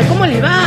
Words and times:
¿cómo 0.00 0.24
les 0.24 0.42
va? 0.42 0.61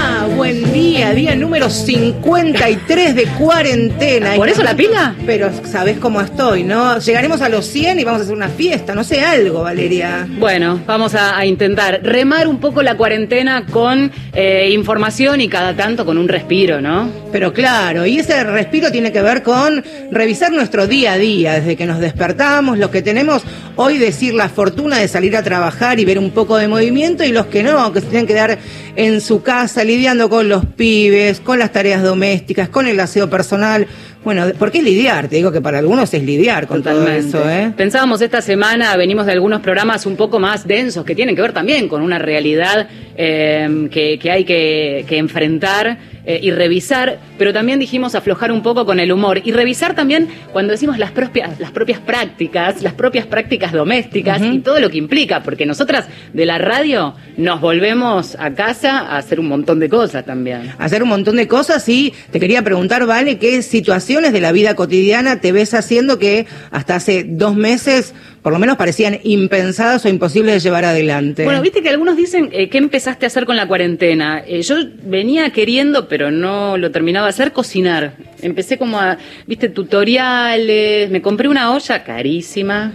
Día, 1.14 1.35
número 1.35 1.70
53 1.70 3.16
de 3.16 3.26
cuarentena. 3.40 4.36
¿Por 4.36 4.50
eso 4.50 4.63
la 4.63 4.76
pila? 4.76 5.16
Pero 5.26 5.50
sabés 5.63 5.97
cómo 5.97 6.20
estoy, 6.20 6.63
¿no? 6.63 7.00
Llegaremos 7.00 7.42
a 7.42 7.50
los 7.50 7.66
100 7.68 8.00
y 8.00 8.04
vamos 8.04 8.22
a 8.22 8.24
hacer 8.24 8.36
una 8.36 8.50
fiesta, 8.50 8.96
no 8.96 9.04
sé, 9.04 9.22
algo, 9.22 9.63
Valeria. 9.63 10.28
Bueno, 10.40 10.81
vamos 10.86 11.15
a, 11.15 11.38
a 11.38 11.46
intentar 11.46 12.02
remar 12.04 12.47
un 12.47 12.60
poco 12.60 12.81
la 12.81 12.97
cuarentena 12.97 13.65
con 13.65 14.12
eh, 14.33 14.70
información 14.72 15.42
y 15.42 15.47
cada 15.47 15.76
tanto 15.76 16.05
con 16.05 16.18
un 16.18 16.27
respiro, 16.27 16.81
¿no? 16.81 17.09
Pero 17.31 17.53
claro, 17.53 18.05
y 18.05 18.19
ese 18.19 18.43
respiro 18.43 18.91
tiene 18.91 19.11
que 19.11 19.21
ver 19.21 19.43
con 19.43 19.83
revisar 20.11 20.51
nuestro 20.51 20.87
día 20.87 21.13
a 21.13 21.17
día, 21.17 21.53
desde 21.53 21.75
que 21.75 21.85
nos 21.85 21.99
despertamos, 21.99 22.77
los 22.77 22.89
que 22.89 23.01
tenemos 23.01 23.43
hoy 23.75 23.97
decir 23.97 24.33
la 24.33 24.49
fortuna 24.49 24.97
de 24.97 25.07
salir 25.07 25.35
a 25.35 25.43
trabajar 25.43 25.99
y 25.99 26.05
ver 26.05 26.19
un 26.19 26.31
poco 26.31 26.57
de 26.57 26.67
movimiento 26.67 27.23
y 27.23 27.31
los 27.31 27.45
que 27.47 27.63
no, 27.63 27.91
que 27.93 28.01
se 28.01 28.07
tienen 28.07 28.27
que 28.27 28.33
dar 28.33 28.58
en 28.95 29.22
su 29.22 29.41
casa 29.41 29.84
lidiando 29.84 30.30
con 30.30 30.48
los 30.48 30.66
pibes, 30.66 30.95
con 31.44 31.59
las 31.59 31.72
tareas 31.72 32.04
domésticas, 32.04 32.70
con 32.70 32.88
el 32.88 32.99
aseo 32.99 33.30
personal. 33.30 33.88
Bueno, 34.23 34.45
¿por 34.58 34.72
qué 34.72 34.81
lidiar? 34.81 35.27
Te 35.27 35.36
digo 35.36 35.52
que 35.52 35.62
para 35.62 35.77
algunos 35.77 36.13
es 36.13 36.23
lidiar 36.23 36.66
con 36.67 36.81
Totalmente. 36.81 37.31
todo 37.31 37.41
eso, 37.44 37.49
¿eh? 37.49 37.72
Pensábamos 37.77 38.22
esta 38.22 38.41
semana, 38.41 38.95
venimos 38.98 39.26
de 39.27 39.34
algunos 39.34 39.62
programas 39.62 40.05
un 40.05 40.16
poco 40.16 40.39
más 40.39 40.66
densos 40.67 41.05
que 41.05 41.13
tienen 41.13 41.36
que 41.36 41.41
ver 41.41 41.53
también 41.53 41.88
con 41.88 42.02
una 42.02 42.17
realidad 42.17 42.88
eh, 43.16 43.88
que, 43.91 44.17
que 44.17 44.31
hay 44.31 44.44
que, 44.44 45.05
que 45.08 45.17
enfrentar 45.17 46.14
eh, 46.25 46.39
y 46.41 46.52
revisar, 46.52 47.20
pero 47.38 47.53
también 47.53 47.79
dijimos 47.79 48.15
aflojar 48.15 48.52
un 48.52 48.63
poco 48.63 48.85
con 48.85 48.99
el 48.99 49.11
humor 49.11 49.41
y 49.43 49.52
revisar 49.52 49.95
también 49.95 50.27
cuando 50.52 50.71
decimos 50.71 50.97
las 50.97 51.11
propias, 51.11 51.59
las 51.59 51.71
propias 51.71 51.99
prácticas, 51.99 52.81
las 52.81 52.93
propias 52.93 53.25
prácticas 53.25 53.71
domésticas 53.71 54.41
y 54.41 54.59
todo 54.59 54.80
lo 54.80 54.89
que 54.89 54.97
implica, 54.97 55.43
porque 55.43 55.66
nosotras 55.66 56.07
de 56.33 56.45
la 56.45 56.57
radio 56.57 57.16
nos 57.38 57.61
volvemos 57.61 58.35
a 58.39 58.52
casa 58.52 58.99
a 58.99 59.17
hacer 59.17 59.39
un 59.39 59.47
montón 59.47 59.80
de 59.80 59.89
cosas 59.89 60.25
también. 60.25 60.73
hacer 60.77 61.03
un 61.03 61.09
montón 61.09 61.35
de 61.35 61.47
cosas 61.47 61.88
y 61.89 62.13
te 62.31 62.39
quería 62.39 62.61
preguntar, 62.63 63.05
Vale, 63.05 63.38
qué 63.38 63.61
situaciones 63.61 64.33
de 64.33 64.41
la 64.41 64.52
vida 64.52 64.75
cotidiana 64.75 65.39
te 65.39 65.52
ves 65.52 65.73
haciendo 65.73 66.17
que 66.17 66.47
hasta 66.72 66.95
hace 66.95 67.23
dos 67.28 67.55
meses 67.55 68.13
por 68.45 68.53
lo 68.53 68.59
menos 68.59 68.77
parecían 68.77 69.17
impensadas 69.23 70.05
o 70.05 70.07
imposibles 70.07 70.53
de 70.53 70.59
llevar 70.59 70.85
adelante. 70.85 71.45
Bueno, 71.45 71.63
viste 71.63 71.81
que 71.81 71.89
algunos 71.89 72.15
dicen, 72.15 72.49
eh, 72.51 72.69
¿qué 72.69 72.77
empezaste 72.77 73.25
a 73.25 73.27
hacer 73.27 73.43
con 73.47 73.55
la 73.55 73.67
cuarentena? 73.67 74.43
Eh, 74.45 74.61
yo 74.61 74.75
venía 75.01 75.49
queriendo, 75.49 76.07
pero 76.07 76.29
no 76.29 76.77
lo 76.77 76.91
terminaba 76.91 77.25
de 77.25 77.31
hacer, 77.31 77.53
cocinar. 77.53 78.13
Empecé 78.43 78.77
como 78.77 78.99
a, 78.99 79.17
viste, 79.47 79.69
tutoriales, 79.69 81.09
me 81.09 81.23
compré 81.23 81.49
una 81.49 81.73
olla 81.73 82.03
carísima. 82.03 82.93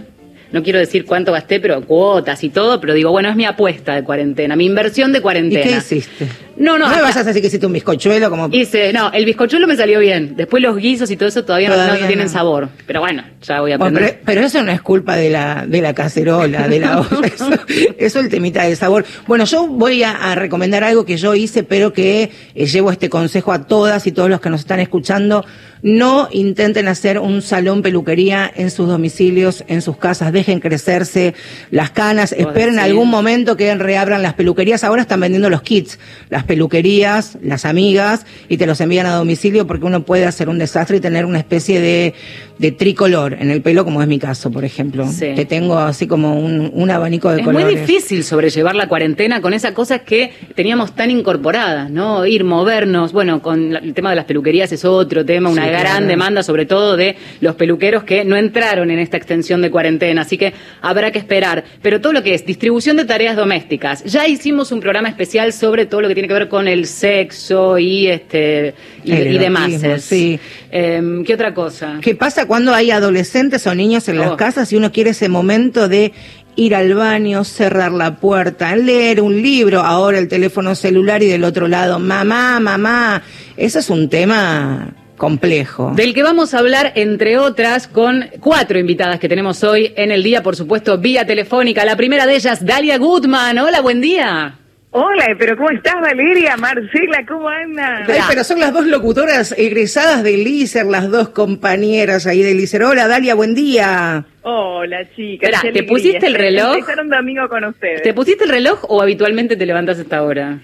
No 0.53 0.63
quiero 0.63 0.79
decir 0.79 1.03
cuánto 1.03 1.33
gasté, 1.33 1.59
pero 1.59 1.81
cuotas 1.81 2.41
y 2.45 2.49
todo, 2.49 2.79
pero 2.79 2.93
digo, 2.93 3.11
bueno, 3.11 3.27
es 3.27 3.35
mi 3.35 3.43
apuesta 3.43 3.93
de 3.95 4.05
cuarentena, 4.05 4.55
mi 4.55 4.65
inversión 4.65 5.11
de 5.11 5.19
¿Y 5.19 5.21
cuarentena. 5.21 5.63
qué 5.63 5.77
hiciste? 5.77 6.27
No, 6.61 6.77
no, 6.77 6.87
No 6.89 6.95
me 6.95 7.01
vas 7.01 7.17
a 7.17 7.23
decir 7.23 7.41
que 7.41 7.47
hiciste 7.47 7.65
un 7.65 7.73
bizcochuelo 7.73 8.29
como... 8.29 8.47
Hice, 8.51 8.93
no, 8.93 9.11
el 9.11 9.25
bizcochuelo 9.25 9.67
me 9.67 9.75
salió 9.75 9.99
bien. 9.99 10.35
Después 10.35 10.61
los 10.61 10.77
guisos 10.77 11.09
y 11.11 11.17
todo 11.17 11.27
eso 11.29 11.43
todavía, 11.43 11.69
no- 11.69 11.75
Todavía 11.75 12.01
no, 12.01 12.07
tienen 12.07 12.27
no. 12.27 12.31
sabor. 12.31 12.69
Pero 12.85 12.99
bueno, 12.99 13.23
ya 13.41 13.61
voy 13.61 13.71
a 13.71 13.77
Bueno, 13.77 13.97
aprender. 13.97 14.19
pero, 14.23 14.25
pero 14.37 14.47
eso 14.47 14.63
no 14.63 14.71
es 14.71 14.81
culpa 14.81 15.15
de 15.15 15.29
la, 15.31 15.65
de 15.67 15.81
la 15.81 15.93
cacerola, 15.93 16.67
de 16.67 16.79
la 16.79 16.99
olla. 17.11 17.27
Eso, 17.27 17.49
eso 17.97 18.19
el 18.19 18.29
temita 18.29 18.63
del 18.63 18.77
sabor. 18.77 19.05
Bueno, 19.27 19.45
yo 19.45 19.67
voy 19.67 20.03
a, 20.03 20.11
a 20.31 20.35
recomendar 20.35 20.83
algo 20.83 21.05
que 21.05 21.17
yo 21.17 21.33
hice, 21.35 21.63
pero 21.63 21.93
que 21.93 22.31
eh, 22.55 22.65
llevo 22.67 22.91
este 22.91 23.09
consejo 23.09 23.51
a 23.51 23.65
todas 23.67 24.05
y 24.07 24.11
todos 24.11 24.29
los 24.29 24.39
que 24.39 24.49
nos 24.49 24.61
están 24.61 24.79
escuchando. 24.79 25.43
No 25.83 26.29
intenten 26.31 26.87
hacer 26.87 27.17
un 27.17 27.41
salón 27.41 27.81
peluquería 27.81 28.51
en 28.55 28.69
sus 28.69 28.87
domicilios, 28.87 29.63
en 29.67 29.81
sus 29.81 29.97
casas. 29.97 30.31
Dejen 30.31 30.59
crecerse 30.59 31.33
las 31.71 31.89
canas. 31.89 32.33
Esperen 32.33 32.75
decís? 32.75 32.83
algún 32.83 33.09
momento 33.09 33.57
que 33.57 33.73
reabran 33.73 34.21
las 34.21 34.35
peluquerías. 34.35 34.83
Ahora 34.83 35.01
están 35.01 35.21
vendiendo 35.21 35.49
los 35.49 35.63
kits, 35.63 35.97
las 36.29 36.43
peluquerías, 36.51 37.37
las 37.41 37.65
amigas, 37.65 38.25
y 38.49 38.57
te 38.57 38.65
los 38.65 38.79
envían 38.81 39.05
a 39.05 39.15
domicilio 39.15 39.65
porque 39.67 39.85
uno 39.85 40.03
puede 40.03 40.25
hacer 40.25 40.49
un 40.49 40.57
desastre 40.57 40.97
y 40.97 40.99
tener 40.99 41.25
una 41.25 41.37
especie 41.39 41.79
de, 41.79 42.13
de 42.59 42.71
tricolor 42.71 43.33
en 43.39 43.49
el 43.51 43.61
pelo, 43.61 43.83
como 43.85 44.01
es 44.01 44.07
mi 44.07 44.19
caso, 44.19 44.51
por 44.51 44.63
ejemplo. 44.65 45.07
Sí. 45.07 45.33
Que 45.35 45.45
tengo 45.45 45.79
así 45.79 46.07
como 46.07 46.39
un, 46.39 46.69
un 46.73 46.91
abanico 46.91 47.31
de 47.31 47.39
Es 47.39 47.45
colores. 47.45 47.65
muy 47.65 47.75
difícil 47.75 48.23
sobrellevar 48.23 48.75
la 48.75 48.87
cuarentena 48.87 49.41
con 49.41 49.53
esas 49.53 49.71
cosas 49.71 50.01
que 50.01 50.31
teníamos 50.55 50.93
tan 50.93 51.09
incorporadas, 51.09 51.89
¿no? 51.89 52.25
Ir, 52.25 52.43
movernos. 52.43 53.11
Bueno, 53.11 53.41
con 53.41 53.73
la- 53.73 53.79
el 53.79 53.93
tema 53.93 54.09
de 54.11 54.17
las 54.17 54.25
peluquerías 54.25 54.71
es 54.71 54.85
otro 54.85 55.25
tema, 55.25 55.49
una 55.49 55.63
Sí, 55.63 55.69
gran 55.69 55.81
claro. 55.83 56.05
demanda, 56.07 56.43
sobre 56.43 56.65
todo 56.65 56.95
de 56.97 57.15
los 57.39 57.55
peluqueros 57.55 58.03
que 58.03 58.23
no 58.25 58.35
entraron 58.35 58.91
en 58.91 58.99
esta 58.99 59.17
extensión 59.17 59.61
de 59.61 59.71
cuarentena. 59.71 60.21
Así 60.21 60.37
que 60.37 60.53
habrá 60.81 61.11
que 61.11 61.19
esperar. 61.19 61.63
Pero 61.81 62.01
todo 62.01 62.13
lo 62.13 62.21
que 62.23 62.33
es 62.33 62.45
distribución 62.45 62.97
de 62.97 63.05
tareas 63.05 63.35
domésticas. 63.35 64.03
Ya 64.03 64.27
hicimos 64.27 64.71
un 64.71 64.79
programa 64.79 65.09
especial 65.09 65.53
sobre 65.53 65.85
todo 65.85 66.01
lo 66.01 66.07
que 66.07 66.13
tiene 66.13 66.27
que 66.27 66.30
ver 66.31 66.47
con 66.49 66.67
el 66.67 66.85
sexo 66.85 67.77
y 67.77 68.07
este 68.07 68.73
y, 69.03 69.13
y 69.13 69.37
demás. 69.37 69.71
sí. 69.99 70.39
Em, 70.71 71.23
¿Qué 71.23 71.33
otra 71.33 71.53
cosa? 71.53 71.99
¿Qué 72.01 72.15
pasa 72.15 72.45
cuando 72.45 72.73
hay 72.73 72.91
adolescentes 72.91 73.65
o 73.67 73.75
niños 73.75 74.07
en 74.09 74.17
las 74.17 74.31
Oh. 74.31 74.37
casas 74.37 74.71
y 74.71 74.75
uno 74.77 74.91
quiere 74.91 75.11
ese 75.11 75.29
momento 75.29 75.87
de 75.87 76.13
ir 76.55 76.75
al 76.75 76.93
baño, 76.93 77.43
cerrar 77.43 77.91
la 77.91 78.17
puerta, 78.17 78.75
leer 78.75 79.21
un 79.21 79.41
libro, 79.41 79.81
ahora 79.81 80.17
el 80.19 80.27
teléfono 80.27 80.75
celular 80.75 81.23
y 81.23 81.27
del 81.27 81.43
otro 81.45 81.67
lado, 81.67 81.97
mamá, 81.99 82.59
mamá? 82.59 83.21
Eso 83.57 83.79
es 83.79 83.89
un 83.89 84.09
tema 84.09 84.93
complejo. 85.17 85.93
Del 85.95 86.13
que 86.13 86.23
vamos 86.23 86.53
a 86.53 86.59
hablar, 86.59 86.93
entre 86.95 87.37
otras, 87.37 87.87
con 87.87 88.25
cuatro 88.39 88.79
invitadas 88.79 89.19
que 89.19 89.29
tenemos 89.29 89.63
hoy 89.63 89.93
en 89.95 90.11
el 90.11 90.23
día, 90.23 90.41
por 90.43 90.55
supuesto, 90.55 90.97
vía 90.97 91.25
telefónica. 91.25 91.85
La 91.85 91.95
primera 91.95 92.25
de 92.25 92.35
ellas, 92.35 92.65
Dalia 92.65 92.97
Goodman. 92.97 93.57
Hola, 93.59 93.81
buen 93.81 94.01
día. 94.01 94.57
Hola, 94.93 95.33
pero 95.39 95.55
¿cómo 95.55 95.69
estás, 95.69 96.01
Valeria? 96.01 96.57
Marcela, 96.57 97.25
¿cómo 97.25 97.47
andas? 97.47 98.09
Ay, 98.09 98.19
pero 98.27 98.43
son 98.43 98.59
las 98.59 98.73
dos 98.73 98.85
locutoras 98.85 99.55
egresadas 99.57 100.21
de 100.21 100.35
LICER, 100.35 100.85
las 100.85 101.09
dos 101.09 101.29
compañeras 101.29 102.27
ahí 102.27 102.43
de 102.43 102.53
LICER. 102.53 102.83
Hola, 102.83 103.07
Dalia, 103.07 103.33
buen 103.33 103.55
día. 103.55 104.25
Hola, 104.41 105.09
chicas. 105.15 105.61
¿te 105.61 105.83
pusiste 105.83 106.27
el 106.27 106.35
reloj? 106.35 106.75
Empezar 106.75 106.99
un 106.99 107.09
domingo 107.09 107.47
con 107.47 107.63
ustedes. 107.63 108.03
¿Te 108.03 108.13
pusiste 108.13 108.43
el 108.43 108.49
reloj 108.49 108.83
o 108.89 109.01
habitualmente 109.01 109.55
te 109.55 109.65
levantas 109.65 109.97
a 109.97 110.01
esta 110.01 110.23
hora? 110.23 110.59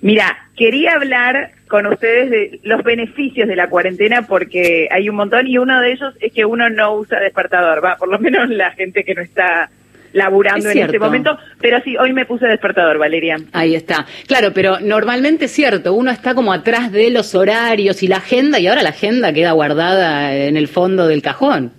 Mira, 0.00 0.48
quería 0.56 0.92
hablar 0.92 1.50
con 1.66 1.86
ustedes 1.86 2.30
de 2.30 2.60
los 2.62 2.84
beneficios 2.84 3.48
de 3.48 3.56
la 3.56 3.68
cuarentena 3.68 4.28
porque 4.28 4.86
hay 4.92 5.08
un 5.08 5.16
montón 5.16 5.48
y 5.48 5.58
uno 5.58 5.80
de 5.80 5.90
ellos 5.90 6.14
es 6.20 6.32
que 6.32 6.44
uno 6.44 6.70
no 6.70 6.94
usa 6.94 7.18
despertador, 7.18 7.84
va, 7.84 7.96
por 7.96 8.08
lo 8.08 8.20
menos 8.20 8.48
la 8.48 8.70
gente 8.70 9.02
que 9.02 9.16
no 9.16 9.22
está 9.22 9.70
laburando 10.16 10.70
Es 10.70 10.76
en 10.76 10.82
este 10.84 10.98
momento, 10.98 11.38
pero 11.60 11.80
sí, 11.82 11.96
hoy 11.96 12.12
me 12.12 12.24
puse 12.24 12.46
despertador, 12.46 12.98
Valeria. 12.98 13.36
Ahí 13.52 13.74
está. 13.74 14.06
Claro, 14.26 14.52
pero 14.54 14.80
normalmente 14.80 15.44
es 15.44 15.52
cierto, 15.52 15.92
uno 15.92 16.10
está 16.10 16.34
como 16.34 16.52
atrás 16.52 16.90
de 16.90 17.10
los 17.10 17.34
horarios 17.34 18.02
y 18.02 18.08
la 18.08 18.16
agenda, 18.16 18.58
y 18.58 18.66
ahora 18.66 18.82
la 18.82 18.88
agenda 18.90 19.32
queda 19.32 19.52
guardada 19.52 20.34
en 20.34 20.56
el 20.56 20.68
fondo 20.68 21.06
del 21.06 21.22
cajón. 21.22 21.72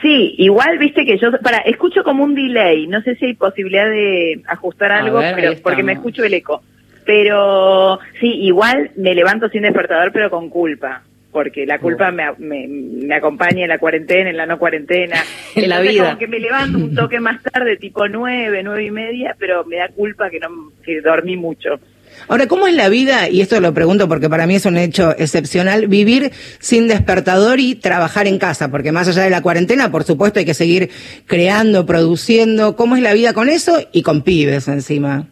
Sí, 0.00 0.34
igual 0.38 0.78
viste 0.78 1.04
que 1.04 1.18
yo, 1.18 1.30
para, 1.42 1.58
escucho 1.58 2.02
como 2.04 2.24
un 2.24 2.34
delay, 2.34 2.86
no 2.86 3.02
sé 3.02 3.16
si 3.16 3.26
hay 3.26 3.34
posibilidad 3.34 3.90
de 3.90 4.42
ajustar 4.46 4.92
algo, 4.92 5.18
ver, 5.18 5.34
pero 5.34 5.52
porque 5.62 5.82
me 5.82 5.92
escucho 5.92 6.24
el 6.24 6.34
eco. 6.34 6.62
Pero 7.04 7.98
sí, 8.20 8.28
igual 8.42 8.90
me 8.96 9.14
levanto 9.14 9.48
sin 9.48 9.62
despertador, 9.62 10.12
pero 10.12 10.30
con 10.30 10.48
culpa, 10.48 11.02
porque 11.38 11.64
la 11.64 11.78
culpa 11.78 12.10
me, 12.10 12.24
me, 12.38 12.66
me 12.66 13.14
acompaña 13.14 13.62
en 13.62 13.68
la 13.68 13.78
cuarentena, 13.78 14.28
en 14.28 14.36
la 14.36 14.44
no 14.44 14.58
cuarentena. 14.58 15.22
En 15.54 15.68
la 15.68 15.80
vida. 15.80 16.06
Como 16.06 16.18
que 16.18 16.26
me 16.26 16.40
levanto 16.40 16.78
un 16.78 16.96
toque 16.96 17.20
más 17.20 17.40
tarde, 17.44 17.76
tipo 17.76 18.08
nueve, 18.08 18.60
nueve 18.64 18.86
y 18.86 18.90
media, 18.90 19.36
pero 19.38 19.64
me 19.64 19.76
da 19.76 19.86
culpa 19.86 20.30
que 20.30 20.40
no 20.40 20.48
que 20.84 21.00
dormí 21.00 21.36
mucho. 21.36 21.78
Ahora, 22.26 22.48
¿cómo 22.48 22.66
es 22.66 22.74
la 22.74 22.88
vida? 22.88 23.28
Y 23.28 23.40
esto 23.40 23.60
lo 23.60 23.72
pregunto 23.72 24.08
porque 24.08 24.28
para 24.28 24.48
mí 24.48 24.56
es 24.56 24.66
un 24.66 24.76
hecho 24.76 25.14
excepcional, 25.16 25.86
vivir 25.86 26.32
sin 26.58 26.88
despertador 26.88 27.60
y 27.60 27.76
trabajar 27.76 28.26
en 28.26 28.40
casa, 28.40 28.68
porque 28.68 28.90
más 28.90 29.06
allá 29.06 29.22
de 29.22 29.30
la 29.30 29.40
cuarentena, 29.40 29.92
por 29.92 30.02
supuesto, 30.02 30.40
hay 30.40 30.44
que 30.44 30.54
seguir 30.54 30.90
creando, 31.26 31.86
produciendo. 31.86 32.74
¿Cómo 32.74 32.96
es 32.96 33.02
la 33.02 33.12
vida 33.12 33.32
con 33.32 33.48
eso 33.48 33.78
y 33.92 34.02
con 34.02 34.22
pibes 34.22 34.66
encima? 34.66 35.28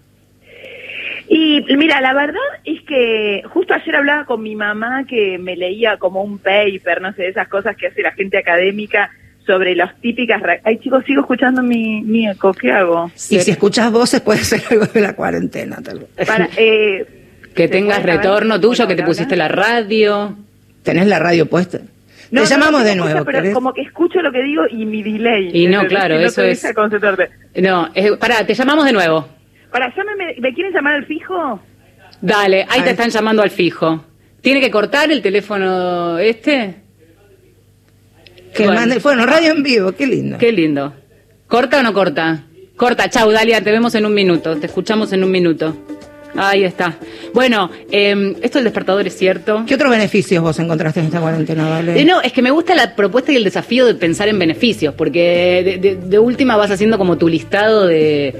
Y 1.29 1.65
mira, 1.77 2.01
la 2.01 2.15
verdad 2.15 2.41
es 2.65 2.83
que 2.83 3.43
justo 3.53 3.75
ayer 3.75 3.97
hablaba 3.97 4.25
con 4.25 4.43
mi 4.43 4.55
mamá 4.55 5.05
que 5.09 5.39
me 5.39 5.57
leía 5.57 5.97
como 5.97 6.23
un 6.23 6.39
paper, 6.39 7.01
no 7.01 7.13
sé, 7.15 7.23
de 7.23 7.29
esas 7.29 7.49
cosas 7.49 7.77
que 7.77 7.89
hace 7.89 8.03
la 8.03 8.13
gente 8.13 8.39
académica 8.39 9.11
sobre 9.45 9.75
las 9.75 10.01
típicas... 10.01 10.43
Ay, 10.65 10.79
chicos, 10.79 11.05
sigo 11.05 11.23
escuchando 11.23 11.63
mi, 11.63 12.03
mi 12.03 12.29
eco, 12.29 12.53
¿qué 12.53 12.73
hago? 12.73 13.11
Y 13.31 13.41
si 13.41 13.51
escuchas 13.51 13.91
voces 13.91 14.21
puede 14.21 14.41
ser 14.41 14.63
algo 14.71 14.87
de 14.87 15.01
la 15.01 15.15
cuarentena, 15.15 15.79
tal 15.83 16.01
vez. 16.01 16.27
Para, 16.27 16.49
eh, 16.57 17.07
Que 17.57 17.65
¿se 17.65 17.69
tengas 17.69 18.03
retorno 18.03 18.61
tuyo, 18.61 18.87
que 18.87 18.95
te 18.95 19.03
pusiste 19.03 19.35
la 19.35 19.49
radio. 19.49 20.37
¿Tenés 20.83 21.07
la 21.07 21.19
radio 21.19 21.47
puesta? 21.47 21.81
No, 22.31 22.43
Te 22.43 22.49
llamamos 22.49 22.83
no 22.83 22.87
de 22.87 22.97
nuevo, 22.97 23.25
cosa, 23.25 23.41
pero 23.41 23.55
como 23.55 23.73
que 23.73 23.83
escucho 23.83 24.21
lo 24.21 24.31
que 24.31 24.43
digo 24.43 24.65
y 24.71 24.85
mi 24.85 25.03
delay. 25.03 25.51
Y 25.53 25.67
no, 25.67 25.87
claro, 25.87 26.17
eso 26.17 26.43
es-. 26.43 26.63
No, 27.57 27.89
eh, 27.95 28.13
pará, 28.19 28.45
te 28.45 28.53
llamamos 28.53 28.85
de 28.85 28.93
nuevo. 28.93 29.29
Para, 29.71 29.93
¿me 30.41 30.53
quieren 30.55 30.73
llamar 30.73 30.95
al 30.95 31.07
fijo? 31.07 31.61
Dale, 32.21 32.67
ahí 32.69 32.83
te 32.83 32.91
están 32.91 33.11
llamando 33.11 33.43
al 33.43 33.51
fijo. 33.51 34.05
¿Tiene 34.41 34.61
que 34.61 34.71
cortar 34.71 35.11
el 35.11 35.21
teléfono 35.23 36.19
este? 36.19 36.77
Que 38.55 38.65
Bueno. 38.65 38.81
mande, 38.81 38.99
bueno, 39.01 39.27
radio 39.27 39.53
en 39.53 39.63
vivo, 39.63 39.93
qué 39.93 40.07
lindo. 40.07 40.39
Qué 40.39 40.53
lindo. 40.53 40.95
¿Corta 41.47 41.81
o 41.81 41.83
no 41.83 41.93
corta? 41.93 42.45
Corta, 42.77 43.09
chau, 43.11 43.31
Dalia, 43.31 43.61
te 43.63 43.71
vemos 43.71 43.95
en 43.95 44.07
un 44.07 44.15
minuto. 44.15 44.57
Te 44.57 44.67
escuchamos 44.67 45.13
en 45.13 45.25
un 45.25 45.31
minuto. 45.31 45.77
Ahí 46.39 46.65
está. 46.65 46.97
Bueno, 47.33 47.71
eh, 47.91 48.35
esto 48.43 48.59
del 48.59 48.65
despertador 48.65 49.07
es 49.07 49.17
cierto. 49.17 49.65
¿Qué 49.67 49.75
otros 49.75 49.91
beneficios 49.91 50.43
vos 50.43 50.59
encontraste 50.59 51.01
en 51.01 51.07
esta 51.07 51.21
cuarentena, 51.21 51.69
Vale? 51.69 51.99
Eh, 52.01 52.05
no, 52.05 52.21
es 52.21 52.33
que 52.33 52.43
me 52.43 52.51
gusta 52.51 52.75
la 52.75 52.95
propuesta 52.95 53.33
y 53.33 53.37
el 53.37 53.45
desafío 53.45 53.87
de 53.87 53.95
pensar 53.95 54.29
en 54.29 54.39
beneficios, 54.39 54.95
porque 54.95 55.63
de, 55.65 55.79
de- 55.79 55.97
de 55.97 56.19
última 56.19 56.57
vas 56.57 56.71
haciendo 56.71 56.99
como 56.99 57.17
tu 57.17 57.29
listado 57.29 57.87
de, 57.87 58.35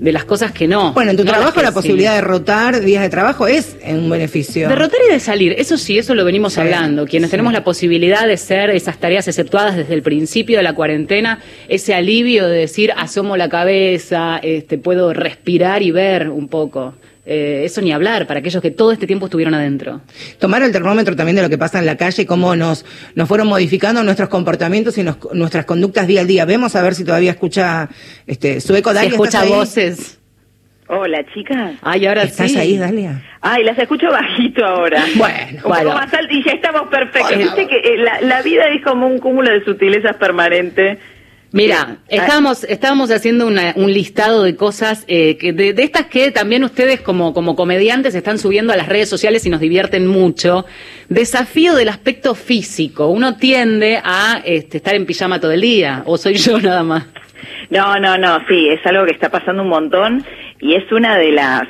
de 0.00 0.12
las 0.12 0.24
cosas 0.24 0.50
que 0.50 0.66
no. 0.66 0.92
Bueno, 0.94 1.10
en 1.10 1.16
tu 1.18 1.24
No 1.24 1.30
trabajo 1.30 1.60
la 1.60 1.68
sí. 1.68 1.74
posibilidad 1.74 2.14
de 2.14 2.22
rotar 2.22 2.80
días 2.80 3.02
de 3.02 3.10
trabajo 3.10 3.46
es 3.46 3.76
un 3.86 4.08
beneficio. 4.08 4.68
De 4.68 4.74
rotar 4.74 4.98
y 5.08 5.12
de 5.12 5.20
salir, 5.20 5.54
eso 5.58 5.76
sí, 5.76 5.98
eso 5.98 6.14
lo 6.14 6.24
venimos 6.24 6.54
Sí, 6.54 6.60
hablando. 6.60 7.06
Quienes 7.06 7.28
sí. 7.28 7.32
tenemos 7.32 7.52
la 7.52 7.62
posibilidad 7.64 8.26
de 8.26 8.36
ser 8.38 8.70
esas 8.70 8.98
tareas 8.98 9.28
exceptuadas 9.28 9.76
desde 9.76 9.92
el 9.94 10.02
principio 10.02 10.56
de 10.56 10.62
la 10.62 10.72
cuarentena, 10.74 11.40
ese 11.68 11.94
alivio 11.94 12.48
de 12.48 12.56
decir, 12.58 12.92
asomo 12.96 13.36
la 13.36 13.48
cabeza, 13.50 14.38
este, 14.42 14.78
puedo 14.78 15.12
respirar 15.12 15.82
y 15.82 15.90
ver 15.90 16.30
un 16.30 16.48
poco. 16.48 16.94
Eh, 17.26 17.62
eso 17.64 17.82
ni 17.82 17.92
hablar 17.92 18.26
para 18.26 18.40
aquellos 18.40 18.62
que 18.62 18.70
todo 18.70 18.92
este 18.92 19.06
tiempo 19.06 19.26
estuvieron 19.26 19.54
adentro. 19.54 20.00
Tomar 20.38 20.62
el 20.62 20.72
termómetro 20.72 21.14
también 21.14 21.36
de 21.36 21.42
lo 21.42 21.50
que 21.50 21.58
pasa 21.58 21.78
en 21.78 21.86
la 21.86 21.96
calle 21.96 22.22
y 22.22 22.26
cómo 22.26 22.56
nos, 22.56 22.84
nos 23.14 23.28
fueron 23.28 23.46
modificando 23.46 24.02
nuestros 24.02 24.28
comportamientos 24.30 24.96
y 24.98 25.02
nos- 25.02 25.18
nuestras 25.34 25.66
conductas 25.66 26.06
día 26.06 26.22
al 26.22 26.26
día. 26.26 26.44
Vemos 26.46 26.74
a 26.76 26.82
ver 26.82 26.94
si 26.94 27.04
todavía 27.04 27.32
escucha 27.32 27.88
este, 28.26 28.60
Sueco 28.60 28.94
Dalia. 28.94 29.10
¿estás 29.10 29.34
escucha 29.34 29.44
voces. 29.44 30.16
Hola, 30.92 31.24
chicas. 31.32 31.74
Ay, 31.82 32.06
ahora 32.06 32.24
¿Estás 32.24 32.50
sí. 32.50 32.58
ahí, 32.58 32.76
Dalia? 32.76 33.22
Ay, 33.42 33.62
las 33.62 33.78
escucho 33.78 34.10
bajito 34.10 34.64
ahora. 34.64 35.04
Bueno, 35.16 35.36
un 35.64 35.70
bueno. 35.70 35.84
poco 35.90 35.96
más 36.00 36.12
alto 36.14 36.34
y 36.34 36.42
ya 36.42 36.52
estamos 36.52 36.88
perfectos. 36.88 37.36
Viste 37.38 37.68
que 37.68 37.76
eh, 37.76 37.96
la, 37.98 38.20
la 38.22 38.42
vida 38.42 38.64
es 38.74 38.82
como 38.82 39.06
un 39.06 39.18
cúmulo 39.18 39.50
de 39.50 39.62
sutilezas 39.64 40.16
permanente. 40.16 40.98
Mira, 41.52 41.96
Eh, 42.08 42.16
estábamos, 42.16 42.62
estábamos 42.64 43.10
haciendo 43.10 43.46
una- 43.46 43.72
un 43.76 43.92
listado 43.92 44.44
de 44.44 44.54
cosas, 44.54 45.04
eh, 45.08 45.36
que 45.36 45.52
de, 45.52 45.72
de 45.72 45.82
estas 45.82 46.06
que 46.06 46.30
también 46.30 46.62
ustedes 46.62 47.00
como, 47.00 47.34
como 47.34 47.56
comediantes 47.56 48.14
están 48.14 48.38
subiendo 48.38 48.72
a 48.72 48.76
las 48.76 48.88
redes 48.88 49.08
sociales 49.08 49.44
y 49.46 49.50
nos 49.50 49.60
divierten 49.60 50.06
mucho. 50.06 50.64
Desafío 51.08 51.74
del 51.74 51.88
aspecto 51.88 52.34
físico. 52.36 53.08
Uno 53.08 53.36
tiende 53.36 54.00
a 54.02 54.40
este, 54.44 54.76
estar 54.76 54.94
en 54.94 55.06
pijama 55.06 55.40
todo 55.40 55.50
el 55.50 55.60
día, 55.60 56.02
o 56.06 56.16
soy 56.16 56.34
yo 56.34 56.58
nada 56.62 56.84
más. 56.84 57.06
No, 57.70 57.98
no, 57.98 58.16
no, 58.16 58.38
sí, 58.48 58.68
es 58.68 58.84
algo 58.86 59.04
que 59.04 59.12
está 59.12 59.28
pasando 59.28 59.62
un 59.62 59.68
montón 59.68 60.24
y 60.60 60.74
es 60.74 60.90
una 60.92 61.16
de 61.16 61.32
las... 61.32 61.62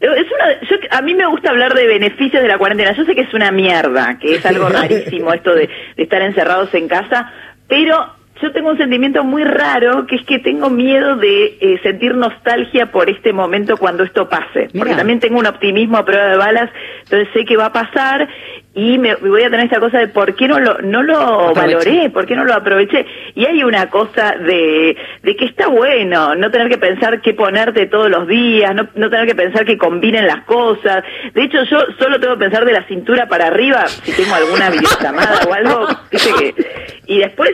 Es 0.00 0.10
una, 0.10 0.60
yo, 0.68 0.76
a 0.90 1.00
mí 1.00 1.14
me 1.14 1.26
gusta 1.26 1.50
hablar 1.50 1.74
de 1.74 1.86
beneficios 1.86 2.42
de 2.42 2.48
la 2.48 2.58
cuarentena. 2.58 2.94
Yo 2.94 3.04
sé 3.04 3.14
que 3.14 3.22
es 3.22 3.32
una 3.32 3.50
mierda, 3.50 4.18
que 4.20 4.34
es 4.36 4.44
algo 4.46 4.68
rarísimo 4.68 5.32
esto 5.32 5.54
de, 5.54 5.68
de 5.96 6.02
estar 6.02 6.20
encerrados 6.22 6.72
en 6.74 6.88
casa, 6.88 7.32
pero 7.68 8.12
yo 8.44 8.52
tengo 8.52 8.68
un 8.68 8.76
sentimiento 8.76 9.24
muy 9.24 9.42
raro, 9.42 10.06
que 10.06 10.16
es 10.16 10.24
que 10.26 10.38
tengo 10.38 10.68
miedo 10.68 11.16
de 11.16 11.56
eh, 11.60 11.80
sentir 11.82 12.14
nostalgia 12.14 12.92
por 12.92 13.08
este 13.08 13.32
momento 13.32 13.78
cuando 13.78 14.02
esto 14.04 14.28
pase. 14.28 14.68
Porque 14.76 14.94
también 14.94 15.18
tengo 15.18 15.38
un 15.38 15.46
optimismo 15.46 15.96
a 15.96 16.04
prueba 16.04 16.26
de 16.26 16.36
balas, 16.36 16.70
entonces 17.04 17.28
sé 17.32 17.46
que 17.46 17.56
va 17.56 17.66
a 17.66 17.72
pasar 17.72 18.28
y 18.76 18.98
me 18.98 19.14
voy 19.14 19.42
a 19.42 19.50
tener 19.50 19.66
esta 19.66 19.78
cosa 19.78 19.98
de 19.98 20.08
por 20.08 20.34
qué 20.34 20.48
no 20.48 20.58
lo, 20.58 20.78
no 20.82 21.02
lo 21.04 21.16
Aproveché. 21.50 21.60
valoré, 21.90 22.10
por 22.10 22.26
qué 22.26 22.34
no 22.34 22.44
lo 22.44 22.54
aproveché. 22.54 23.06
Y 23.36 23.44
hay 23.46 23.62
una 23.62 23.88
cosa 23.88 24.32
de, 24.36 24.96
de 25.22 25.36
que 25.36 25.44
está 25.44 25.68
bueno 25.68 26.34
no 26.34 26.50
tener 26.50 26.68
que 26.68 26.78
pensar 26.78 27.20
qué 27.20 27.34
ponerte 27.34 27.86
todos 27.86 28.10
los 28.10 28.26
días, 28.26 28.74
no, 28.74 28.88
no 28.96 29.10
tener 29.10 29.26
que 29.28 29.36
pensar 29.36 29.64
que 29.64 29.78
combinen 29.78 30.26
las 30.26 30.42
cosas. 30.44 31.04
De 31.34 31.44
hecho, 31.44 31.62
yo 31.70 31.78
solo 32.00 32.18
tengo 32.18 32.34
que 32.34 32.40
pensar 32.40 32.64
de 32.64 32.72
la 32.72 32.82
cintura 32.88 33.28
para 33.28 33.46
arriba 33.46 33.86
si 33.86 34.10
tengo 34.12 34.34
alguna 34.34 34.70
videollamada 34.70 35.40
o 35.48 35.52
algo. 35.52 35.86
viste 36.10 36.30
que- 36.38 36.64
y 37.06 37.18
después... 37.18 37.50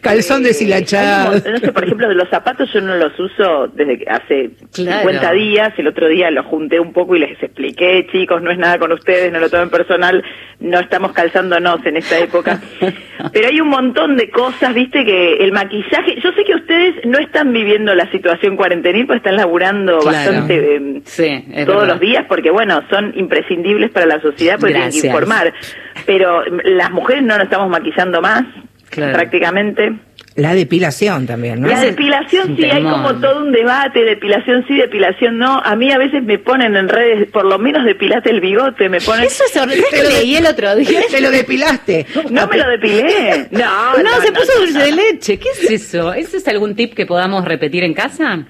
Calzón 0.00 0.42
deshilachado. 0.44 1.32
hay 1.32 1.36
un 1.38 1.42
mon- 1.42 1.52
No 1.54 1.58
sé, 1.58 1.72
por 1.72 1.84
ejemplo, 1.84 2.08
de 2.08 2.14
los 2.14 2.28
zapatos 2.28 2.72
yo 2.72 2.80
no 2.80 2.94
los 2.94 3.18
uso 3.18 3.66
desde 3.74 3.98
que 3.98 4.04
hace 4.08 4.50
Claro. 4.72 5.00
50 5.00 5.32
días. 5.32 5.74
El 5.76 5.88
otro 5.88 6.08
día 6.08 6.30
los 6.30 6.46
junté 6.46 6.78
un 6.80 6.92
poco 6.92 7.16
y 7.16 7.18
les 7.18 7.42
expliqué, 7.42 8.06
chicos, 8.10 8.40
no 8.42 8.50
es 8.50 8.58
nada 8.58 8.78
con 8.78 8.92
ustedes, 8.92 9.32
no 9.32 9.40
lo 9.40 9.50
tomen 9.50 9.70
personal, 9.70 10.22
no 10.62 10.80
estamos 10.80 11.12
calzándonos 11.12 11.84
en 11.84 11.96
esta 11.96 12.18
época. 12.18 12.60
Pero 13.32 13.48
hay 13.48 13.60
un 13.60 13.68
montón 13.68 14.16
de 14.16 14.30
cosas, 14.30 14.74
viste, 14.74 15.04
que 15.04 15.34
el 15.36 15.52
maquillaje, 15.52 16.16
yo 16.22 16.32
sé 16.32 16.44
que 16.44 16.54
ustedes 16.54 17.04
no 17.04 17.18
están 17.18 17.52
viviendo 17.52 17.94
la 17.94 18.10
situación 18.10 18.56
cuarentenil, 18.56 19.06
pues 19.06 19.18
están 19.18 19.36
laburando 19.36 19.98
Claro. 19.98 20.04
bastante 20.32 20.76
eh, 20.76 21.02
Sí, 21.04 21.44
todos 21.66 21.66
verdad. 21.82 21.86
los 21.88 22.00
días, 22.00 22.24
porque 22.28 22.50
bueno, 22.50 22.82
son 22.90 23.12
imprescindibles 23.16 23.90
para 23.90 24.06
la 24.06 24.20
sociedad, 24.20 24.56
porque 24.58 24.74
tienen 24.74 24.90
que 24.90 25.00
Gracias. 25.00 25.04
informar. 25.04 25.52
Pero 26.06 26.40
mm, 26.42 26.60
las 26.76 26.90
mujeres 26.90 27.22
no 27.22 27.34
nos 27.36 27.44
estamos 27.44 27.68
maquillando 27.68 28.20
más, 28.20 28.42
Claro. 28.90 29.12
prácticamente. 29.14 29.92
La 30.34 30.54
depilación 30.54 31.26
también, 31.26 31.60
¿no? 31.60 31.68
La 31.68 31.80
depilación 31.80 32.56
sí, 32.56 32.64
hay 32.64 32.82
como 32.82 33.14
todo 33.20 33.42
un 33.42 33.52
debate, 33.52 34.02
depilación 34.02 34.64
sí, 34.66 34.76
depilación 34.76 35.36
no. 35.38 35.60
A 35.62 35.76
mí 35.76 35.92
a 35.92 35.98
veces 35.98 36.22
me 36.22 36.38
ponen 36.38 36.74
en 36.76 36.88
redes, 36.88 37.30
por 37.30 37.44
lo 37.44 37.58
menos 37.58 37.84
depilate 37.84 38.30
el 38.30 38.40
bigote, 38.40 38.88
me 38.88 39.00
ponen... 39.00 39.24
Eso 39.26 39.44
es 39.44 39.56
horrible. 39.56 39.84
Te 39.90 40.02
lo 40.02 40.08
leí 40.08 40.36
el 40.36 40.46
otro 40.46 40.74
día. 40.76 41.00
Te 41.10 41.20
lo 41.20 41.30
depilaste. 41.30 42.06
No 42.30 42.46
me 42.46 42.56
lo 42.56 42.68
depilé. 42.68 43.48
No, 43.50 43.98
No, 44.02 44.20
se 44.22 44.32
puso 44.32 44.52
no, 44.54 44.60
dulce 44.60 44.78
no. 44.78 44.84
de 44.84 44.92
leche. 44.92 45.38
¿Qué 45.38 45.48
es 45.50 45.70
eso? 45.70 46.12
¿Ese 46.14 46.38
es 46.38 46.48
algún 46.48 46.74
tip 46.74 46.94
que 46.94 47.04
podamos 47.06 47.44
repetir 47.44 47.84
en 47.84 47.92
casa? 47.94 48.44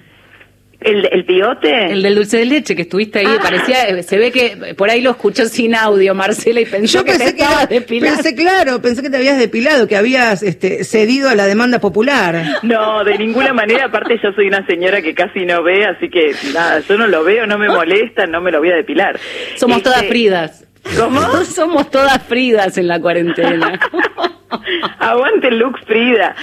¿El, 0.84 1.08
el 1.12 1.23
bigote? 1.25 1.93
El 1.93 2.02
del 2.02 2.14
dulce 2.14 2.38
de 2.38 2.44
leche 2.46 2.75
que 2.76 2.82
estuviste 2.82 3.20
ahí, 3.20 3.26
Ah. 3.29 3.38
parecía, 3.43 3.88
eh, 3.88 4.02
se 4.02 4.19
ve 4.19 4.31
que 4.31 4.75
por 4.76 4.90
ahí 4.90 5.00
lo 5.00 5.11
escuchó 5.11 5.46
sin 5.46 5.75
audio 5.75 6.14
Marcela 6.14 6.61
y 6.61 6.67
pensó 6.67 6.99
Yo 6.99 7.05
que 7.05 7.12
te 7.12 7.19
pensé 7.19 7.34
que, 7.37 7.43
estabas 7.43 7.69
depilando. 7.69 8.17
pensé, 8.23 8.34
claro, 8.34 8.82
pensé 8.82 9.02
que 9.02 9.11
te 9.11 9.17
habías 9.17 9.38
depilado, 9.38 9.87
que 9.88 9.96
habías 9.96 10.43
este, 10.43 10.84
cedido 10.84 11.29
a 11.29 11.34
la 11.34 11.46
demanda 11.46 11.79
popular. 11.81 12.43
No, 12.62 13.05
de 13.05 13.19
ninguna 13.19 13.52
manera. 13.52 13.87
Aparte, 13.87 14.19
yo 14.23 14.32
soy 14.32 14.49
una 14.49 14.64
señora 14.67 15.00
que 15.02 15.14
casi 15.14 15.40
no 15.46 15.62
ve, 15.62 15.84
así 15.87 16.08
que 16.08 16.32
nada, 16.52 16.81
yo 16.81 16.96
no 16.99 17.06
lo 17.06 17.25
veo, 17.25 17.46
no 17.46 17.58
me 17.58 17.69
molesta, 17.69 18.26
no 18.26 18.40
me 18.40 18.50
lo 18.50 18.58
voy 18.61 18.70
a 18.70 18.76
depilar. 18.76 19.19
Somos 19.56 19.79
Este, 19.79 19.90
todas 19.90 20.06
Fridas. 20.06 20.64
¿Cómo? 20.99 21.20
Somos 21.44 21.90
todas 21.90 22.23
Fridas 22.25 22.76
en 22.79 22.88
la 22.88 23.00
cuarentena. 23.00 23.79
Aguante 24.99 25.49
el 25.49 25.58
look 25.58 25.79
Frida. 25.87 26.34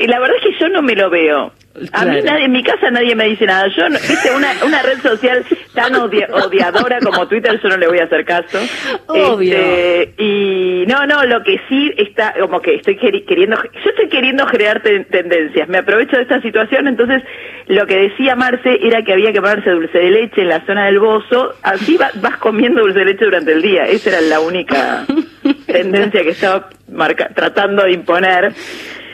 Y 0.00 0.06
la 0.06 0.18
verdad 0.20 0.36
es 0.38 0.42
que 0.44 0.64
yo 0.64 0.68
no 0.68 0.82
me 0.82 0.94
lo 0.94 1.10
veo. 1.10 1.52
A 1.92 2.04
mí 2.04 2.20
nadie, 2.22 2.44
en 2.46 2.52
mi 2.52 2.64
casa 2.64 2.90
nadie 2.90 3.14
me 3.14 3.26
dice 3.26 3.46
nada. 3.46 3.68
Yo, 3.68 3.88
no- 3.88 3.98
viste, 4.00 4.30
una, 4.34 4.48
una 4.66 4.82
red 4.82 4.98
social 5.00 5.44
tan 5.72 5.94
odia- 5.94 6.28
odiadora 6.32 6.98
como 6.98 7.28
Twitter, 7.28 7.60
yo 7.62 7.68
no 7.68 7.76
le 7.76 7.86
voy 7.86 8.00
a 8.00 8.04
hacer 8.04 8.24
caso. 8.24 8.58
Obvio. 9.06 9.56
Este, 9.56 10.14
y 10.22 10.84
no, 10.88 11.06
no, 11.06 11.24
lo 11.24 11.42
que 11.44 11.60
sí 11.68 11.92
está, 11.96 12.34
como 12.40 12.60
que 12.60 12.74
estoy 12.74 12.96
queri- 12.98 13.24
queriendo, 13.24 13.56
yo 13.62 13.90
estoy 13.90 14.08
queriendo 14.08 14.44
ten- 14.82 15.04
tendencias. 15.06 15.68
Me 15.68 15.78
aprovecho 15.78 16.16
de 16.16 16.22
esta 16.22 16.42
situación, 16.42 16.88
entonces 16.88 17.22
lo 17.68 17.86
que 17.86 17.96
decía 17.96 18.34
Marce 18.34 18.78
era 18.82 19.02
que 19.02 19.12
había 19.12 19.32
que 19.32 19.40
ponerse 19.40 19.70
dulce 19.70 19.96
de 19.96 20.10
leche 20.10 20.42
en 20.42 20.48
la 20.48 20.66
zona 20.66 20.86
del 20.86 20.98
bozo. 20.98 21.54
Así 21.62 21.96
va- 21.96 22.10
vas 22.16 22.36
comiendo 22.38 22.80
dulce 22.82 22.98
de 22.98 23.04
leche 23.04 23.24
durante 23.24 23.52
el 23.52 23.62
día. 23.62 23.84
Esa 23.84 24.10
era 24.10 24.20
la 24.22 24.40
única 24.40 25.06
tendencia 25.66 26.22
que 26.24 26.30
estaba 26.30 26.68
marca- 26.88 27.30
tratando 27.34 27.84
de 27.84 27.92
imponer. 27.92 28.52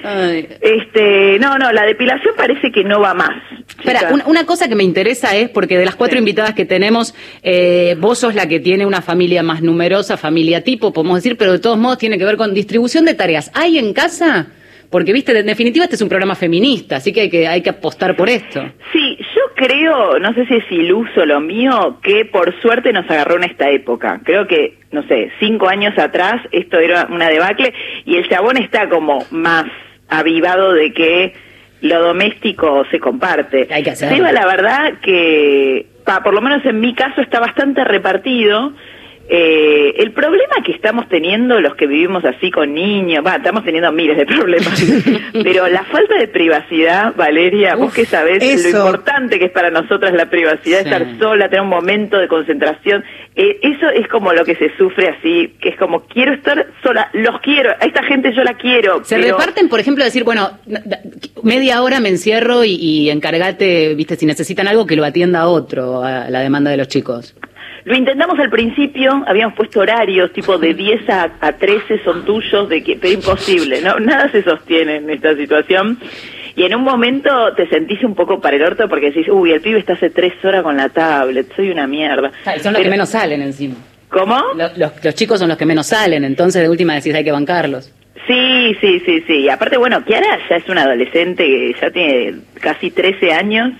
Ay. 0.06 0.48
Este, 0.60 1.38
no, 1.38 1.58
no, 1.58 1.72
la 1.72 1.84
depilación 1.84 2.34
parece 2.36 2.70
que 2.70 2.84
no 2.84 3.00
va 3.00 3.14
más. 3.14 3.36
Espera, 3.78 4.08
una, 4.12 4.26
una 4.26 4.46
cosa 4.46 4.68
que 4.68 4.74
me 4.74 4.84
interesa 4.84 5.34
es, 5.36 5.48
porque 5.50 5.76
de 5.78 5.84
las 5.84 5.96
cuatro 5.96 6.14
Sí. 6.16 6.20
invitadas 6.20 6.54
que 6.54 6.64
tenemos, 6.64 7.14
eh, 7.42 7.96
vos 7.98 8.18
sos 8.18 8.34
la 8.34 8.46
que 8.48 8.60
tiene 8.60 8.86
una 8.86 9.02
familia 9.02 9.42
más 9.42 9.62
numerosa, 9.62 10.16
familia 10.16 10.62
tipo, 10.62 10.92
podemos 10.92 11.16
decir, 11.16 11.36
pero 11.36 11.52
de 11.52 11.58
todos 11.58 11.78
modos 11.78 11.98
tiene 11.98 12.18
que 12.18 12.24
ver 12.24 12.36
con 12.36 12.54
distribución 12.54 13.04
de 13.04 13.14
tareas. 13.14 13.50
¿Hay 13.54 13.78
en 13.78 13.92
casa? 13.92 14.46
Porque, 14.88 15.12
viste, 15.12 15.36
en 15.36 15.46
definitiva 15.46 15.84
este 15.84 15.96
es 15.96 16.02
un 16.02 16.08
programa 16.08 16.36
feminista, 16.36 16.96
así 16.96 17.12
que 17.12 17.22
hay 17.22 17.28
que, 17.30 17.48
hay 17.48 17.60
que 17.60 17.70
apostar 17.70 18.14
por 18.14 18.28
esto. 18.28 18.62
Sí, 18.92 19.18
yo 19.18 19.42
creo, 19.56 20.20
no 20.20 20.32
sé 20.32 20.46
si 20.46 20.54
es 20.54 20.64
iluso 20.70 21.26
lo 21.26 21.40
mío, 21.40 21.98
que 22.04 22.24
por 22.24 22.54
suerte 22.62 22.92
nos 22.92 23.10
agarró 23.10 23.36
en 23.36 23.44
esta 23.50 23.68
época. 23.68 24.20
Creo 24.24 24.46
que, 24.46 24.78
no 24.92 25.02
sé, 25.08 25.32
cinco 25.40 25.68
años 25.68 25.98
atrás 25.98 26.40
esto 26.52 26.78
era 26.78 27.08
una 27.10 27.28
debacle 27.28 27.74
y 28.04 28.14
el 28.16 28.28
chabón 28.28 28.58
está 28.58 28.88
como 28.88 29.26
más 29.32 29.64
avivado 30.08 30.72
de 30.72 30.92
que 30.92 31.34
lo 31.82 32.02
doméstico 32.02 32.84
se 32.90 32.98
comparte. 32.98 33.68
Hay 33.70 33.82
que 33.82 33.90
hacerlo. 33.90 34.16
Seba, 34.16 34.32
la 34.32 34.46
verdad 34.46 34.94
que, 35.02 35.86
pa, 36.04 36.22
por 36.22 36.34
lo 36.34 36.40
menos 36.40 36.64
en 36.64 36.80
mi 36.80 36.94
caso, 36.94 37.20
está 37.20 37.40
bastante 37.40 37.84
repartido. 37.84 38.72
Eh, 39.28 39.94
el 39.98 40.12
problema 40.12 40.54
que 40.64 40.70
estamos 40.70 41.08
teniendo 41.08 41.60
los 41.60 41.74
que 41.74 41.88
vivimos 41.88 42.24
así 42.24 42.50
con 42.52 42.72
niños, 42.74 43.24
va, 43.26 43.36
estamos 43.36 43.64
teniendo 43.64 43.90
miles 43.90 44.16
de 44.16 44.24
problemas, 44.24 44.80
pero 45.32 45.66
la 45.68 45.82
falta 45.84 46.16
de 46.16 46.28
privacidad, 46.28 47.12
Valeria, 47.16 47.74
vos 47.74 47.92
que 47.92 48.04
sabés 48.06 48.40
eso. 48.42 48.70
lo 48.78 48.84
importante 48.86 49.38
que 49.40 49.46
es 49.46 49.50
para 49.50 49.70
nosotras 49.70 50.12
la 50.14 50.30
privacidad, 50.30 50.78
Sí. 50.82 50.84
estar 50.84 51.18
sola, 51.18 51.48
tener 51.48 51.62
un 51.62 51.68
momento 51.68 52.18
de 52.18 52.28
concentración, 52.28 53.02
eh, 53.34 53.58
eso 53.62 53.88
es 53.90 54.06
como 54.08 54.32
lo 54.32 54.44
que 54.44 54.54
se 54.54 54.70
sufre 54.76 55.08
así, 55.08 55.54
que 55.60 55.70
es 55.70 55.76
como 55.76 56.02
quiero 56.06 56.32
estar 56.32 56.64
sola, 56.82 57.10
los 57.12 57.40
quiero, 57.40 57.70
a 57.70 57.84
esta 57.84 58.04
gente 58.04 58.32
yo 58.32 58.44
la 58.44 58.54
quiero. 58.54 59.04
Se 59.04 59.16
pero- 59.16 59.36
reparten, 59.38 59.68
por 59.68 59.80
ejemplo, 59.80 60.04
decir, 60.04 60.22
bueno, 60.22 60.50
media 61.42 61.82
hora 61.82 61.98
me 61.98 62.10
encierro 62.10 62.62
y, 62.62 62.74
y 62.74 63.10
encargate, 63.10 63.94
viste, 63.94 64.14
si 64.16 64.24
necesitan 64.26 64.68
algo, 64.68 64.86
que 64.86 64.94
lo 64.96 65.04
atienda 65.04 65.48
otro 65.48 66.04
a 66.04 66.30
la 66.30 66.40
demanda 66.40 66.70
de 66.70 66.76
los 66.76 66.86
chicos. 66.88 67.34
Lo 67.86 67.94
intentamos 67.94 68.36
al 68.40 68.50
principio, 68.50 69.22
habíamos 69.28 69.54
puesto 69.54 69.78
horarios, 69.78 70.32
tipo 70.32 70.58
de 70.58 70.74
10 70.74 71.08
a, 71.08 71.30
a 71.40 71.52
13 71.52 72.02
son 72.02 72.24
tuyos, 72.24 72.68
de 72.68 72.82
que, 72.82 72.96
pero 72.96 73.14
imposible, 73.14 73.80
¿no? 73.80 74.00
Nada 74.00 74.28
se 74.32 74.42
sostiene 74.42 74.96
en 74.96 75.08
esta 75.08 75.36
situación. 75.36 75.96
Y 76.56 76.64
en 76.64 76.74
un 76.74 76.82
momento 76.82 77.54
te 77.54 77.68
sentís 77.68 78.02
un 78.02 78.16
poco 78.16 78.40
para 78.40 78.56
el 78.56 78.64
orto 78.64 78.88
porque 78.88 79.12
decís, 79.12 79.28
uy, 79.28 79.52
el 79.52 79.60
pibe 79.60 79.78
está 79.78 79.92
hace 79.92 80.10
tres 80.10 80.32
horas 80.44 80.64
con 80.64 80.76
la 80.76 80.88
tablet, 80.88 81.46
soy 81.54 81.70
una 81.70 81.86
mierda. 81.86 82.32
Ah, 82.44 82.56
y 82.56 82.58
son 82.58 82.72
los 82.72 82.82
que 82.82 82.90
menos 82.90 83.08
salen 83.08 83.40
encima. 83.40 83.76
¿Cómo? 84.08 84.36
Los, 84.56 84.76
los, 84.76 85.04
los 85.04 85.14
chicos 85.14 85.38
son 85.38 85.48
los 85.48 85.56
que 85.56 85.66
menos 85.66 85.86
salen, 85.86 86.24
entonces 86.24 86.62
de 86.62 86.68
última 86.68 86.94
decís 86.94 87.14
hay 87.14 87.22
que 87.22 87.30
bancarlos. 87.30 87.92
Sí, 88.26 88.76
sí, 88.80 89.00
sí, 89.06 89.22
sí. 89.28 89.34
Y 89.42 89.48
aparte, 89.48 89.76
bueno, 89.76 90.04
Kiara 90.04 90.40
ya 90.48 90.56
es 90.56 90.68
una 90.68 90.82
adolescente 90.82 91.44
que 91.44 91.76
ya 91.80 91.90
tiene 91.90 92.34
casi 92.60 92.90
13 92.90 93.32
años. 93.32 93.72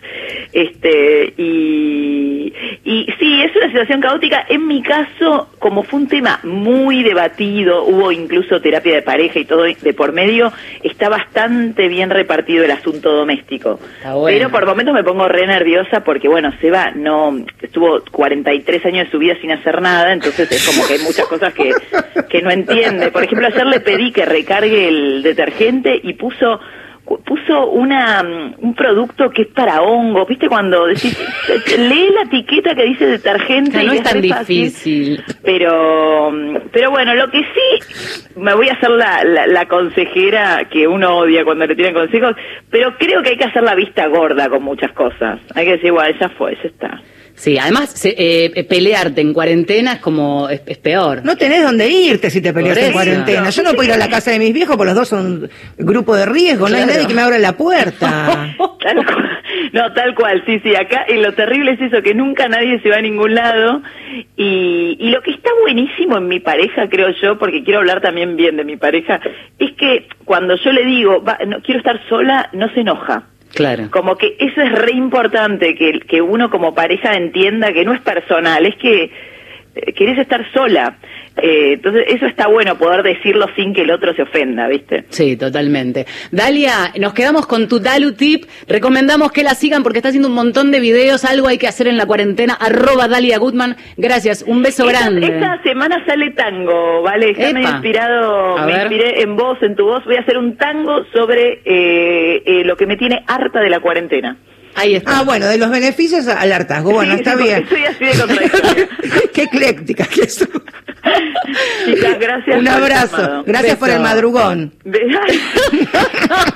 Este, 0.52 1.34
y, 1.36 2.52
y 2.84 3.06
sí, 3.18 3.42
es 3.42 3.54
una 3.56 3.66
situación 3.68 4.00
caótica. 4.00 4.46
En 4.48 4.66
mi 4.66 4.82
caso, 4.82 5.48
como 5.58 5.82
fue 5.82 6.00
un 6.00 6.08
tema 6.08 6.40
muy 6.44 7.02
debatido, 7.02 7.84
hubo 7.84 8.12
incluso 8.12 8.60
terapia 8.60 8.94
de 8.94 9.02
pareja 9.02 9.38
y 9.38 9.44
todo 9.44 9.64
de 9.64 9.94
por 9.94 10.12
medio, 10.12 10.52
está 10.82 11.08
bastante 11.08 11.88
bien 11.88 12.10
repartido 12.10 12.64
el 12.64 12.70
asunto 12.70 13.12
doméstico. 13.12 13.80
bueno. 14.02 14.24
Pero 14.26 14.50
por 14.50 14.66
momentos 14.66 14.94
me 14.94 15.04
pongo 15.04 15.28
re 15.28 15.46
nerviosa 15.46 16.00
porque, 16.04 16.28
bueno, 16.28 16.52
Seba 16.60 16.92
no, 16.92 17.44
estuvo 17.60 18.02
43 18.10 18.86
años 18.86 19.06
de 19.06 19.10
su 19.10 19.18
vida 19.18 19.34
sin 19.40 19.52
hacer 19.52 19.80
nada, 19.80 20.12
entonces 20.12 20.50
es 20.50 20.66
como 20.66 20.86
que 20.86 20.94
hay 20.94 21.00
muchas 21.00 21.26
cosas 21.26 21.52
que, 21.54 21.72
que 22.28 22.42
no 22.42 22.50
entiende. 22.50 23.10
Por 23.10 23.24
ejemplo, 23.24 23.46
ayer 23.46 23.66
le 23.66 23.80
pedí 23.80 24.12
que 24.12 24.24
recargue 24.24 24.88
el 24.88 25.22
detergente 25.22 26.00
y 26.02 26.14
puso 26.14 26.60
puso 27.24 27.70
una 27.70 28.22
un 28.58 28.74
producto 28.74 29.30
que 29.30 29.42
es 29.42 29.48
para 29.48 29.80
hongos, 29.80 30.26
¿viste? 30.28 30.48
Cuando 30.48 30.86
decís, 30.86 31.16
lee 31.78 32.10
la 32.14 32.22
etiqueta 32.22 32.74
que 32.74 32.84
dice 32.84 33.06
detergente. 33.06 33.70
O 33.70 33.80
sea, 33.80 33.82
no 33.84 33.94
y 33.94 33.96
es 33.96 34.02
tan 34.02 34.24
fácil. 34.24 34.64
difícil. 34.64 35.24
Pero, 35.44 36.32
pero 36.72 36.90
bueno, 36.90 37.14
lo 37.14 37.30
que 37.30 37.38
sí, 37.38 38.30
me 38.36 38.54
voy 38.54 38.68
a 38.68 38.72
hacer 38.72 38.90
la, 38.90 39.22
la, 39.24 39.46
la 39.46 39.66
consejera 39.66 40.66
que 40.70 40.86
uno 40.88 41.18
odia 41.18 41.44
cuando 41.44 41.66
le 41.66 41.76
tiran 41.76 41.94
consejos, 41.94 42.34
pero 42.70 42.96
creo 42.98 43.22
que 43.22 43.30
hay 43.30 43.36
que 43.36 43.44
hacer 43.44 43.62
la 43.62 43.74
vista 43.74 44.06
gorda 44.08 44.48
con 44.48 44.62
muchas 44.62 44.92
cosas. 44.92 45.40
Hay 45.54 45.64
que 45.64 45.72
decir, 45.72 45.92
bueno, 45.92 46.16
ya 46.20 46.28
fue, 46.30 46.56
ya 46.56 46.68
está. 46.68 47.00
Sí, 47.36 47.58
además 47.58 47.90
se- 47.90 48.14
eh, 48.16 48.64
pelearte 48.64 49.20
en 49.20 49.32
cuarentena 49.34 49.92
es 49.94 49.98
como 50.00 50.48
es, 50.48 50.62
es 50.66 50.78
peor. 50.78 51.20
No 51.22 51.36
tenés 51.36 51.62
dónde 51.62 51.88
irte 51.88 52.30
si 52.30 52.40
te 52.40 52.52
peleas 52.52 52.76
en 52.78 52.92
cuarentena. 52.92 53.50
Yo 53.50 53.62
no 53.62 53.72
puedo 53.74 53.88
ir 53.88 53.94
a 53.94 53.98
la 53.98 54.08
casa 54.08 54.30
de 54.30 54.38
mis 54.38 54.52
viejos 54.54 54.76
porque 54.76 54.88
los 54.88 54.94
dos 54.96 55.08
son 55.08 55.48
grupo 55.76 56.16
de 56.16 56.24
riesgo. 56.26 56.68
No 56.68 56.76
hay 56.76 56.86
nadie 56.86 57.06
que 57.06 57.14
me 57.14 57.20
abra 57.22 57.38
la 57.38 57.52
puerta. 57.56 58.54
Tal 58.82 59.04
cual. 59.04 59.30
No, 59.72 59.92
tal 59.94 60.14
cual, 60.14 60.42
sí, 60.46 60.60
sí. 60.62 60.74
Acá 60.76 61.06
y 61.08 61.14
lo 61.14 61.32
terrible 61.34 61.72
es 61.72 61.80
eso, 61.80 62.00
que 62.02 62.14
nunca 62.14 62.48
nadie 62.48 62.80
se 62.80 62.88
va 62.88 62.96
a 62.96 63.00
ningún 63.02 63.34
lado. 63.34 63.82
Y, 64.36 64.96
y 65.00 65.10
lo 65.10 65.20
que 65.22 65.32
está 65.32 65.50
buenísimo 65.62 66.16
en 66.18 66.28
mi 66.28 66.40
pareja, 66.40 66.88
creo 66.88 67.08
yo, 67.20 67.38
porque 67.38 67.62
quiero 67.64 67.80
hablar 67.80 68.00
también 68.00 68.36
bien 68.36 68.56
de 68.56 68.64
mi 68.64 68.76
pareja, 68.76 69.20
es 69.58 69.72
que 69.72 70.08
cuando 70.24 70.56
yo 70.56 70.72
le 70.72 70.84
digo, 70.84 71.22
va, 71.22 71.38
no, 71.46 71.60
quiero 71.62 71.78
estar 71.80 72.00
sola, 72.08 72.48
no 72.52 72.72
se 72.74 72.80
enoja. 72.80 73.24
Claro. 73.56 73.90
Como 73.90 74.16
que 74.16 74.36
eso 74.38 74.60
es 74.60 74.72
re 74.72 74.92
importante, 74.92 75.74
que, 75.74 76.00
que 76.00 76.20
uno 76.20 76.50
como 76.50 76.74
pareja 76.74 77.14
entienda 77.14 77.72
que 77.72 77.86
no 77.86 77.94
es 77.94 78.02
personal, 78.02 78.66
es 78.66 78.76
que 78.76 79.10
querés 79.94 80.18
estar 80.18 80.44
sola. 80.52 80.96
Eh, 81.42 81.74
entonces, 81.74 82.04
eso 82.08 82.24
está 82.26 82.46
bueno, 82.46 82.78
poder 82.78 83.02
decirlo 83.02 83.46
sin 83.56 83.74
que 83.74 83.82
el 83.82 83.90
otro 83.90 84.14
se 84.14 84.22
ofenda, 84.22 84.68
¿viste? 84.68 85.04
Sí, 85.10 85.36
totalmente. 85.36 86.06
Dalia, 86.30 86.92
nos 86.98 87.12
quedamos 87.12 87.46
con 87.46 87.68
tu 87.68 87.78
Dalu 87.78 88.12
Tip. 88.12 88.44
Recomendamos 88.66 89.32
que 89.32 89.42
la 89.42 89.50
sigan 89.54 89.82
porque 89.82 89.98
está 89.98 90.08
haciendo 90.08 90.28
un 90.28 90.34
montón 90.34 90.70
de 90.70 90.80
videos. 90.80 91.24
Algo 91.26 91.48
hay 91.48 91.58
que 91.58 91.68
hacer 91.68 91.88
en 91.88 91.98
la 91.98 92.06
cuarentena. 92.06 92.54
Arroba 92.54 93.06
Dalia 93.06 93.38
Goodman. 93.38 93.76
Gracias. 93.98 94.44
Un 94.46 94.62
beso 94.62 94.88
Esta, 94.88 95.00
grande. 95.02 95.26
esta 95.26 95.62
semana 95.62 96.02
sale 96.06 96.30
tango, 96.30 97.02
¿vale? 97.02 97.34
Ya 97.34 97.52
me 97.52 97.60
he 97.60 97.62
Epa. 97.64 97.70
inspirado, 97.72 98.56
A 98.56 98.64
me 98.66 98.72
ver. 98.72 98.80
inspiré 98.92 99.20
en 99.22 99.36
vos, 99.36 99.58
en 99.62 99.76
tu 99.76 99.84
voz. 99.84 100.04
Voy 100.06 100.16
a 100.16 100.20
hacer 100.20 100.38
un 100.38 100.56
tango 100.56 101.04
sobre 101.12 101.60
eh, 101.66 102.42
eh, 102.46 102.62
lo 102.64 102.76
que 102.76 102.86
me 102.86 102.96
tiene 102.96 103.22
harta 103.26 103.60
de 103.60 103.68
la 103.68 103.80
cuarentena. 103.80 104.38
Ahí 104.76 104.94
está. 104.94 105.18
Ah, 105.18 105.22
bueno, 105.22 105.46
de 105.46 105.56
los 105.58 105.70
beneficios 105.70 106.26
al 106.28 106.52
hartazgo. 106.52 106.92
Bueno, 106.92 107.14
Sí, 107.14 107.18
está 107.20 107.36
sí, 107.36 107.42
bien. 107.42 107.66
Soy 107.68 107.84
así 107.84 108.04
de. 108.04 108.88
Qué 109.32 109.42
ecléctica 109.44 110.04
que 110.04 110.28
sos. 110.28 110.48
Chicas, 111.86 112.18
gracias. 112.20 112.58
Un 112.60 112.68
abrazo. 112.68 113.44
Gracias 113.46 113.76
por 113.78 113.88
el 113.90 114.00
madrugón. 114.00 114.74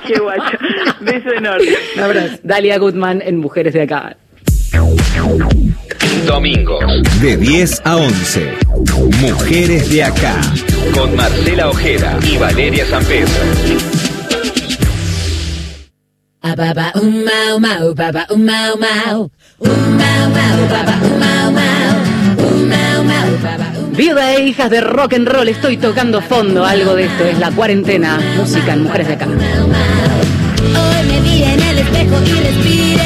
Qué 0.07 0.19
guacho. 0.19 0.59
Beso 1.01 1.31
enorme. 1.37 1.67
Un 1.97 2.03
abrazo. 2.03 2.39
Dalia 2.43 2.79
Goodman 2.79 3.23
en 3.25 3.39
Mujeres 3.39 3.73
de 3.75 3.83
Acá. 3.83 4.17
Domingos, 6.27 6.85
De 7.21 7.37
10 7.37 7.83
a 7.85 7.97
11. 7.97 8.59
Mujeres 9.21 9.91
de 9.91 10.05
acá. 10.05 10.35
con 10.95 11.15
Marcela 11.17 11.69
Ojeda 11.69 12.19
y 12.23 12.37
Valeria 12.37 12.85
San 12.87 13.05
Pedro. 13.05 13.29
Ah, 16.43 16.57
baba, 16.57 16.91
um, 16.97 17.23
mau, 17.23 17.61
mau, 17.61 17.93
baba, 17.95 18.25
um, 18.31 18.41
mau, 18.41 18.73
mau. 18.81 19.29
Um, 19.61 19.69
mau, 20.01 20.25
mau, 20.33 20.59
baba, 20.73 20.95
um, 21.05 21.21
mau, 21.21 21.53
mau. 21.53 21.93
Um, 22.41 22.65
mau, 22.65 23.05
mau, 23.05 23.29
baba. 23.45 23.67
Viuda 23.93 24.33
e 24.33 24.49
hijas 24.49 24.71
de 24.71 24.81
rock 24.81 25.17
and 25.17 25.29
roll. 25.29 25.49
Estoy 25.49 25.77
tocando 25.77 26.23
fondo. 26.23 26.65
Algo 26.65 26.95
de 26.95 27.05
esto 27.05 27.25
es 27.25 27.39
la 27.39 27.51
cuarentena. 27.51 28.19
Música 28.39 28.73
en 28.73 28.85
Mujeres 28.85 29.09
de 29.09 29.15
Acá. 29.15 29.27
Hoy 29.27 31.07
me 31.09 31.21
vi 31.21 31.43
en 31.43 31.61
el 31.61 31.79
espejo 31.79 32.17
y 32.25 32.33
respiré 32.41 33.00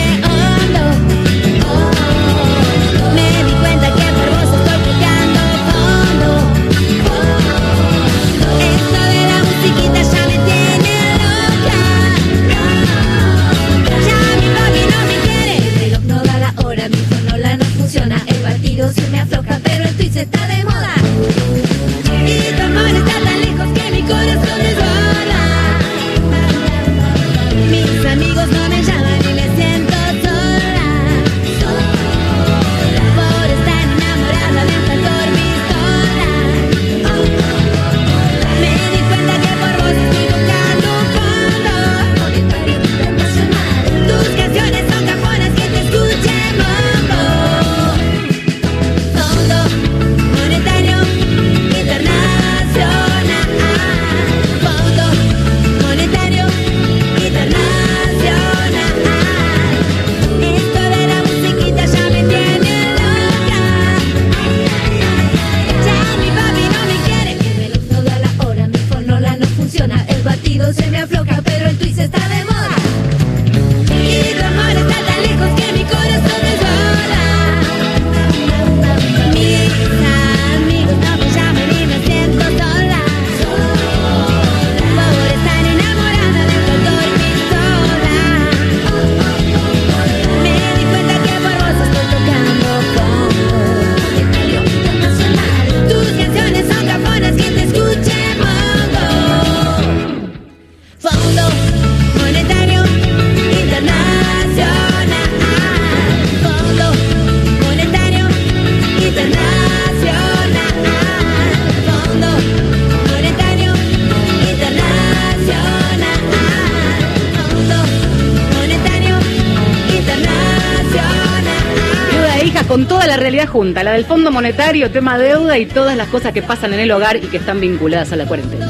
junta, 123.55 123.85
la 123.85 123.93
del 123.93 124.05
Fondo 124.05 124.33
Monetario, 124.33 124.91
tema 124.91 125.17
deuda 125.17 125.57
y 125.59 125.67
todas 125.67 125.97
las 125.97 126.09
cosas 126.09 126.33
que 126.33 126.43
pasan 126.43 126.75
en 126.75 126.81
el 126.81 126.91
hogar 126.91 127.19
y 127.19 127.21
que 127.21 127.37
están 127.37 127.61
vinculadas 127.61 128.11
a 128.11 128.17
la 128.17 128.27
cuarentena. 128.27 128.67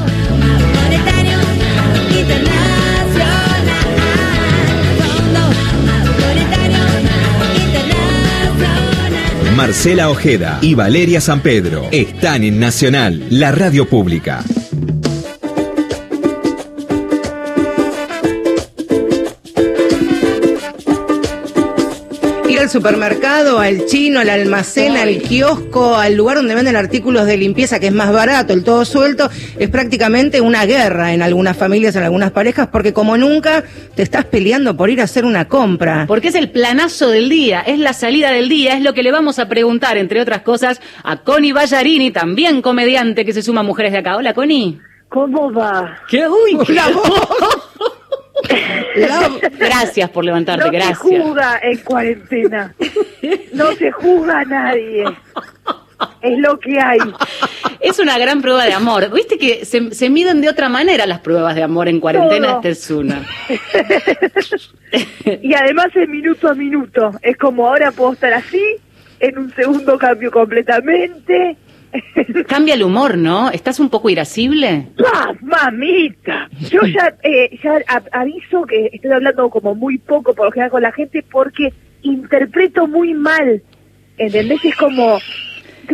Marcela 9.55 10.11
Ojeda 10.11 10.59
y 10.61 10.75
Valeria 10.75 11.19
San 11.19 11.39
Pedro 11.39 11.87
están 11.91 12.43
en 12.43 12.59
Nacional, 12.59 13.25
la 13.31 13.51
radio 13.51 13.89
pública. 13.89 14.43
Al 22.65 22.71
supermercado, 22.71 23.59
al 23.59 23.85
chino, 23.85 24.19
al 24.19 24.29
almacén, 24.29 24.97
al 24.97 25.19
kiosco, 25.19 25.97
al 25.97 26.15
lugar 26.15 26.37
donde 26.37 26.55
venden 26.55 26.75
artículos 26.75 27.27
de 27.27 27.37
limpieza 27.37 27.79
que 27.79 27.85
es 27.85 27.93
más 27.93 28.11
barato, 28.11 28.53
el 28.53 28.63
todo 28.63 28.85
suelto, 28.85 29.29
es 29.59 29.69
prácticamente 29.69 30.41
una 30.41 30.65
guerra 30.65 31.13
en 31.13 31.21
algunas 31.21 31.55
familias, 31.55 31.95
en 31.95 32.01
algunas 32.01 32.31
parejas, 32.31 32.69
porque 32.71 32.91
como 32.91 33.17
nunca 33.17 33.63
te 33.93 34.01
estás 34.01 34.25
peleando 34.25 34.75
por 34.75 34.89
ir 34.89 34.99
a 34.99 35.03
hacer 35.03 35.25
una 35.25 35.47
compra. 35.47 36.05
Porque 36.07 36.29
es 36.29 36.35
el 36.35 36.49
planazo 36.49 37.11
del 37.11 37.29
día, 37.29 37.61
es 37.61 37.77
la 37.77 37.93
salida 37.93 38.31
del 38.31 38.49
día, 38.49 38.75
es 38.75 38.81
lo 38.81 38.95
que 38.95 39.03
le 39.03 39.11
vamos 39.11 39.37
a 39.37 39.47
preguntar, 39.47 39.97
entre 39.97 40.19
otras 40.19 40.41
cosas, 40.41 40.81
a 41.03 41.17
Connie 41.17 41.51
Ballarini, 41.51 42.09
también 42.09 42.63
comediante 42.63 43.25
que 43.25 43.33
se 43.33 43.43
suma 43.43 43.61
a 43.61 43.63
Mujeres 43.63 43.91
de 43.91 43.99
Acá. 43.99 44.15
Hola, 44.17 44.33
Connie. 44.33 44.79
¿Cómo 45.09 45.53
va? 45.53 45.99
¿Qué? 46.09 46.27
Uy, 46.27 46.57
La 46.69 46.89
voz. 46.89 47.64
La- 48.95 49.29
Gracias 49.57 50.09
por 50.09 50.23
levantarte, 50.25 50.65
no 50.65 50.71
gracias. 50.71 50.99
se 50.99 51.19
juzga 51.21 51.59
en 51.61 51.77
cuarentena. 51.79 52.75
No 53.53 53.71
se 53.73 53.91
juzga 53.91 54.39
a 54.39 54.45
nadie. 54.45 55.03
Es 56.21 56.37
lo 56.39 56.59
que 56.59 56.77
hay. 56.79 56.99
Es 57.79 57.99
una 57.99 58.17
gran 58.17 58.41
prueba 58.41 58.65
de 58.65 58.73
amor. 58.73 59.11
Viste 59.13 59.37
que 59.37 59.63
se, 59.65 59.93
se 59.93 60.09
miden 60.09 60.41
de 60.41 60.49
otra 60.49 60.67
manera 60.69 61.05
las 61.05 61.19
pruebas 61.21 61.55
de 61.55 61.63
amor 61.63 61.87
en 61.87 61.99
cuarentena, 61.99 62.47
Todo. 62.47 62.55
esta 62.57 62.69
es 62.69 62.91
una. 62.91 63.25
Y 65.41 65.53
además 65.53 65.87
es 65.95 66.07
minuto 66.09 66.49
a 66.49 66.53
minuto. 66.53 67.11
Es 67.21 67.37
como 67.37 67.67
ahora 67.67 67.91
puedo 67.91 68.13
estar 68.13 68.33
así, 68.33 68.61
en 69.19 69.37
un 69.37 69.53
segundo 69.53 69.97
cambio 69.97 70.31
completamente. 70.31 71.57
Cambia 72.47 72.73
el 72.73 72.83
humor, 72.83 73.17
¿no? 73.17 73.49
¿Estás 73.51 73.79
un 73.79 73.89
poco 73.89 74.09
irascible? 74.09 74.87
¡Ah, 75.13 75.33
mamita! 75.41 76.49
Yo 76.69 76.81
ya, 76.83 77.15
eh, 77.23 77.57
ya 77.63 77.83
aviso 78.11 78.65
que 78.65 78.89
estoy 78.93 79.11
hablando 79.11 79.49
como 79.49 79.75
muy 79.75 79.97
poco 79.97 80.33
por 80.33 80.45
lo 80.47 80.51
general 80.51 80.71
con 80.71 80.81
la 80.81 80.91
gente 80.91 81.23
porque 81.29 81.73
interpreto 82.01 82.87
muy 82.87 83.13
mal. 83.13 83.61
¿Entendés? 84.17 84.63
Es 84.63 84.75
como 84.77 85.17
que 85.17 85.44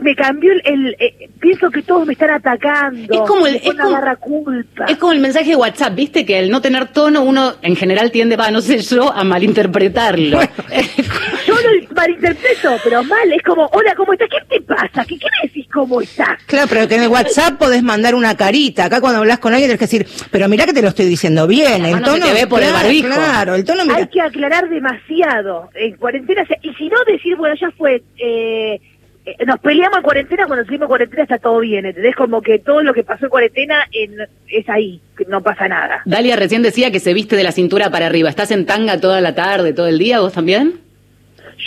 me 0.02 0.16
cambió 0.16 0.52
el... 0.54 0.62
el- 0.66 0.96
eh, 1.00 1.30
pienso 1.40 1.70
que 1.72 1.82
todos 1.82 2.06
me 2.06 2.14
están 2.14 2.30
atacando. 2.30 3.14
Es 3.14 3.20
como 3.28 3.48
el- 3.48 3.56
es 3.56 3.64
como- 3.64 3.82
agarrar 3.90 4.18
culpa. 4.20 4.86
Es 4.86 4.98
como 4.98 5.12
el 5.14 5.20
mensaje 5.20 5.50
de 5.50 5.56
WhatsApp, 5.56 5.96
viste 5.96 6.26
que 6.26 6.38
al 6.38 6.50
no 6.50 6.62
tener 6.62 6.88
tono 6.94 7.24
uno 7.24 7.56
en 7.62 7.76
general 7.76 8.12
tiende, 8.12 8.36
va, 8.38 8.52
no 8.52 8.62
sé 8.62 8.78
yo, 8.80 9.12
a 9.12 9.24
malinterpretarlo. 9.24 10.40
Yo 11.48 11.56
lo 11.56 11.94
malinterpreto, 11.96 12.78
pero 12.84 13.04
mal. 13.04 13.32
Es 13.34 13.42
como, 13.44 13.66
hola, 13.74 13.94
¿cómo 13.96 14.14
estás? 14.14 14.30
¿Qué 14.30 14.38
te 14.60 14.62
pasa? 14.62 15.04
¿Qué, 15.06 15.18
qué 15.18 15.26
me 15.42 15.48
decís 15.48 15.68
cómo 15.74 16.02
estás? 16.02 16.42
Claro, 16.46 16.68
pero 16.70 16.88
que 16.88 16.96
en 16.96 17.04
el 17.04 17.10
WhatsApp 17.10 17.58
podés 17.58 17.84
mandar 17.84 18.16
una 18.16 18.36
carita. 18.38 18.86
Acá 18.86 19.02
cuando 19.02 19.20
hablas 19.20 19.40
con 19.40 19.54
alguien 19.54 19.70
tenés 19.70 19.80
que 19.80 19.98
decir, 19.98 20.28
pero 20.32 20.48
mirá 20.48 20.66
que 20.66 20.74
te 20.74 20.82
lo 20.82 20.90
estoy 20.90 21.06
diciendo 21.08 21.48
bien. 21.48 21.86
El 21.86 22.02
tono, 22.02 22.26
te 22.26 22.34
ve 22.34 22.48
por 22.48 22.62
el 22.62 22.72
barbijo. 22.72 23.08
Claro, 23.08 23.56
el 23.56 23.66
tono, 23.66 23.84
mira. 23.84 23.98
Hay 23.98 24.08
que 24.08 24.22
aclarar 24.22 24.70
demasiado. 24.70 25.70
En 25.76 25.96
cuarentena, 25.98 26.46
se- 26.46 26.60
y 26.62 26.74
si 26.76 26.88
no 26.90 26.98
decir, 27.06 27.36
bueno, 27.36 27.56
ya 27.60 27.72
fue, 27.72 28.04
eh, 28.18 28.80
eh, 29.26 29.36
nos 29.46 29.60
peleamos 29.60 29.98
en 29.98 30.04
cuarentena, 30.04 30.46
cuando 30.48 30.66
seguimos 30.66 30.86
en 30.86 30.90
cuarentena 30.90 31.24
está 31.24 31.38
todo 31.38 31.60
bien, 31.60 31.86
¿entendés? 31.86 32.16
Como 32.16 32.42
que 32.42 32.60
todo 32.60 32.82
lo 32.84 32.94
que 32.94 33.04
pasó 33.04 33.26
en 33.26 33.30
cuarentena 33.30 33.86
en- 33.92 34.28
es 34.48 34.68
ahí, 34.70 35.00
que 35.18 35.26
no 35.26 35.42
pasa 35.42 35.68
nada. 35.68 36.02
Dalia 36.06 36.36
recién 36.36 36.62
decía 36.64 36.92
que 36.92 37.00
se 37.00 37.14
viste 37.14 37.36
de 37.36 37.44
la 37.44 37.52
cintura 37.52 37.90
para 37.90 38.08
arriba. 38.08 38.30
¿Estás 38.30 38.52
en 38.52 38.66
tanga 38.66 39.00
toda 39.00 39.22
la 39.22 39.36
tarde, 39.36 39.74
todo 39.74 39.88
el 39.88 40.00
día? 40.00 40.20
¿Vos 40.20 40.34
también? 40.34 40.80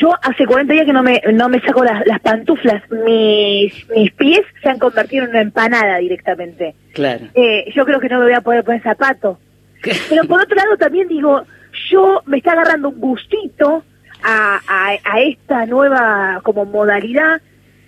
Yo 0.01 0.13
hace 0.23 0.45
40 0.45 0.73
días 0.73 0.87
que 0.87 0.93
no 0.93 1.05
me, 1.05 1.23
no 1.33 1.49
me 1.49 1.61
saco 1.61 1.85
las, 1.85 2.05
las 2.07 2.19
pantuflas, 2.21 2.83
mis, 2.91 3.89
mis 3.91 4.13
pies 4.15 4.41
se 4.61 4.69
han 4.69 4.81
convertido 4.81 5.25
en 5.25 5.31
una 5.31 5.41
empanada 5.43 5.99
directamente. 5.99 6.75
Claro. 6.93 7.27
Eh, 7.35 7.71
yo 7.75 7.85
creo 7.85 8.01
que 8.01 8.09
no 8.09 8.19
me 8.19 8.25
voy 8.25 8.35
a 8.35 8.41
poder 8.41 8.65
poner 8.65 8.83
zapatos. 8.83 9.39
Pero 10.09 10.25
por 10.25 10.41
otro 10.41 10.57
lado 10.57 10.77
también 10.79 11.07
digo, 11.07 11.45
yo 11.91 12.23
me 12.27 12.39
está 12.39 12.53
agarrando 12.53 12.89
un 12.89 12.99
gustito 13.01 13.85
a, 14.25 14.61
a, 14.67 14.99
a 15.05 15.21
esta 15.21 15.67
nueva 15.67 16.41
como 16.43 16.65
modalidad 16.65 17.41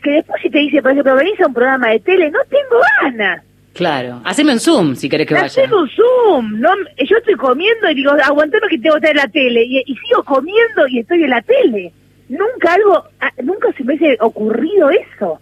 que 0.03 0.11
después 0.13 0.41
si 0.41 0.51
te 0.51 0.59
dice, 0.59 0.83
por 0.83 0.93
ejemplo, 0.93 1.17
venís 1.17 1.41
a 1.41 1.47
un 1.47 1.55
programa 1.55 1.89
de 1.89 2.01
tele, 2.01 2.31
no 2.31 2.39
tengo 2.49 2.81
ganas. 3.03 3.43
Claro. 3.73 4.23
Haceme 4.25 4.53
un 4.53 4.61
zoom 4.61 4.95
si 4.95 5.09
querés 5.09 5.27
que 5.27 5.35
vaya. 5.35 5.47
Hacemos 5.47 5.91
Zoom. 5.95 6.61
No, 6.61 6.71
yo 6.97 7.17
estoy 7.19 7.35
comiendo 7.35 7.91
y 7.91 7.95
digo, 7.95 8.13
aguantame 8.13 8.69
que 8.69 8.79
tengo 8.79 8.95
que 8.95 9.07
estar 9.07 9.11
en 9.11 9.17
la 9.17 9.29
tele. 9.29 9.65
Y, 9.65 9.79
y 9.85 9.97
sigo 9.97 10.23
comiendo 10.25 10.89
y 10.89 11.01
estoy 11.01 11.25
en 11.25 11.31
la 11.31 11.43
tele. 11.43 11.93
Nunca 12.29 12.73
algo, 12.73 13.05
ah, 13.21 13.31
nunca 13.43 13.69
se 13.77 13.85
me 13.85 13.95
hubiese 13.95 14.17
ocurrido 14.21 14.91
eso. 14.91 15.41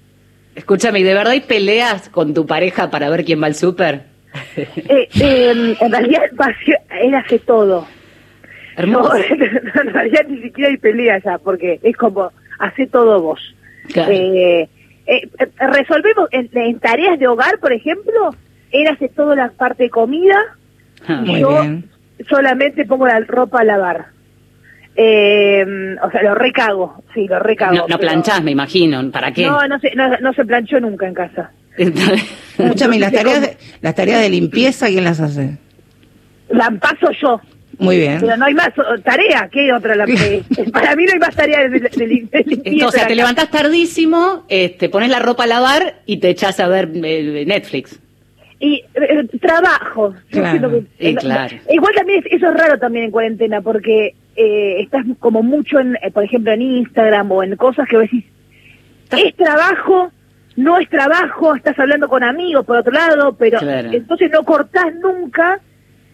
Escúchame, 0.55 1.01
¿y 1.01 1.03
de 1.05 1.15
verdad 1.15 1.33
hay 1.33 1.43
peleas 1.43 2.09
con 2.09 2.35
tu 2.35 2.47
pareja 2.47 2.91
para 2.91 3.09
ver 3.09 3.25
quién 3.25 3.41
va 3.41 3.47
al 3.47 3.55
súper? 3.55 4.03
Eh, 4.57 5.09
eh, 5.21 5.77
en 5.81 5.93
realidad 5.93 6.23
él 7.01 7.15
hace 7.15 7.39
todo. 7.39 7.87
Hermoso. 8.77 9.15
No, 9.15 9.19
en 9.83 9.93
realidad 9.93 10.27
ni 10.29 10.43
siquiera 10.43 10.71
hay 10.71 10.77
pelea 10.77 11.19
ya, 11.25 11.39
porque 11.39 11.81
es 11.83 11.97
como, 11.97 12.31
hace 12.59 12.87
todo 12.87 13.21
vos. 13.23 13.41
Claro. 13.93 14.13
Eh, 14.13 14.69
eh, 15.07 15.29
eh, 15.39 15.49
resolvemos 15.59 16.29
en, 16.33 16.49
en 16.55 16.79
tareas 16.81 17.19
de 17.19 17.27
hogar, 17.27 17.59
por 17.59 17.73
ejemplo, 17.73 18.35
él 18.71 18.87
hace 18.89 19.09
toda 19.09 19.37
la 19.37 19.51
parte 19.51 19.85
de 19.85 19.91
comida, 19.91 20.39
Ah. 21.07 21.21
Muy 21.23 21.41
yo 21.41 21.61
bien. 21.61 21.91
solamente 22.31 22.87
pongo 22.87 23.07
la 23.07 23.21
ropa 23.21 23.61
a 23.61 23.65
lavar. 23.65 24.07
Eh, 24.97 25.97
o 26.03 26.11
sea, 26.11 26.23
lo 26.23 26.35
recago, 26.35 27.03
sí, 27.13 27.27
lo 27.29 27.39
recago. 27.41 27.73
No, 27.75 27.81
no 27.83 27.87
pero- 27.99 27.99
planchás, 27.99 28.43
me 28.43 28.53
imagino. 28.53 29.11
¿Para 29.11 29.33
qué? 29.33 29.47
No, 29.47 29.67
no 29.69 29.79
se, 29.81 29.95
no, 29.95 30.09
no 30.19 30.33
se 30.33 30.45
planchó 30.45 30.81
nunca 30.81 31.07
en 31.07 31.15
casa. 31.15 31.51
Escúchame, 31.77 32.97
¿y 32.97 32.99
las 33.01 33.13
tareas, 33.13 33.41
de, 33.43 33.57
las 33.83 33.95
tareas 33.95 34.21
de 34.23 34.31
limpieza, 34.31 34.87
¿quién 34.87 35.05
las 35.05 35.21
hace? 35.21 35.59
La 36.49 36.71
paso 36.71 37.11
yo, 37.21 37.41
Muy 37.79 37.99
bien. 37.99 38.19
pero 38.21 38.37
no 38.37 38.45
hay 38.47 38.55
más 38.55 38.71
tarea. 39.05 39.49
¿Qué 39.53 39.73
otra? 39.73 39.95
La, 39.97 40.05
eh, 40.05 40.43
para 40.73 40.95
mí 40.97 41.05
no 41.05 41.13
hay 41.13 41.19
más 41.19 41.35
tarea 41.35 41.69
de, 41.69 41.81
de- 41.81 42.07
limpieza. 42.07 42.87
O 42.87 42.91
sea, 42.91 43.07
te 43.07 43.15
levantás 43.15 43.51
tardísimo, 43.51 44.45
este, 44.49 44.89
pones 44.89 45.11
la 45.11 45.19
ropa 45.19 45.45
a 45.45 45.47
lavar 45.47 45.97
y 46.07 46.19
te 46.19 46.31
echás 46.31 46.61
a 46.61 46.69
ver 46.69 46.91
eh, 46.95 47.45
Netflix. 47.47 48.01
Y 48.61 48.83
eh, 48.95 49.27
trabajo. 49.41 50.15
Yo 50.31 50.41
Claro, 50.41 50.71
que- 50.71 50.85
y 50.99 51.09
eh, 51.11 51.15
claro. 51.17 51.57
Igual 51.71 51.95
también 51.95 52.21
es- 52.25 52.33
eso 52.33 52.49
es 52.51 52.55
raro 52.55 52.79
también 52.79 53.07
en 53.07 53.11
cuarentena 53.11 53.61
porque 53.61 54.15
eh, 54.37 54.81
estás 54.81 55.05
como 55.21 55.43
mucho, 55.43 55.79
en, 55.81 55.97
eh, 56.03 56.11
por 56.13 56.25
ejemplo, 56.25 56.53
en 56.53 56.63
Instagram 56.63 57.31
o 57.31 57.43
en 57.43 57.55
cosas 57.57 57.87
que 57.89 57.99
decís, 57.99 58.25
es 59.17 59.35
trabajo, 59.37 60.11
no 60.57 60.79
es 60.79 60.89
trabajo, 60.89 61.55
estás 61.55 61.79
hablando 61.79 62.09
con 62.09 62.25
amigos 62.25 62.65
por 62.65 62.79
otro 62.79 62.93
lado, 62.93 63.37
pero 63.37 63.59
Claro. 63.61 63.91
entonces 63.93 64.31
no 64.33 64.43
cortás 64.45 64.93
nunca 65.03 65.61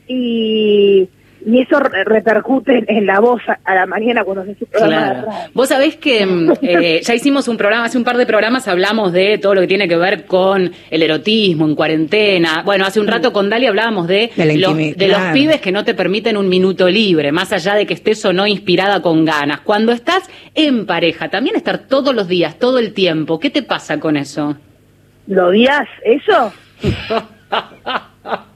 y, 0.07 1.09
y 1.45 1.63
eso 1.63 1.79
re- 1.79 2.05
repercute 2.05 2.85
en, 2.87 3.07
la 3.07 3.21
voz 3.21 3.41
a, 3.65 3.75
la 3.75 3.87
mañana 3.87 4.25
cuando 4.25 4.45
se 4.45 4.55
Claro. 4.67 5.29
Vos 5.55 5.69
sabés 5.69 5.97
que 5.97 6.27
mm, 6.27 6.53
eh, 6.63 7.01
ya 7.03 7.15
hicimos 7.15 7.49
un 7.49 7.57
programa, 7.57 7.85
hace 7.85 7.99
un 7.99 8.05
par 8.05 8.17
de 8.17 8.27
programas 8.27 8.69
hablamos 8.69 9.13
de 9.13 9.39
todo 9.39 9.55
lo 9.55 9.61
que 9.63 9.67
tiene 9.67 9.89
que 9.89 9.97
ver 9.97 10.27
con 10.27 10.73
el 10.91 11.03
erotismo 11.03 11.67
en 11.67 11.75
cuarentena. 11.75 12.63
Bueno, 12.65 12.85
hace 12.85 13.01
un 13.01 13.07
rato 13.07 13.33
con 13.33 13.49
Dalia 13.51 13.71
hablábamos 13.71 14.07
de, 14.07 14.31
De 14.37 14.57
los, 14.57 14.77
de 14.77 15.09
los 15.09 15.21
pibes 15.33 15.61
que 15.61 15.73
no 15.73 15.85
te 15.85 15.95
permiten 15.95 16.37
un 16.37 16.49
minuto 16.49 16.89
libre, 16.89 17.33
más 17.33 17.53
allá 17.53 17.75
de 17.75 17.87
que 17.87 17.95
estés 17.95 18.25
o 18.25 18.33
no 18.33 18.47
inspirada 18.47 19.01
con 19.03 19.25
ganas. 19.25 19.61
Cuando 19.61 19.93
estás 19.93 20.29
en 20.55 20.87
pareja, 20.87 21.29
también 21.29 21.57
estar 21.57 21.79
todos 21.79 22.15
los 22.15 22.29
días, 22.29 22.59
todo 22.59 22.79
el 22.79 22.93
tiempo, 22.93 23.39
¿qué 23.39 23.51
te 23.51 23.63
pasa 23.63 23.99
con 23.99 24.17
eso? 24.17 24.57
¿Lo 25.27 25.47
odias 25.49 25.87
eso? 26.05 26.53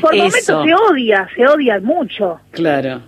Por 0.00 0.14
Eso. 0.14 0.24
momentos 0.24 0.64
se 0.64 0.74
odia, 0.92 1.28
se 1.34 1.46
odia 1.46 1.80
mucho. 1.80 2.40
Claro. 2.50 3.02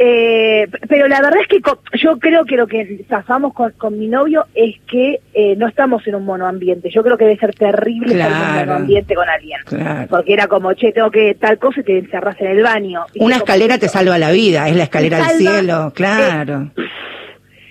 Eh, 0.00 0.68
pero 0.88 1.08
la 1.08 1.20
verdad 1.20 1.40
es 1.42 1.48
que 1.48 1.60
co- 1.60 1.80
yo 1.94 2.20
creo 2.20 2.44
que 2.44 2.56
lo 2.56 2.68
que 2.68 3.04
zafamos 3.08 3.52
con, 3.52 3.72
con 3.72 3.98
mi 3.98 4.06
novio 4.06 4.46
es 4.54 4.76
que 4.88 5.18
eh, 5.34 5.56
no 5.56 5.66
estamos 5.66 6.06
en 6.06 6.14
un 6.14 6.24
monoambiente. 6.24 6.88
Yo 6.88 7.02
creo 7.02 7.18
que 7.18 7.24
debe 7.24 7.36
ser 7.36 7.52
terrible 7.54 8.12
estar 8.14 8.30
en 8.30 8.36
un 8.36 8.42
Claro. 8.44 8.66
monoambiente 8.66 9.14
con 9.16 9.28
alguien. 9.28 9.58
Claro. 9.64 10.06
Porque 10.08 10.34
era 10.34 10.46
como, 10.46 10.72
che, 10.74 10.92
tengo 10.92 11.10
que 11.10 11.34
tal 11.34 11.58
cosa 11.58 11.80
y 11.80 11.82
te 11.82 11.98
encerras 11.98 12.40
en 12.40 12.46
el 12.46 12.62
baño. 12.62 13.06
Y 13.12 13.18
Una 13.24 13.34
como- 13.40 13.44
escalera 13.44 13.78
te 13.78 13.88
salva 13.88 14.18
la 14.18 14.30
vida, 14.30 14.68
es 14.68 14.76
la 14.76 14.84
escalera 14.84 15.18
al 15.26 15.36
cielo, 15.36 15.92
claro. 15.96 16.70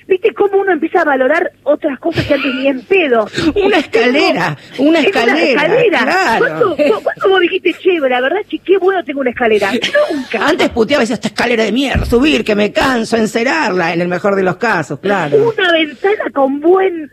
¿Viste 0.08 0.34
cómo 0.34 0.60
uno 0.60 0.72
empieza 0.72 1.02
a 1.02 1.04
valorar 1.04 1.52
otras 1.64 2.00
cosas 2.00 2.26
que 2.26 2.34
antes 2.36 2.56
ni 2.56 2.68
en 2.68 2.82
pedo? 2.84 3.28
Una 3.56 3.78
escalera, 3.80 4.58
una 4.80 5.00
escalera, 5.00 5.68
claro. 5.90 6.46
¿Cuándo, 6.46 6.76
cu- 6.78 7.04
cuándo 7.04 7.30
vos 7.30 7.40
dijiste, 7.42 7.74
che, 7.74 8.00
la 8.00 8.22
verdad, 8.22 8.38
che, 8.48 8.60
qué 8.60 8.78
bueno 8.78 9.04
tengo 9.04 9.20
una 9.20 9.32
escalera? 9.32 9.70
Nunca. 9.74 10.48
Antes 10.48 10.70
puteaba 10.70 11.04
esa 11.04 11.16
esta 11.16 11.28
escalera 11.28 11.64
de 11.66 11.72
mierda, 11.74 12.06
subir, 12.06 12.46
que 12.46 12.56
me 12.56 12.72
canso, 12.72 13.18
encerarla, 13.18 13.94
en 13.94 14.00
el 14.02 14.08
mejor 14.08 14.36
de 14.36 14.44
los 14.44 14.56
casos, 14.56 15.00
claro. 15.00 15.38
Una 15.38 15.72
ventana 15.74 16.30
con 16.34 16.62
buen 16.62 17.12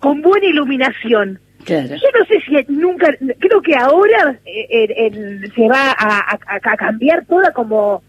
con 0.00 0.20
buena 0.20 0.46
iluminación. 0.46 1.40
Claro. 1.64 1.88
Yo 1.96 2.18
no 2.18 2.24
sé 2.26 2.40
si 2.46 2.72
nunca, 2.72 3.14
creo 3.38 3.60
que 3.62 3.76
ahora 3.76 4.38
eh, 4.44 4.86
eh, 4.88 5.50
se 5.54 5.68
va 5.68 5.90
a, 5.92 6.18
a- 6.20 6.38
a 6.72 6.76
cambiar 6.76 7.24
toda 7.26 7.52
como, 7.52 8.02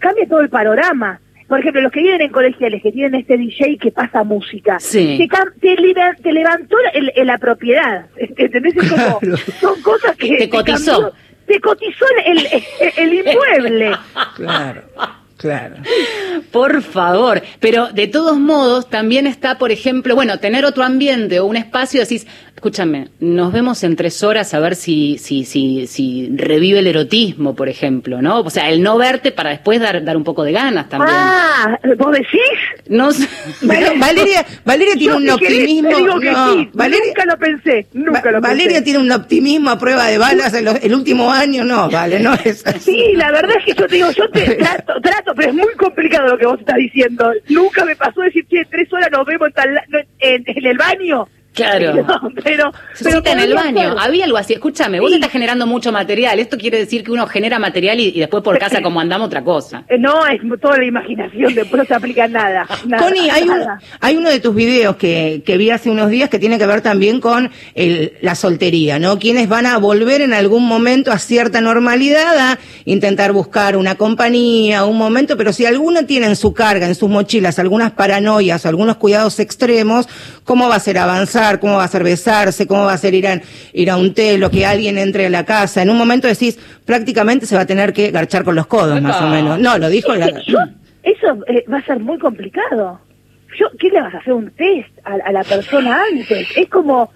cambia 0.00 0.26
todo 0.26 0.40
el 0.40 0.48
panorama. 0.48 1.20
Por 1.48 1.60
ejemplo, 1.60 1.80
los 1.82 1.92
que 1.92 2.00
viven 2.02 2.20
en 2.20 2.30
colegiales, 2.32 2.82
que 2.82 2.90
tienen 2.92 3.14
este 3.20 3.36
DJ 3.36 3.78
que 3.78 3.90
pasa 3.92 4.24
música, 4.24 4.78
Sí. 4.80 5.16
te, 5.18 5.28
te, 5.60 5.76
liber- 5.80 6.20
te 6.22 6.32
levantó 6.32 6.76
el- 6.92 7.12
el- 7.14 7.26
la 7.26 7.38
propiedad, 7.38 8.06
¿entendés? 8.16 8.76
Es 8.76 8.90
como, 8.90 9.18
Claro. 9.20 9.36
son 9.60 9.82
cosas 9.82 10.16
que... 10.16 10.36
Te 10.36 10.48
cotizó. 10.48 10.92
cambió- 10.92 11.12
te 11.46 11.60
cotizó 11.60 12.04
el, 12.26 12.38
el, 12.46 12.62
el 12.96 13.14
inmueble. 13.14 13.92
Claro, 14.36 14.82
claro. 15.36 15.76
Por 16.52 16.82
favor, 16.82 17.42
pero 17.60 17.88
de 17.92 18.06
todos 18.06 18.38
modos 18.38 18.88
también 18.88 19.26
está, 19.26 19.58
por 19.58 19.70
ejemplo, 19.72 20.14
bueno, 20.14 20.38
tener 20.38 20.64
otro 20.64 20.84
ambiente 20.84 21.40
o 21.40 21.46
un 21.46 21.56
espacio, 21.56 22.00
decís, 22.00 22.26
escúchame, 22.54 23.08
nos 23.20 23.52
vemos 23.52 23.82
en 23.84 23.96
tres 23.96 24.22
horas 24.22 24.54
a 24.54 24.60
ver 24.60 24.74
si, 24.76 25.18
si, 25.18 25.44
si, 25.44 25.86
si 25.86 26.30
revive 26.34 26.78
el 26.78 26.86
erotismo, 26.86 27.54
por 27.54 27.68
ejemplo, 27.68 28.22
¿no? 28.22 28.40
O 28.40 28.50
sea, 28.50 28.70
el 28.70 28.82
no 28.82 28.96
verte 28.96 29.32
para 29.32 29.50
después 29.50 29.80
dar, 29.80 30.02
dar 30.04 30.16
un 30.16 30.24
poco 30.24 30.42
de 30.44 30.52
ganas 30.52 30.88
también. 30.88 31.14
Ah, 31.18 31.78
¿vos 31.98 32.12
decís? 32.12 32.40
No 32.88 33.12
sé. 33.12 33.28
Valeria, 33.98 34.44
Valeria 34.64 34.94
tiene 34.94 35.12
Yo, 35.12 35.16
un 35.16 35.22
si 35.22 35.36
querés, 35.46 35.58
optimismo. 35.60 35.88
te 35.90 35.96
digo 35.96 36.20
que 36.20 36.30
no, 36.32 36.52
sí, 36.52 36.70
Valeria, 36.72 37.06
nunca 37.08 37.24
lo 37.26 37.38
pensé, 37.38 37.86
nunca 37.92 38.10
Va- 38.24 38.30
lo 38.32 38.40
pensé. 38.40 38.56
Valeria 38.56 38.84
tiene 38.84 38.98
un 39.00 39.12
optimismo 39.12 39.70
a 39.70 39.78
prueba 39.78 40.06
de 40.06 40.18
balas 40.18 40.54
en 40.54 40.64
los- 40.64 40.82
el 40.82 40.94
último 40.94 41.30
año, 41.32 41.64
no, 41.64 41.90
vale, 41.90 42.20
no 42.20 42.34
es 42.44 42.66
así. 42.66 42.80
Sí, 42.92 43.12
la 43.14 43.30
verdad 43.32 43.56
es 43.58 43.64
que 43.64 43.80
yo 43.80 43.86
te 43.86 43.94
digo, 43.96 44.10
yo 44.12 44.30
te 44.30 44.40
trato, 44.56 44.94
trato, 45.02 45.25
pero 45.34 45.48
es 45.50 45.54
muy 45.54 45.74
complicado 45.74 46.28
lo 46.28 46.38
que 46.38 46.46
vos 46.46 46.60
estás 46.60 46.76
diciendo. 46.76 47.32
Nunca 47.48 47.84
me 47.84 47.96
pasó 47.96 48.20
decir, 48.20 48.46
che, 48.48 48.64
tres 48.70 48.92
horas 48.92 49.10
nos 49.10 49.26
vemos 49.26 49.48
en, 49.48 49.54
tal 49.54 49.80
en 50.18 50.66
el 50.66 50.76
baño. 50.76 51.28
Claro. 51.56 52.06
Pero, 52.44 52.70
Se 52.94 53.04
pero 53.04 53.16
cita 53.18 53.32
en 53.32 53.40
el 53.40 53.54
baño. 53.54 53.80
ser. 53.94 53.98
Había 53.98 54.24
algo 54.26 54.36
así. 54.36 54.52
Escúchame, 54.52 55.00
vos 55.00 55.12
estás 55.12 55.30
generando 55.32 55.66
mucho 55.66 55.90
material. 55.90 56.38
Esto 56.38 56.56
quiere 56.58 56.78
decir 56.78 57.02
que 57.02 57.10
uno 57.10 57.26
genera 57.26 57.58
material 57.58 57.98
y, 57.98 58.08
y 58.14 58.20
después 58.20 58.42
por 58.44 58.58
casa 58.58 58.80
como 58.82 59.00
andamos 59.00 59.26
otra 59.26 59.42
cosa. 59.42 59.82
Eh, 59.88 59.96
No, 59.98 60.24
es 60.26 60.40
toda 60.60 60.76
la 60.78 60.84
imaginación, 60.84 61.54
después 61.54 61.80
no 61.80 61.84
se 61.86 61.94
aplica 61.94 62.28
nada. 62.28 62.66
nada 62.86 63.02
Connie, 63.02 63.30
hay, 63.30 63.42
un- 63.42 63.48
nada. 63.48 63.80
hay 64.00 64.16
uno 64.16 64.28
de 64.30 64.38
tus 64.40 64.54
videos 64.54 64.96
que, 64.96 65.42
que 65.44 65.56
vi 65.56 65.70
hace 65.70 65.90
unos 65.90 66.10
días 66.10 66.28
que 66.30 66.38
tiene 66.38 66.58
que 66.58 66.66
ver 66.66 66.82
también 66.82 67.20
con 67.20 67.50
el- 67.74 68.12
la 68.20 68.34
soltería, 68.34 68.98
¿no? 68.98 69.18
Quienes 69.18 69.48
van 69.48 69.66
a 69.66 69.78
volver 69.78 70.20
en 70.20 70.34
algún 70.34 70.66
momento 70.66 71.10
a 71.10 71.18
cierta 71.18 71.60
normalidad, 71.62 72.36
a 72.38 72.58
intentar 72.84 73.32
buscar 73.32 73.76
una 73.76 73.94
compañía, 73.94 74.84
un 74.84 74.98
momento, 74.98 75.36
pero 75.38 75.52
si 75.54 75.64
alguno 75.64 76.04
tiene 76.04 76.26
en 76.26 76.36
su 76.36 76.52
carga, 76.52 76.86
en 76.86 76.94
sus 76.94 77.08
mochilas, 77.08 77.58
algunas 77.58 77.92
paranoias, 77.92 78.66
algunos 78.66 78.96
cuidados 78.96 79.40
extremos, 79.40 80.06
¿cómo 80.44 80.68
va 80.68 80.76
a 80.76 80.80
ser 80.80 80.98
avanzar? 80.98 81.45
¿Cómo 81.60 81.76
va 81.76 81.84
a 81.84 81.88
ser 81.88 82.02
besarse? 82.02 82.66
¿Cómo 82.66 82.84
va 82.84 82.92
a 82.92 82.98
ser 82.98 83.14
ir 83.14 83.26
a, 83.26 83.40
ir 83.72 83.90
a 83.90 83.96
un 83.96 84.14
telo? 84.14 84.50
Que 84.50 84.66
alguien 84.66 84.98
entre 84.98 85.26
a 85.26 85.30
la 85.30 85.44
casa. 85.44 85.82
En 85.82 85.90
un 85.90 85.96
momento 85.96 86.26
decís, 86.28 86.58
prácticamente 86.84 87.46
se 87.46 87.54
va 87.54 87.62
a 87.62 87.66
tener 87.66 87.92
que 87.92 88.10
garchar 88.10 88.44
con 88.44 88.54
los 88.54 88.66
codos, 88.66 89.00
más 89.00 89.20
o 89.22 89.28
menos. 89.28 89.58
No, 89.58 89.78
lo 89.78 89.88
dijo 89.88 90.14
la... 90.14 90.28
Yo, 90.46 90.58
eso 91.02 91.38
eh, 91.46 91.64
va 91.72 91.78
a 91.78 91.84
ser 91.84 92.00
muy 92.00 92.18
complicado. 92.18 93.00
Yo, 93.58 93.66
¿Qué 93.78 93.88
le 93.88 94.00
vas 94.00 94.14
a 94.14 94.18
hacer 94.18 94.32
un 94.32 94.50
test 94.50 94.90
a, 95.04 95.14
a 95.24 95.32
la 95.32 95.44
persona 95.44 96.02
antes? 96.12 96.48
Es 96.56 96.68
como 96.68 97.10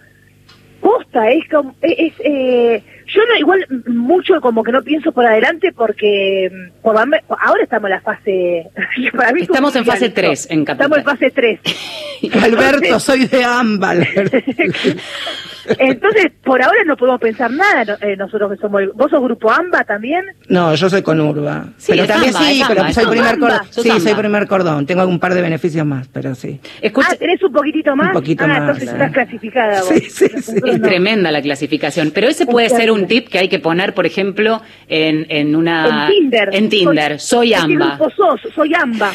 posta, 0.80 1.30
es 1.30 1.48
como 1.48 1.74
es, 1.82 1.94
es, 1.98 2.12
eh, 2.24 2.82
yo 3.06 3.20
no 3.26 3.36
igual 3.36 3.66
mucho 3.86 4.40
como 4.40 4.62
que 4.62 4.72
no 4.72 4.82
pienso 4.82 5.12
por 5.12 5.26
adelante 5.26 5.72
porque 5.72 6.50
mm, 6.50 6.82
por 6.82 6.96
ahora 6.96 7.62
estamos 7.62 7.88
en 7.88 7.90
la 7.90 8.00
fase 8.00 8.66
para 9.16 9.32
mí 9.32 9.42
es 9.42 9.48
Estamos 9.48 9.74
en 9.76 9.84
fase 9.84 10.06
esto. 10.06 10.20
3 10.20 10.48
en 10.50 10.64
Capital. 10.64 10.86
Estamos 10.86 10.98
en 10.98 11.04
fase 11.04 11.30
3. 11.30 12.42
Alberto, 12.44 13.00
soy 13.00 13.26
de 13.26 13.44
ámbar. 13.44 13.98
Entonces, 15.78 16.32
por 16.44 16.62
ahora 16.62 16.84
no 16.84 16.96
podemos 16.96 17.20
pensar 17.20 17.50
nada 17.50 17.98
eh, 18.00 18.16
nosotros 18.16 18.52
que 18.52 18.56
somos 18.58 18.82
el- 18.82 18.92
vos 18.92 19.10
sos 19.10 19.22
grupo 19.22 19.50
AMBA 19.50 19.84
también. 19.84 20.24
No, 20.48 20.74
yo 20.74 20.90
soy 20.90 21.02
con 21.02 21.20
Urba. 21.20 21.66
Sí, 21.76 21.92
pero 21.92 22.06
también 22.06 22.32
sí, 22.34 22.62
pero 22.66 22.92
soy 22.92 23.06
primer 23.06 23.38
cordón. 23.38 23.60
Sí, 23.70 23.90
soy 24.00 24.14
primer 24.14 24.46
cordón. 24.46 24.86
Tengo 24.86 25.06
un 25.06 25.18
par 25.18 25.34
de 25.34 25.42
beneficios 25.42 25.86
más, 25.86 26.08
pero 26.08 26.34
sí. 26.34 26.60
Escucha, 26.80 27.08
ah, 27.12 27.16
tenés 27.16 27.42
un 27.42 27.52
poquito 27.52 27.94
más. 27.96 28.08
Un 28.08 28.12
poquito 28.14 28.44
ah, 28.44 28.48
más, 28.48 28.58
entonces 28.60 28.88
sí. 28.88 28.94
estás 28.94 29.12
clasificada 29.12 29.80
vos. 29.80 29.88
Sí, 29.88 30.00
sí, 30.10 30.28
sí. 30.42 30.54
Es 30.64 30.80
no. 30.80 30.88
tremenda 30.88 31.30
la 31.30 31.42
clasificación, 31.42 32.10
pero 32.14 32.28
ese 32.28 32.46
puede 32.46 32.68
ser 32.68 32.90
un 32.90 33.06
tip 33.06 33.28
que 33.28 33.38
hay 33.38 33.48
que 33.48 33.58
poner, 33.58 33.94
por 33.94 34.06
ejemplo, 34.06 34.62
en, 34.88 35.26
en 35.28 35.56
una... 35.56 36.06
En 36.06 36.12
Tinder. 36.12 36.48
En 36.52 36.68
Tinder, 36.68 37.20
soy 37.20 37.50
¿Qué 37.50 37.56
AMBA. 37.56 37.96
grupo 37.96 38.10
sos? 38.10 38.40
Soy 38.54 38.74
AMBA. 38.74 39.12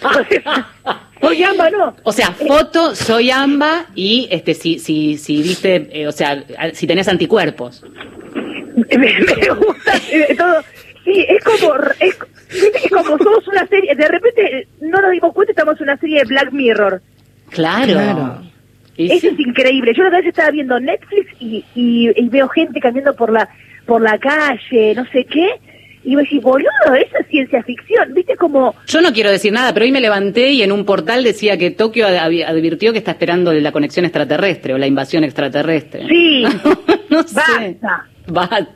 soy 1.20 1.42
AMBA, 1.42 1.70
no. 1.70 1.96
O 2.02 2.12
sea, 2.12 2.32
foto, 2.32 2.94
soy 2.94 3.30
AMBA 3.30 3.86
y 3.94 4.28
este 4.30 4.54
si 4.54 4.78
si 4.78 5.18
si 5.18 5.42
viste, 5.42 5.88
eh, 5.92 6.06
o 6.06 6.12
sea, 6.12 6.42
si 6.72 6.86
tenés 6.86 7.08
anticuerpos. 7.08 7.84
me, 8.74 8.96
me 8.96 9.48
gusta 9.54 9.92
eh, 10.10 10.34
todo. 10.36 10.62
Sí, 11.04 11.24
es 11.26 11.42
como, 11.42 11.74
es, 12.00 12.18
viste 12.50 12.80
que 12.82 12.90
como 12.90 13.16
somos 13.18 13.48
una 13.48 13.66
serie, 13.66 13.94
de 13.94 14.08
repente 14.08 14.58
eh, 14.58 14.68
no 14.80 15.00
nos 15.00 15.10
dimos 15.10 15.32
cuenta, 15.32 15.52
estamos 15.52 15.76
en 15.80 15.84
una 15.84 15.96
serie 15.96 16.18
de 16.18 16.24
Black 16.24 16.52
Mirror. 16.52 17.00
Claro. 17.50 17.92
Claro. 17.92 18.42
Eso 18.96 19.20
sí. 19.20 19.28
es 19.28 19.40
increíble. 19.40 19.94
Yo 19.94 20.02
la 20.02 20.08
otra 20.08 20.18
vez 20.18 20.28
estaba 20.28 20.50
viendo 20.50 20.78
Netflix 20.78 21.30
y, 21.40 21.64
y, 21.74 22.10
y 22.14 22.28
veo 22.28 22.48
gente 22.48 22.80
caminando 22.80 23.14
por 23.14 23.32
la 23.32 23.48
por 23.88 24.02
la 24.02 24.18
calle, 24.18 24.94
no 24.94 25.06
sé 25.06 25.24
qué, 25.24 25.48
y 26.10 26.16
me 26.16 26.22
decís, 26.22 26.40
boludo, 26.42 26.68
eso 26.94 27.16
es 27.20 27.26
ciencia 27.28 27.62
ficción. 27.62 28.14
¿Viste 28.14 28.34
como 28.36 28.74
Yo 28.86 29.00
no 29.02 29.12
quiero 29.12 29.30
decir 29.30 29.52
nada, 29.52 29.74
pero 29.74 29.84
hoy 29.84 29.92
me 29.92 30.00
levanté 30.00 30.50
y 30.52 30.62
en 30.62 30.72
un 30.72 30.84
portal 30.86 31.22
decía 31.22 31.58
que 31.58 31.70
Tokio 31.70 32.06
ad- 32.06 32.16
advirtió 32.46 32.92
que 32.92 32.98
está 32.98 33.10
esperando 33.10 33.52
la 33.52 33.72
conexión 33.72 34.04
extraterrestre 34.06 34.72
o 34.74 34.78
la 34.78 34.86
invasión 34.86 35.22
extraterrestre. 35.24 36.06
Sí. 36.08 36.44
no 37.10 37.22
sé. 37.24 37.34
Basta. 37.36 38.06
Basta. 38.26 38.68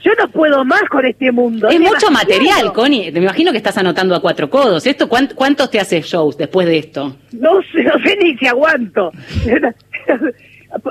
Yo 0.00 0.12
no 0.16 0.30
puedo 0.30 0.64
más 0.64 0.82
con 0.88 1.04
este 1.04 1.32
mundo. 1.32 1.68
Es 1.68 1.80
mucho 1.80 2.08
material, 2.12 2.72
Connie. 2.72 3.10
Me 3.10 3.18
imagino 3.18 3.50
que 3.50 3.56
estás 3.58 3.76
anotando 3.78 4.14
a 4.14 4.20
cuatro 4.22 4.48
codos. 4.48 4.86
¿Esto 4.86 5.08
cuánt- 5.08 5.34
¿Cuántos 5.34 5.68
te 5.72 5.80
haces 5.80 6.06
shows 6.06 6.38
después 6.38 6.68
de 6.68 6.78
esto? 6.78 7.16
No 7.32 7.60
sé, 7.72 7.82
no 7.82 7.98
sé 8.04 8.16
ni 8.22 8.36
si 8.38 8.46
aguanto. 8.46 9.10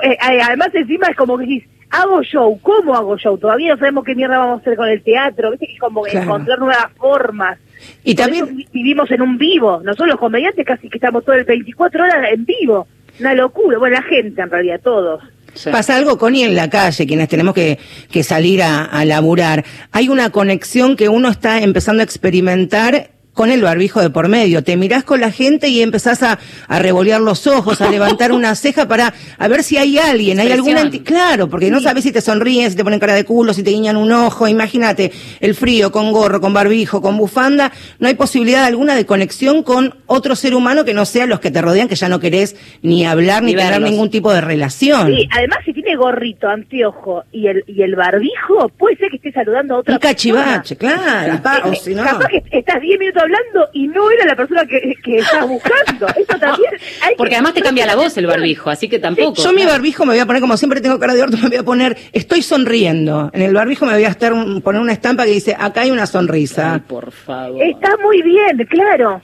Eh, 0.02 0.16
Además, 0.20 0.70
encima 0.74 1.06
es 1.06 1.16
como 1.16 1.38
que 1.38 1.44
hago 1.90 2.22
show, 2.22 2.58
¿cómo 2.62 2.94
hago 2.94 3.16
show? 3.18 3.38
Todavía 3.38 3.72
no 3.72 3.78
sabemos 3.78 4.04
qué 4.04 4.14
mierda 4.14 4.38
vamos 4.38 4.58
a 4.58 4.60
hacer 4.62 4.76
con 4.76 4.88
el 4.88 5.02
teatro, 5.02 5.50
¿viste? 5.50 5.66
Que 5.66 5.72
es 5.74 5.80
como 5.80 6.02
Claro. 6.02 6.20
encontrar 6.24 6.58
nuevas 6.58 6.86
formas. 6.96 7.58
Y 8.04 8.14
Por 8.14 8.24
también- 8.24 8.66
vivimos 8.72 9.10
en 9.10 9.22
un 9.22 9.38
vivo. 9.38 9.80
Nosotros 9.84 10.08
los 10.08 10.18
comediantes 10.18 10.64
casi 10.66 10.88
que 10.88 10.98
estamos 10.98 11.24
todo 11.24 11.36
el 11.36 11.44
24 11.44 12.02
horas 12.04 12.26
en 12.32 12.44
vivo. 12.44 12.86
Una 13.20 13.34
locura. 13.34 13.78
Bueno, 13.78 13.96
la 13.96 14.02
gente 14.02 14.40
en 14.42 14.50
realidad, 14.50 14.80
todos. 14.82 15.22
Sí. 15.54 15.70
Pasa 15.70 15.96
algo, 15.96 16.18
Connie, 16.18 16.44
en 16.44 16.54
la 16.54 16.68
calle, 16.70 17.06
quienes 17.06 17.28
tenemos 17.28 17.54
que, 17.54 17.78
que 18.12 18.22
salir 18.22 18.62
a, 18.62 18.84
a 18.84 19.04
laburar. 19.04 19.64
Hay 19.92 20.08
una 20.08 20.30
conexión 20.30 20.94
que 20.94 21.08
uno 21.08 21.28
está 21.28 21.60
empezando 21.62 22.00
a 22.02 22.04
experimentar 22.04 23.10
con 23.38 23.52
el 23.52 23.62
barbijo 23.62 24.00
de 24.00 24.10
por 24.10 24.26
medio. 24.26 24.64
Te 24.64 24.76
mirás 24.76 25.04
con 25.04 25.20
la 25.20 25.30
gente 25.30 25.68
y 25.68 25.80
empezás 25.80 26.24
a, 26.24 26.40
a 26.66 26.78
revolear 26.80 27.20
los 27.20 27.46
ojos, 27.46 27.80
a 27.80 27.88
levantar 27.96 28.32
una 28.32 28.52
ceja 28.56 28.88
para 28.88 29.14
a 29.38 29.46
ver 29.46 29.62
si 29.62 29.76
hay 29.76 29.96
alguien, 29.96 30.40
hay 30.40 30.50
alguna... 30.50 30.90
Claro, 31.04 31.48
porque 31.48 31.70
no 31.70 31.78
sabes 31.78 32.02
si 32.02 32.10
te 32.10 32.20
sonríen, 32.20 32.68
si 32.68 32.76
te 32.76 32.82
ponen 32.82 32.98
cara 32.98 33.14
de 33.14 33.24
culo, 33.24 33.54
si 33.54 33.62
te 33.62 33.70
guiñan 33.70 33.96
un 33.96 34.10
ojo. 34.10 34.48
Imagínate, 34.48 35.12
el 35.38 35.54
frío, 35.54 35.92
con 35.92 36.10
gorro, 36.10 36.40
con 36.40 36.52
barbijo, 36.52 37.00
con 37.00 37.16
bufanda. 37.16 37.70
No 38.00 38.08
hay 38.08 38.14
posibilidad 38.14 38.64
alguna 38.64 38.96
de 38.96 39.06
conexión 39.06 39.62
con 39.62 39.94
otro 40.06 40.34
ser 40.34 40.56
humano 40.56 40.84
que 40.84 40.92
no 40.92 41.04
sea 41.04 41.26
los 41.26 41.38
que 41.38 41.52
te 41.52 41.62
rodean, 41.62 41.86
que 41.86 41.94
ya 41.94 42.08
no 42.08 42.18
querés 42.18 42.56
ni 42.82 43.06
hablar 43.06 43.44
ni, 43.44 43.54
Ni 43.54 43.62
tener 43.62 43.80
ningún 43.80 44.10
tipo 44.10 44.32
de 44.32 44.40
relación. 44.40 45.14
Sí, 45.14 45.28
además 45.30 45.58
si 45.64 45.72
tiene 45.72 45.94
gorrito, 45.94 46.48
anteojo 46.48 47.22
y 47.30 47.46
el, 47.46 47.62
y 47.68 47.82
el 47.82 47.94
barbijo, 47.94 48.68
puede 48.76 48.96
ser 48.96 49.10
que 49.10 49.16
esté 49.18 49.30
saludando 49.30 49.76
a 49.76 49.78
otra 49.78 49.94
Un 49.94 50.00
cachivache, 50.00 50.74
persona. 50.74 51.02
claro. 51.04 51.34
Eh, 51.34 51.40
pa- 51.40 51.62
o 51.68 51.72
eh, 51.72 51.76
si 51.80 51.94
no. 51.94 52.02
Capaz 52.02 52.26
que 52.28 52.42
estás 52.50 52.80
10 52.80 52.98
minutos 52.98 53.22
hablando 53.28 53.68
y 53.72 53.86
no 53.88 54.10
era 54.10 54.24
la 54.26 54.36
persona 54.36 54.64
que, 54.66 54.94
que 55.02 55.18
estás 55.18 55.46
buscando. 55.46 56.06
Eso 56.08 56.38
también 56.38 56.70
hay 57.02 57.14
Porque 57.16 57.30
que- 57.30 57.36
además 57.36 57.54
te 57.54 57.62
cambia 57.62 57.86
la 57.86 57.96
voz 57.96 58.16
el 58.16 58.26
barbijo, 58.26 58.70
así 58.70 58.88
que 58.88 58.98
tampoco. 58.98 59.42
Yo 59.42 59.52
mi 59.52 59.64
barbijo 59.64 60.04
me 60.04 60.12
voy 60.12 60.20
a 60.20 60.26
poner, 60.26 60.40
como 60.40 60.56
siempre 60.56 60.80
tengo 60.80 60.98
cara 60.98 61.14
de 61.14 61.22
orto, 61.22 61.36
me 61.42 61.48
voy 61.48 61.56
a 61.58 61.62
poner, 61.62 61.96
estoy 62.12 62.42
sonriendo. 62.42 63.30
En 63.32 63.42
el 63.42 63.54
barbijo 63.54 63.86
me 63.86 63.92
voy 63.94 64.04
a 64.04 64.08
estar 64.08 64.32
un- 64.32 64.60
poner 64.62 64.80
una 64.80 64.92
estampa 64.92 65.24
que 65.24 65.30
dice, 65.32 65.56
acá 65.58 65.82
hay 65.82 65.90
una 65.90 66.02
Ay, 66.02 66.06
sonrisa. 66.08 66.82
por 66.86 67.10
favor. 67.12 67.62
Está 67.62 67.96
muy 68.02 68.22
bien, 68.22 68.56
claro. 68.68 69.20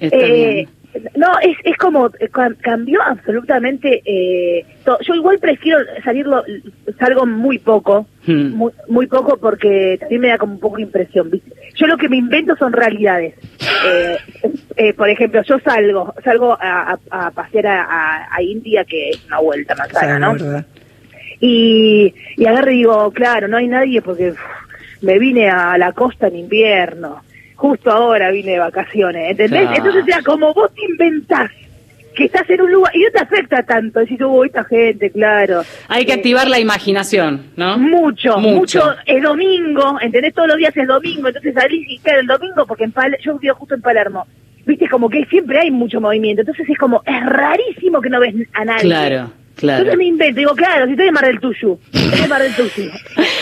Está 0.00 0.16
Eh, 0.16 0.54
bien. 0.54 0.68
No, 1.16 1.26
es, 1.42 1.56
es 1.64 1.76
como, 1.76 2.06
eh, 2.20 2.28
cam- 2.30 2.56
cambió 2.60 3.02
absolutamente. 3.02 4.00
Eh, 4.04 4.64
yo 5.04 5.14
igual 5.14 5.40
prefiero 5.40 5.78
salirlo, 6.04 6.44
salgo 7.00 7.26
muy 7.26 7.58
poco, 7.58 8.06
Hmm. 8.26 8.52
muy, 8.54 8.72
muy 8.88 9.06
poco 9.08 9.36
porque 9.38 9.96
también 10.00 10.20
me 10.20 10.28
da 10.28 10.38
como 10.38 10.54
un 10.54 10.60
poco 10.60 10.78
impresión. 10.78 11.30
¿viste? 11.30 11.50
Yo 11.76 11.86
lo 11.86 11.96
que 11.96 12.08
me 12.08 12.16
invento 12.16 12.56
son 12.56 12.72
realidades. 12.72 13.34
Eh, 13.86 14.16
eh, 14.76 14.92
por 14.94 15.08
ejemplo, 15.10 15.42
yo 15.42 15.58
salgo, 15.60 16.14
salgo 16.24 16.52
a, 16.60 16.92
a- 17.10 17.26
a 17.26 17.30
pasear 17.32 17.66
a, 17.66 17.82
a- 17.84 18.42
India, 18.42 18.84
que 18.84 19.10
es 19.10 19.24
una 19.26 19.40
vuelta 19.40 19.74
la 19.74 19.86
¿no? 20.18 20.32
verdad. 20.34 20.66
y, 21.40 22.14
y 22.36 22.46
agarro 22.46 22.70
y 22.70 22.76
digo, 22.78 23.10
claro, 23.12 23.48
no 23.48 23.56
hay 23.56 23.66
nadie 23.68 24.00
porque 24.02 24.34
me 25.02 25.18
vine 25.18 25.48
a 25.50 25.76
la 25.78 25.92
costa 25.92 26.28
en 26.28 26.36
invierno, 26.36 27.22
justo 27.56 27.90
ahora 27.90 28.30
vine 28.30 28.52
de 28.52 28.58
vacaciones, 28.58 29.30
¿entendés? 29.32 29.62
Claro. 29.62 29.76
Entonces, 29.76 30.04
sea, 30.06 30.22
como 30.22 30.54
vos 30.54 30.70
te 30.74 30.84
inventás 30.84 31.50
que 32.14 32.24
estás 32.24 32.48
en 32.48 32.60
un 32.60 32.70
lugar 32.72 32.94
y 32.96 33.00
no 33.02 33.10
te 33.10 33.18
afecta 33.20 33.62
tanto. 33.62 34.00
Decís, 34.00 34.18
uy, 34.20 34.46
esta 34.46 34.64
gente, 34.64 35.10
claro. 35.10 35.62
Hay 35.88 36.04
que 36.06 36.12
Eh, 36.12 36.16
activar 36.16 36.48
la 36.48 36.58
imaginación, 36.60 37.46
¿no? 37.56 37.76
Mucho, 37.78 38.38
Mucho. 38.38 38.54
mucho, 38.54 38.82
Es 39.06 39.22
domingo, 39.22 39.98
¿entendés? 40.00 40.32
Todos 40.34 40.48
los 40.48 40.56
días 40.58 40.76
es 40.76 40.86
domingo, 40.86 41.28
entonces 41.28 41.54
salís 41.54 41.84
y 41.88 41.98
claro, 41.98 42.20
el 42.20 42.26
domingo, 42.26 42.66
porque 42.66 42.84
en 42.84 42.92
Pal 42.92 43.16
yo 43.22 43.38
vivo 43.38 43.54
justo 43.56 43.74
en 43.74 43.82
Palermo. 43.82 44.26
Viste, 44.66 44.88
como 44.88 45.10
que 45.10 45.24
siempre 45.26 45.58
hay 45.60 45.70
mucho 45.70 46.00
movimiento. 46.00 46.40
Entonces 46.42 46.66
es 46.68 46.78
como, 46.78 47.02
es 47.04 47.26
rarísimo 47.26 48.00
que 48.00 48.08
no 48.08 48.20
ves 48.20 48.34
a 48.54 48.64
nadie. 48.64 48.82
Claro, 48.82 49.30
claro. 49.56 49.78
Entonces 49.80 49.98
me 49.98 50.04
invento, 50.06 50.38
digo, 50.38 50.54
claro, 50.54 50.86
si 50.86 50.92
estoy 50.92 51.08
en 51.08 51.14
Mar 51.14 51.26
del 51.26 51.40
Tuyú, 51.40 51.78
estoy 51.92 52.20
en 52.22 52.28
Mar 52.28 52.42
del 52.42 52.54
Tuyú. 52.54 52.90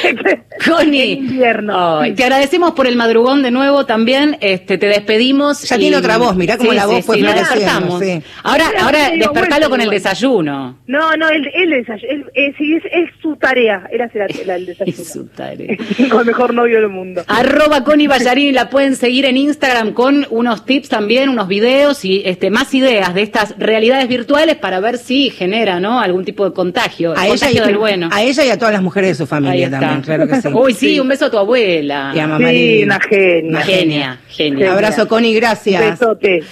Connie, 0.69 1.13
invierno. 1.15 2.01
ay, 2.01 2.13
te 2.15 2.23
agradecemos 2.25 2.73
por 2.73 2.87
el 2.87 2.97
madrugón 2.97 3.43
de 3.43 3.51
nuevo 3.51 3.87
también. 3.87 4.37
Este, 4.41 4.79
te 4.79 4.87
despedimos. 4.87 5.63
Ya 5.63 5.77
tiene 5.79 5.97
otra 5.97 6.19
voz, 6.19 6.37
mirá 6.37 6.57
cómo 6.59 6.73
la 6.73 6.87
voz 6.87 7.05
fue 7.05 7.17
sí, 7.17 7.23
la 7.23 7.35
despertamos. 7.35 8.01
sí. 8.03 8.23
Ahora, 8.43 8.67
ahora 8.81 9.11
digo, 9.11 9.31
despertalo 9.33 9.71
con 9.71 9.81
el 9.81 9.91
desayuno. 9.91 10.79
No, 10.87 11.17
no, 11.17 11.29
él, 11.31 11.49
él, 11.55 11.71
desay- 11.85 12.05
él- 12.09 12.27
eh, 12.35 12.53
sí, 12.59 12.75
es, 12.75 12.83
es 12.93 13.11
su 13.21 13.37
tarea, 13.37 13.89
él 13.91 14.01
hace 14.03 14.19
la, 14.19 14.27
la- 14.47 14.57
el 14.57 14.67
desayuno. 14.67 14.93
Es 15.03 15.13
su 15.13 15.27
tarea. 15.29 15.77
Con 16.11 16.21
el 16.21 16.27
mejor 16.27 16.53
novio 16.55 16.79
del 16.81 16.89
mundo. 16.89 17.23
Arroba 17.27 17.83
Connie 17.85 18.07
Ballarini, 18.09 18.53
la 18.53 18.69
pueden 18.69 18.95
seguir 18.97 19.25
en 19.25 19.37
Instagram 19.37 19.93
con 19.93 20.27
unos 20.31 20.65
tips 20.67 20.89
también, 20.89 21.29
unos 21.29 21.49
videos 21.49 22.05
y 22.05 22.23
este, 22.25 22.51
más 22.51 22.75
ideas 22.75 23.15
de 23.15 23.23
estas 23.23 23.55
realidades 23.59 24.09
virtuales 24.09 24.57
para 24.57 24.81
ver 24.81 24.99
si 24.99 25.31
genera 25.31 25.81
¿no? 25.81 26.01
Algún 26.05 26.25
tipo 26.25 26.45
de 26.45 26.53
contagio. 26.55 27.15
A 27.17 27.27
el 27.27 27.33
ella, 27.35 27.51
y, 27.51 27.55
del 27.59 27.79
bueno. 27.79 28.09
a 28.13 28.23
ella 28.23 28.45
y 28.45 28.51
a 28.51 28.59
todas 28.59 28.73
las 28.75 28.83
mujeres 28.83 29.11
de 29.11 29.15
su 29.17 29.27
familia 29.27 29.71
también, 29.71 30.01
claro 30.03 30.27
que 30.29 30.41
sí. 30.41 30.49
Uy, 30.55 30.75
sí, 30.75 31.01
un 31.01 31.09
beso 31.09 31.27
a 31.27 31.31
tu 31.31 31.39
abuela. 31.39 32.13
Y 32.15 32.19
a 32.19 32.27
mamá 32.27 32.49
Sí, 32.49 32.55
Lili. 32.55 32.83
una 32.85 33.01
genia. 33.01 33.49
Una 33.51 33.61
genia, 33.63 33.85
genia. 33.85 34.21
Genia. 34.29 34.73
Abrazo, 34.73 35.09
Connie, 35.09 35.35
gracias. 35.35 35.99
Besote. 36.01 36.43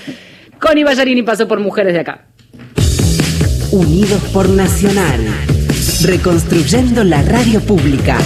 Connie 0.58 0.84
Ballarini 0.84 1.22
pasó 1.22 1.48
por 1.48 1.58
Mujeres 1.60 1.94
de 1.94 2.00
Acá. 2.00 2.26
Unidos 3.72 4.20
por 4.32 4.48
Nacional. 4.48 5.20
Reconstruyendo 6.02 7.04
la 7.04 7.22
radio 7.22 7.60
pública. 7.60 8.18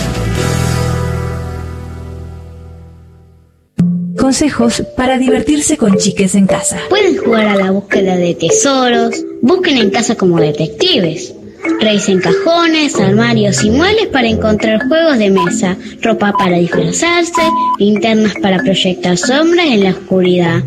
Consejos 4.24 4.82
para 4.96 5.18
divertirse 5.18 5.76
con 5.76 5.98
chiques 5.98 6.34
en 6.34 6.46
casa. 6.46 6.78
Pueden 6.88 7.18
jugar 7.18 7.46
a 7.46 7.56
la 7.56 7.70
búsqueda 7.72 8.16
de 8.16 8.34
tesoros, 8.34 9.22
busquen 9.42 9.76
en 9.76 9.90
casa 9.90 10.14
como 10.14 10.40
detectives. 10.40 11.34
Revisen 11.78 12.20
cajones, 12.20 12.98
armarios 12.98 13.62
y 13.64 13.70
muebles 13.70 14.06
para 14.06 14.26
encontrar 14.26 14.88
juegos 14.88 15.18
de 15.18 15.28
mesa, 15.28 15.76
ropa 16.00 16.32
para 16.38 16.56
disfrazarse, 16.56 17.42
linternas 17.78 18.32
para 18.40 18.60
proyectar 18.60 19.18
sombras 19.18 19.66
en 19.66 19.84
la 19.84 19.90
oscuridad 19.90 20.62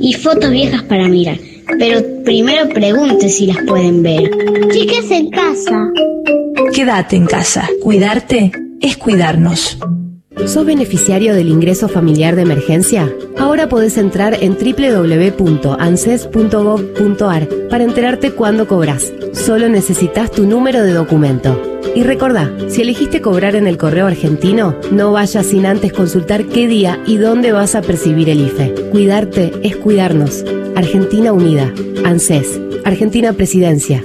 y 0.00 0.12
fotos 0.14 0.50
viejas 0.50 0.82
para 0.82 1.06
mirar. 1.06 1.38
Pero 1.78 2.24
primero 2.24 2.68
pregunte 2.70 3.28
si 3.28 3.46
las 3.46 3.58
pueden 3.68 4.02
ver. 4.02 4.32
Chicas 4.72 5.08
en 5.12 5.30
casa. 5.30 5.92
Quédate 6.74 7.14
en 7.14 7.26
casa. 7.26 7.68
Cuidarte 7.80 8.50
es 8.80 8.96
cuidarnos. 8.96 9.78
¿Sos 10.46 10.66
beneficiario 10.66 11.34
del 11.34 11.48
ingreso 11.48 11.88
familiar 11.88 12.34
de 12.34 12.42
emergencia? 12.42 13.12
Ahora 13.38 13.68
podés 13.68 13.96
entrar 13.98 14.36
en 14.40 14.54
www.anses.gov.ar 14.54 17.48
para 17.68 17.84
enterarte 17.84 18.32
cuándo 18.32 18.66
cobras. 18.66 19.12
Solo 19.32 19.68
necesitas 19.68 20.30
tu 20.30 20.46
número 20.46 20.82
de 20.82 20.92
documento. 20.92 21.60
Y 21.94 22.02
recordá, 22.02 22.52
si 22.68 22.82
elegiste 22.82 23.20
cobrar 23.20 23.54
en 23.54 23.66
el 23.66 23.76
correo 23.76 24.06
argentino, 24.06 24.76
no 24.90 25.12
vayas 25.12 25.46
sin 25.46 25.66
antes 25.66 25.92
consultar 25.92 26.44
qué 26.46 26.66
día 26.66 27.00
y 27.06 27.16
dónde 27.16 27.52
vas 27.52 27.74
a 27.74 27.82
percibir 27.82 28.28
el 28.28 28.40
IFE. 28.40 28.74
Cuidarte 28.90 29.52
es 29.62 29.76
cuidarnos. 29.76 30.44
Argentina 30.74 31.32
Unida. 31.32 31.72
ANSES. 32.04 32.60
Argentina 32.84 33.32
Presidencia. 33.32 34.04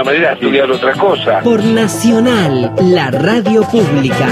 manera 0.03 0.29
a 0.29 0.33
estudiar 0.33 0.69
otra 0.71 0.93
cosa. 0.93 1.39
Por 1.39 1.63
Nacional, 1.63 2.73
la 2.81 3.11
radio 3.11 3.61
pública. 3.63 4.27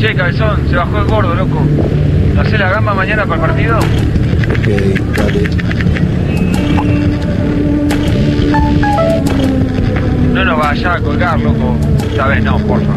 Che, 0.00 0.14
cabezón, 0.14 0.68
se 0.68 0.76
bajó 0.76 0.98
el 0.98 1.04
gordo, 1.06 1.34
loco. 1.34 1.60
¿No 2.34 2.40
hace 2.40 2.56
la 2.56 2.70
gamba 2.70 2.94
mañana 2.94 3.26
para 3.26 3.34
el 3.34 3.48
partido? 3.48 3.78
No 10.32 10.44
nos 10.44 10.58
vaya 10.58 10.94
a 10.94 11.00
colgar, 11.00 11.40
loco. 11.40 11.76
Esta 12.10 12.26
vez 12.28 12.42
no, 12.44 12.58
porfa. 12.58 12.92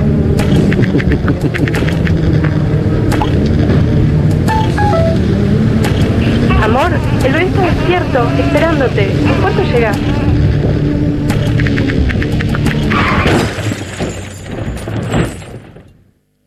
Amor, 6.63 6.91
el 7.25 7.33
bebé 7.33 7.45
está 7.47 7.60
despierto, 7.75 8.29
esperándote. 8.39 9.11
¿En 9.11 9.41
cuánto 9.41 9.63
llegas? 9.63 9.97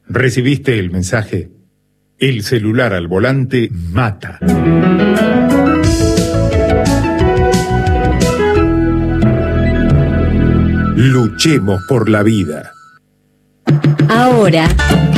¿Recibiste 0.09 0.79
el 0.79 0.91
mensaje? 0.91 1.51
El 2.19 2.43
celular 2.43 2.93
al 2.93 3.09
volante 3.09 3.69
mata. 3.71 4.39
Luchemos 10.97 11.83
por 11.89 12.09
la 12.09 12.23
vida. 12.23 12.71
Ahora, 14.09 14.69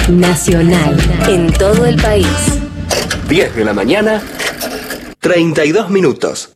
Nacional. 0.09 0.97
En 1.29 1.53
todo 1.53 1.85
el 1.85 2.01
país. 2.01 2.29
10 3.29 3.57
de 3.57 3.65
la 3.65 3.75
mañana, 3.75 4.23
32 5.27 5.91
minutos. 5.91 6.51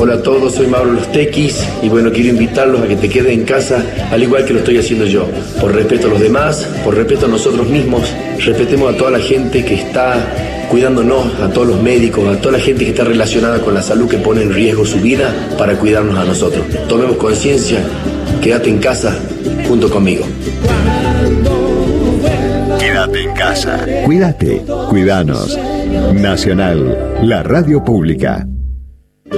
Hola 0.00 0.14
a 0.14 0.22
todos, 0.24 0.56
soy 0.56 0.66
Mauro 0.66 0.94
Los 0.94 1.12
Tequis 1.12 1.64
y 1.80 1.88
bueno, 1.88 2.10
quiero 2.10 2.30
invitarlos 2.30 2.82
a 2.82 2.88
que 2.88 2.96
te 2.96 3.08
queden 3.08 3.38
en 3.38 3.44
casa 3.44 3.84
al 4.10 4.20
igual 4.20 4.44
que 4.44 4.52
lo 4.52 4.58
estoy 4.58 4.78
haciendo 4.78 5.06
yo. 5.06 5.28
Por 5.60 5.72
respeto 5.72 6.08
a 6.08 6.10
los 6.10 6.18
demás, 6.18 6.66
por 6.82 6.96
respeto 6.96 7.26
a 7.26 7.28
nosotros 7.28 7.68
mismos, 7.68 8.12
respetemos 8.44 8.92
a 8.92 8.96
toda 8.96 9.12
la 9.12 9.20
gente 9.20 9.64
que 9.64 9.74
está 9.74 10.66
cuidándonos, 10.68 11.38
a 11.38 11.50
todos 11.50 11.68
los 11.68 11.80
médicos, 11.80 12.36
a 12.36 12.40
toda 12.40 12.58
la 12.58 12.64
gente 12.64 12.84
que 12.84 12.90
está 12.90 13.04
relacionada 13.04 13.60
con 13.60 13.74
la 13.74 13.82
salud 13.82 14.08
que 14.08 14.18
pone 14.18 14.42
en 14.42 14.52
riesgo 14.52 14.84
su 14.84 14.98
vida 14.98 15.54
para 15.56 15.78
cuidarnos 15.78 16.18
a 16.18 16.24
nosotros. 16.24 16.66
Tomemos 16.88 17.16
conciencia, 17.16 17.78
quédate 18.42 18.70
en 18.70 18.78
casa 18.78 19.16
junto 19.68 19.88
conmigo. 19.88 20.26
Quédate 23.04 23.22
en 23.22 23.34
casa. 23.34 23.86
Cuídate, 24.06 24.64
cuidanos. 24.88 25.58
Nacional, 26.14 27.18
la 27.22 27.42
radio 27.42 27.84
pública. 27.84 28.48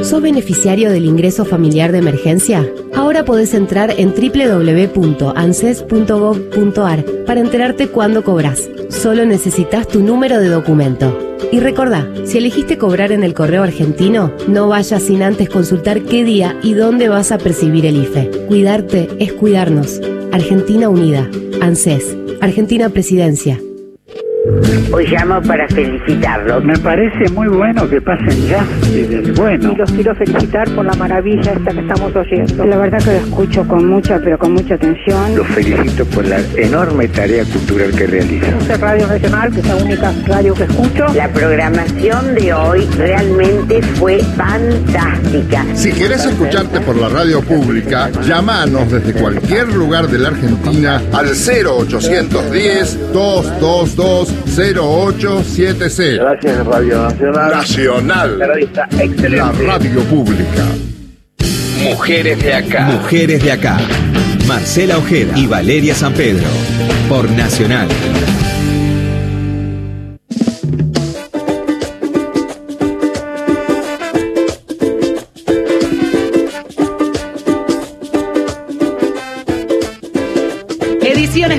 ¿Sos 0.03 0.23
beneficiario 0.23 0.93
del 0.93 1.05
ingreso 1.05 1.45
familiar 1.45 1.91
de 1.91 1.99
emergencia? 1.99 2.65
Ahora 2.95 3.25
podés 3.25 3.55
entrar 3.55 3.93
en 3.97 4.15
www.anses.gov.ar 4.15 7.05
para 7.27 7.41
enterarte 7.41 7.89
cuándo 7.89 8.23
cobras. 8.23 8.71
Solo 8.89 9.27
necesitas 9.27 9.89
tu 9.89 10.01
número 10.01 10.39
de 10.39 10.49
documento. 10.49 11.37
Y 11.51 11.59
recordá, 11.59 12.09
si 12.25 12.39
elegiste 12.39 12.79
cobrar 12.79 13.11
en 13.11 13.25
el 13.25 13.35
correo 13.35 13.65
argentino, 13.65 14.33
no 14.47 14.69
vayas 14.69 15.03
sin 15.03 15.25
antes 15.25 15.49
consultar 15.49 16.03
qué 16.03 16.23
día 16.23 16.57
y 16.63 16.75
dónde 16.75 17.09
vas 17.09 17.33
a 17.33 17.39
percibir 17.39 17.85
el 17.85 17.97
IFE. 17.97 18.31
Cuidarte 18.47 19.09
es 19.19 19.33
cuidarnos. 19.33 20.01
Argentina 20.37 20.91
Unida. 20.91 21.31
ANSES. 21.63 22.15
Argentina 22.43 22.91
Presidencia. 22.91 23.59
Hoy 24.93 25.07
llamo 25.09 25.43
para 25.43 25.67
felicitarlos. 25.69 26.65
Me 26.65 26.79
parece 26.79 27.29
muy 27.33 27.49
bueno 27.49 27.89
que 27.89 28.01
pasen 28.01 28.47
ya 28.47 28.65
bueno. 29.37 29.73
Y 29.73 29.77
los 29.77 29.91
quiero 29.91 30.15
felicitar 30.15 30.69
por 30.71 30.85
la 30.85 30.95
maravilla 30.95 31.53
esta 31.53 31.73
que 31.73 31.81
estamos 31.81 32.15
oyendo. 32.15 32.65
La 32.65 32.77
verdad 32.79 32.99
que 32.99 33.13
lo 33.13 33.19
escucho 33.19 33.67
con 33.67 33.87
mucha, 33.89 34.21
pero 34.21 34.39
con 34.39 34.53
mucha 34.53 34.75
atención. 34.75 35.37
Los 35.37 35.47
felicito 35.49 36.05
por 36.07 36.27
la 36.27 36.39
enorme 36.57 37.09
tarea 37.09 37.45
cultural 37.45 37.91
que 37.93 38.07
realizan. 38.07 38.55
Puse 38.59 38.77
Radio 38.77 39.07
Nacional, 39.07 39.53
que 39.53 39.61
es 39.61 39.67
la 39.67 39.77
única 39.77 40.13
radio 40.27 40.55
que 40.55 40.63
escucho. 40.65 41.07
La 41.15 41.29
programación 41.29 42.35
de 42.35 42.53
hoy 42.53 42.87
realmente 42.97 43.83
fue 43.83 44.21
fantástica. 44.37 45.65
Si 45.75 45.93
querés 45.93 46.25
escucharte 46.25 46.81
por 46.81 46.97
la 46.97 47.09
radio 47.09 47.43
pública, 47.43 48.11
llamanos 48.23 48.91
desde 48.91 49.13
cualquier 49.13 49.69
lugar 49.75 50.09
de 50.09 50.19
la 50.19 50.29
Argentina 50.29 51.03
al 51.13 51.27
0810 51.27 53.13
222 53.13 54.36
0870. 54.45 56.23
Gracias, 56.23 56.67
Radio 56.67 57.03
Nacional. 57.03 57.51
Nacional. 57.51 58.39
La 58.39 58.47
radio 58.47 58.65
está 58.67 58.85
excelente. 58.85 59.37
La 59.37 59.53
radio 59.53 60.01
pública. 60.05 60.65
Mujeres 61.83 62.43
de 62.43 62.55
acá. 62.55 62.81
Mujeres 62.87 63.43
de 63.43 63.53
acá. 63.53 63.79
Marcela 64.47 64.99
Ojeda 64.99 65.39
y 65.39 65.47
Valeria 65.47 65.95
San 65.95 66.13
Pedro. 66.15 66.47
Por 67.09 67.31
Nacional. 67.31 67.89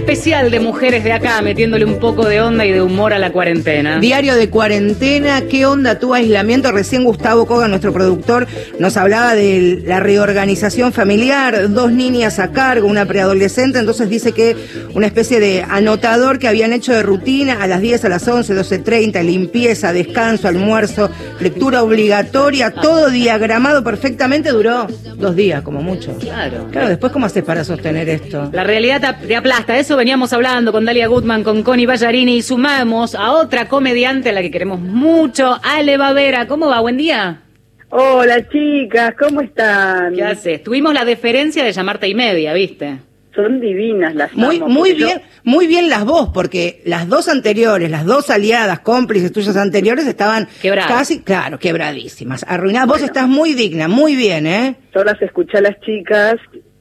Especial 0.08 0.50
de 0.52 0.62
Mujeres 0.62 1.04
de 1.04 1.12
Acá, 1.12 1.42
metiéndole 1.42 1.84
un 1.84 2.00
poco 2.00 2.26
de 2.30 2.40
onda 2.40 2.66
y 2.66 2.72
de 2.72 2.82
humor 2.82 3.12
a 3.12 3.20
la 3.20 3.34
cuarentena. 3.34 4.00
Diario 4.00 4.36
de 4.36 4.50
cuarentena, 4.50 5.42
¿qué 5.42 5.66
onda 5.66 6.00
tu 6.00 6.14
aislamiento? 6.14 6.72
Recién 6.72 7.04
Gustavo 7.04 7.46
Koga, 7.46 7.68
nuestro 7.68 7.92
productor, 7.92 8.48
nos 8.80 8.96
hablaba 8.96 9.36
de 9.36 9.84
la 9.86 10.00
reorganización 10.00 10.94
familiar, 10.94 11.74
dos 11.74 11.92
niñas 11.92 12.40
a 12.40 12.54
cargo, 12.54 12.88
una 12.88 13.06
preadolescente, 13.06 13.80
entonces 13.80 14.10
dice 14.10 14.32
que 14.32 14.56
una 14.94 15.08
especie 15.08 15.42
de 15.42 15.66
anotador 15.70 16.40
que 16.40 16.48
habían 16.48 16.72
hecho 16.72 16.94
de 16.94 17.04
rutina 17.04 17.62
a 17.62 17.68
las 17.68 17.82
10, 17.82 18.06
a 18.06 18.10
las 18.10 18.26
11, 18.26 18.56
12.30, 18.56 19.22
limpieza, 19.26 19.92
descanso, 19.92 20.48
almuerzo, 20.48 21.10
lectura 21.42 21.84
obligatoria, 21.84 22.72
todo 22.72 23.10
diagramado 23.10 23.84
perfectamente, 23.84 24.52
duró 24.52 24.88
dos 25.18 25.36
días 25.36 25.64
como 25.64 25.82
mucho. 25.82 26.14
Claro. 26.14 26.70
Claro, 26.72 26.88
después 26.88 27.12
¿cómo 27.12 27.26
haces 27.26 27.44
para 27.44 27.66
sostener 27.66 28.08
esto? 28.08 28.50
La 28.54 28.64
realidad 28.64 29.18
te 29.28 29.36
aplasta. 29.36 29.78
Eso 29.78 29.97
veníamos 29.98 30.32
hablando 30.32 30.72
con 30.72 30.86
Dalia 30.86 31.08
Gutman, 31.08 31.44
con 31.44 31.64
Connie 31.64 31.86
Ballarini 31.86 32.38
y 32.38 32.42
sumamos 32.42 33.16
a 33.16 33.32
otra 33.34 33.68
comediante 33.68 34.30
a 34.30 34.32
la 34.32 34.42
que 34.42 34.52
queremos 34.52 34.80
mucho, 34.80 35.58
Ale 35.64 35.98
Bavera. 35.98 36.48
¿Cómo 36.48 36.68
va? 36.68 36.80
Buen 36.80 36.98
día. 36.98 37.42
Hola 37.90 38.48
chicas, 38.50 39.14
¿cómo 39.20 39.42
están? 39.42 40.14
¿Qué 40.14 40.24
haces? 40.24 40.64
Tuvimos 40.64 40.94
la 40.94 41.04
deferencia 41.06 41.64
de 41.64 41.72
llamarte 41.72 42.08
y 42.08 42.16
media, 42.16 42.54
¿viste? 42.54 43.00
Son 43.36 43.62
divinas 43.62 44.16
las 44.16 44.34
Muy, 44.34 44.58
amo, 44.58 44.68
muy 44.68 44.96
yo- 44.96 45.06
bien, 45.06 45.22
muy 45.44 45.68
bien 45.68 45.90
las 45.90 46.04
vos, 46.06 46.30
porque 46.34 46.82
las 46.86 47.08
dos 47.08 47.28
anteriores, 47.30 47.90
las 47.92 48.04
dos 48.06 48.30
aliadas, 48.32 48.80
cómplices 48.80 49.32
tuyas 49.32 49.56
anteriores, 49.58 50.06
estaban 50.08 50.48
Quebradas. 50.62 50.92
casi, 50.92 51.22
claro, 51.22 51.60
quebradísimas, 51.60 52.44
arruinadas. 52.48 52.88
Vos 52.90 53.02
estás 53.04 53.28
muy 53.28 53.54
digna, 53.54 53.88
muy 53.88 54.16
bien, 54.16 54.48
¿eh? 54.48 54.76
Yo 54.94 55.04
las 55.04 55.22
escuché 55.22 55.60
a 55.60 55.62
las 55.62 55.80
chicas 55.82 56.36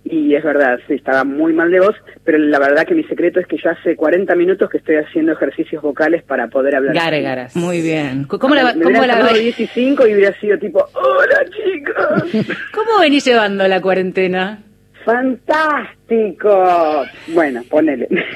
y 0.09 0.35
es 0.35 0.45
verdad, 0.45 0.79
sí, 0.87 0.95
estaba 0.95 1.25
muy 1.25 1.53
mal 1.53 1.71
de 1.71 1.81
voz, 1.81 1.97
pero 2.25 2.39
la 2.39 2.59
verdad 2.59 2.87
que 2.87 2.95
mi 2.95 3.05
secreto 3.05 3.41
es 3.41 3.47
que 3.47 3.57
yo 3.57 3.71
hace 3.71 3.97
40 3.97 4.35
minutos 4.37 4.71
que 4.71 4.79
estoy 4.79 4.97
haciendo 4.97 5.33
ejercicios 5.33 5.83
vocales 5.83 6.23
para 6.23 6.49
poder 6.49 6.77
hablar. 6.77 6.95
Gárgaras. 6.95 7.57
Muy 7.57 7.81
bien. 7.83 8.25
¿Cómo 8.25 8.55
la, 8.55 8.73
Me 8.75 8.85
cómo 8.85 9.01
la- 9.05 9.19
llamado 9.19 9.35
10 9.37 9.61
y 9.61 9.67
5 9.67 10.07
y 10.07 10.15
hubiera 10.15 10.33
sido 10.41 10.59
tipo, 10.59 10.85
hola 10.95 11.45
chicas. 11.51 12.47
¿Cómo 12.75 13.01
venís 13.01 13.25
llevando 13.25 13.67
la 13.69 13.81
cuarentena? 13.81 14.63
Fantástico. 15.05 17.05
Bueno, 17.29 17.63
ponele. 17.69 18.09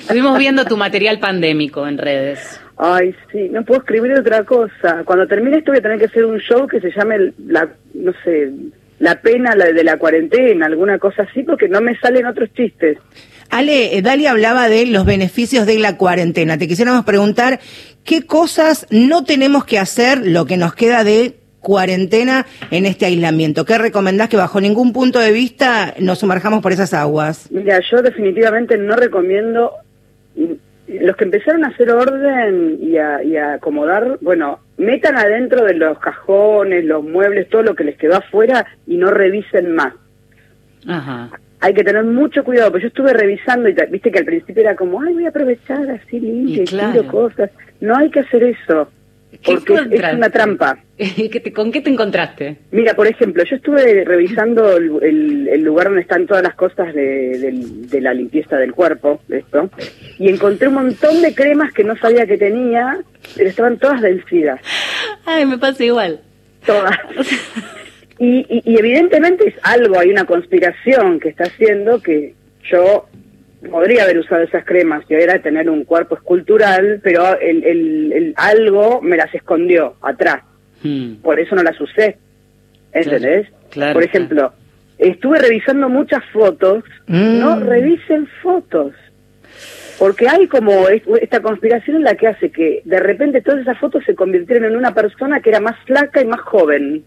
Estuvimos 0.00 0.38
viendo 0.38 0.64
tu 0.64 0.76
material 0.76 1.18
pandémico 1.18 1.86
en 1.86 1.98
redes. 1.98 2.60
Ay, 2.78 3.14
sí, 3.30 3.48
no 3.50 3.62
puedo 3.64 3.80
escribir 3.80 4.12
otra 4.14 4.44
cosa. 4.44 5.02
Cuando 5.04 5.26
termine 5.26 5.58
esto 5.58 5.72
voy 5.72 5.78
a 5.78 5.82
tener 5.82 5.98
que 5.98 6.06
hacer 6.06 6.24
un 6.24 6.38
show 6.40 6.66
que 6.66 6.80
se 6.80 6.90
llame, 6.90 7.16
el- 7.16 7.34
la, 7.46 7.68
no 7.94 8.12
sé, 8.24 8.50
la 9.02 9.20
pena 9.20 9.56
la 9.56 9.72
de 9.72 9.82
la 9.82 9.96
cuarentena, 9.96 10.66
alguna 10.66 10.96
cosa 11.00 11.24
así, 11.24 11.42
porque 11.42 11.68
no 11.68 11.80
me 11.80 11.98
salen 11.98 12.24
otros 12.24 12.52
chistes. 12.54 12.98
Ale, 13.50 13.96
eh, 13.96 14.00
Dalia 14.00 14.30
hablaba 14.30 14.68
de 14.68 14.86
los 14.86 15.04
beneficios 15.04 15.66
de 15.66 15.80
la 15.80 15.96
cuarentena. 15.96 16.56
Te 16.56 16.68
quisiéramos 16.68 17.04
preguntar 17.04 17.58
qué 18.04 18.24
cosas 18.24 18.86
no 18.90 19.24
tenemos 19.24 19.64
que 19.64 19.80
hacer, 19.80 20.24
lo 20.24 20.46
que 20.46 20.56
nos 20.56 20.76
queda 20.76 21.02
de 21.02 21.34
cuarentena 21.58 22.46
en 22.70 22.86
este 22.86 23.06
aislamiento. 23.06 23.64
¿Qué 23.64 23.76
recomendás 23.76 24.28
que 24.28 24.36
bajo 24.36 24.60
ningún 24.60 24.92
punto 24.92 25.18
de 25.18 25.32
vista 25.32 25.94
nos 25.98 26.20
sumerjamos 26.20 26.62
por 26.62 26.70
esas 26.70 26.94
aguas? 26.94 27.50
Mira, 27.50 27.80
yo 27.90 28.02
definitivamente 28.02 28.78
no 28.78 28.94
recomiendo. 28.94 29.72
Los 30.86 31.16
que 31.16 31.24
empezaron 31.24 31.64
a 31.64 31.68
hacer 31.68 31.90
orden 31.90 32.78
y 32.80 32.98
a, 32.98 33.20
y 33.24 33.36
a 33.36 33.54
acomodar, 33.54 34.18
bueno, 34.20 34.60
metan 34.82 35.16
adentro 35.16 35.64
de 35.64 35.74
los 35.74 35.98
cajones, 35.98 36.84
los 36.84 37.02
muebles, 37.02 37.48
todo 37.48 37.62
lo 37.62 37.74
que 37.74 37.84
les 37.84 37.96
quedó 37.96 38.16
afuera 38.16 38.66
y 38.86 38.96
no 38.96 39.10
revisen 39.10 39.74
más. 39.74 39.94
Ajá. 40.86 41.30
Hay 41.60 41.74
que 41.74 41.84
tener 41.84 42.04
mucho 42.04 42.42
cuidado, 42.42 42.70
porque 42.72 42.82
yo 42.82 42.88
estuve 42.88 43.12
revisando 43.12 43.68
y 43.68 43.76
viste 43.88 44.10
que 44.10 44.18
al 44.18 44.24
principio 44.24 44.62
era 44.62 44.74
como, 44.74 45.00
ay, 45.00 45.14
voy 45.14 45.26
a 45.26 45.28
aprovechar 45.28 45.88
así 45.90 46.18
limpio, 46.18 46.64
y 46.64 46.66
claro. 46.66 46.92
tiro 46.92 47.06
cosas. 47.06 47.50
No 47.80 47.96
hay 47.96 48.10
que 48.10 48.20
hacer 48.20 48.42
eso, 48.42 48.90
porque 49.44 49.74
es- 49.74 50.14
una 50.14 50.30
trampa. 50.30 50.78
¿Qué 50.96 51.40
te- 51.40 51.52
¿Con 51.52 51.72
qué 51.72 51.80
te 51.80 51.90
encontraste? 51.90 52.58
Mira, 52.70 52.94
por 52.94 53.06
ejemplo, 53.06 53.42
yo 53.44 53.56
estuve 53.56 54.04
revisando 54.04 54.76
el, 54.76 54.90
el- 55.02 55.48
el 55.48 55.62
lugar 55.62 55.86
donde 55.86 56.02
están 56.02 56.26
todas 56.26 56.42
las 56.42 56.54
cosas 56.54 56.94
de, 56.94 57.38
del- 57.38 57.88
de 57.88 58.00
la 58.00 58.14
limpieza 58.14 58.56
del 58.56 58.72
cuerpo, 58.72 59.20
de 59.28 59.38
esto, 59.38 59.70
y 60.18 60.28
encontré 60.28 60.68
un 60.68 60.74
montón 60.74 61.20
de 61.22 61.34
cremas 61.34 61.72
que 61.72 61.84
no 61.84 61.96
sabía 61.96 62.26
que 62.26 62.38
tenía, 62.38 62.98
pero 63.36 63.48
estaban 63.48 63.78
todas 63.78 64.00
vencidas. 64.00 64.60
Ay, 65.24 65.46
me 65.46 65.58
pasa 65.58 65.84
igual. 65.84 66.20
Todas. 66.66 66.96
Y, 68.18 68.46
y- 68.48 68.62
y 68.72 68.78
evidentemente 68.78 69.48
es 69.48 69.54
algo, 69.64 69.98
hay 69.98 70.10
una 70.10 70.24
conspiración 70.26 71.18
que 71.18 71.30
está 71.30 71.44
haciendo 71.44 72.00
que 72.00 72.34
yo 72.70 73.08
podría 73.70 74.04
haber 74.04 74.18
usado 74.18 74.42
esas 74.42 74.64
cremas, 74.64 75.04
que 75.06 75.22
era 75.22 75.40
tener 75.40 75.68
un 75.70 75.84
cuerpo 75.84 76.16
escultural, 76.16 77.00
pero 77.02 77.38
el, 77.40 77.62
el- 77.64 78.12
el 78.12 78.34
algo 78.36 79.00
me 79.02 79.16
las 79.16 79.34
escondió 79.34 79.94
atrás. 80.02 80.42
Por 81.22 81.38
eso 81.38 81.54
no 81.54 81.62
las 81.62 81.80
usé. 81.80 82.16
¿Entendés? 82.92 83.48
claro, 83.70 83.94
Por 83.94 84.02
ejemplo, 84.02 84.52
estuve 84.98 85.38
revisando 85.38 85.88
muchas 85.88 86.22
fotos. 86.32 86.84
No 87.06 87.60
revisen 87.60 88.26
fotos. 88.42 88.92
Porque 89.98 90.28
hay 90.28 90.48
como 90.48 90.88
es- 90.88 91.02
esta 91.20 91.40
conspiración 91.40 91.96
en 91.98 92.02
la 92.04 92.16
que 92.16 92.26
hace 92.26 92.50
que 92.50 92.82
de 92.84 92.98
repente 93.00 93.40
todas 93.40 93.60
esas 93.60 93.78
fotos 93.78 94.02
se 94.04 94.14
convirtieron 94.14 94.64
en 94.64 94.76
una 94.76 94.92
persona 94.92 95.40
que 95.40 95.50
era 95.50 95.60
más 95.60 95.76
flaca 95.86 96.20
y 96.20 96.26
más 96.26 96.40
joven. 96.40 97.04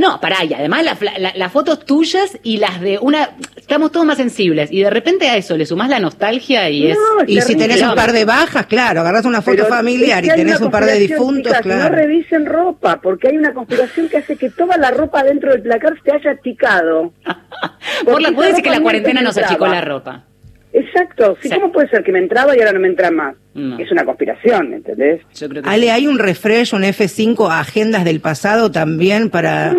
No, 0.00 0.18
pará, 0.18 0.42
y 0.44 0.54
además 0.54 0.82
la 0.82 0.96
fla- 0.96 1.18
la- 1.18 1.32
las 1.36 1.52
fotos 1.52 1.84
tuyas 1.84 2.38
y 2.42 2.56
las 2.56 2.80
de 2.80 2.98
una... 2.98 3.32
Estamos 3.54 3.92
todos 3.92 4.06
más 4.06 4.16
sensibles 4.16 4.72
y 4.72 4.82
de 4.82 4.88
repente 4.88 5.28
a 5.28 5.36
eso 5.36 5.58
le 5.58 5.66
sumás 5.66 5.90
la 5.90 5.98
nostalgia 6.00 6.70
y 6.70 6.90
es... 6.90 6.98
Y 7.26 7.38
si 7.42 7.54
tenés 7.54 7.82
un 7.82 7.94
par 7.94 8.12
de 8.12 8.24
bajas, 8.24 8.64
claro, 8.64 9.00
agarrás 9.02 9.26
una 9.26 9.42
foto 9.42 9.58
Pero 9.58 9.68
familiar 9.68 10.20
es 10.22 10.28
y 10.28 10.30
que 10.30 10.36
tenés 10.36 10.60
un 10.62 10.70
par 10.70 10.86
de 10.86 10.98
difuntos, 10.98 11.52
chicas, 11.52 11.60
claro. 11.60 11.90
No 11.90 11.96
revisen 11.96 12.46
ropa, 12.46 12.98
porque 13.02 13.28
hay 13.28 13.36
una 13.36 13.52
conspiración 13.52 14.08
que 14.08 14.16
hace 14.16 14.36
que 14.36 14.48
toda 14.48 14.78
la 14.78 14.90
ropa 14.90 15.22
dentro 15.22 15.52
del 15.52 15.60
placar 15.60 15.92
se 16.02 16.12
haya 16.12 16.30
achicado. 16.30 17.12
Por 18.06 18.22
la, 18.22 18.30
esa 18.30 18.40
decir 18.40 18.64
que 18.64 18.70
la 18.70 18.80
cuarentena 18.80 19.20
nos 19.20 19.36
achicó 19.36 19.66
la 19.66 19.82
ropa. 19.82 20.24
Exacto. 20.72 21.36
Sí, 21.40 21.50
¿Cómo 21.50 21.72
puede 21.72 21.88
ser 21.88 22.02
que 22.04 22.12
me 22.12 22.20
entraba 22.20 22.56
y 22.56 22.60
ahora 22.60 22.72
no 22.72 22.80
me 22.80 22.88
entra 22.88 23.10
más? 23.10 23.34
Es 23.78 23.90
una 23.90 24.04
conspiración, 24.04 24.74
¿entendés? 24.74 25.22
Ale, 25.64 25.90
hay 25.90 26.06
un 26.06 26.18
refresh, 26.18 26.74
un 26.74 26.82
F5 26.82 27.50
a 27.50 27.60
agendas 27.60 28.04
del 28.04 28.20
pasado 28.20 28.70
también 28.70 29.28
para... 29.30 29.74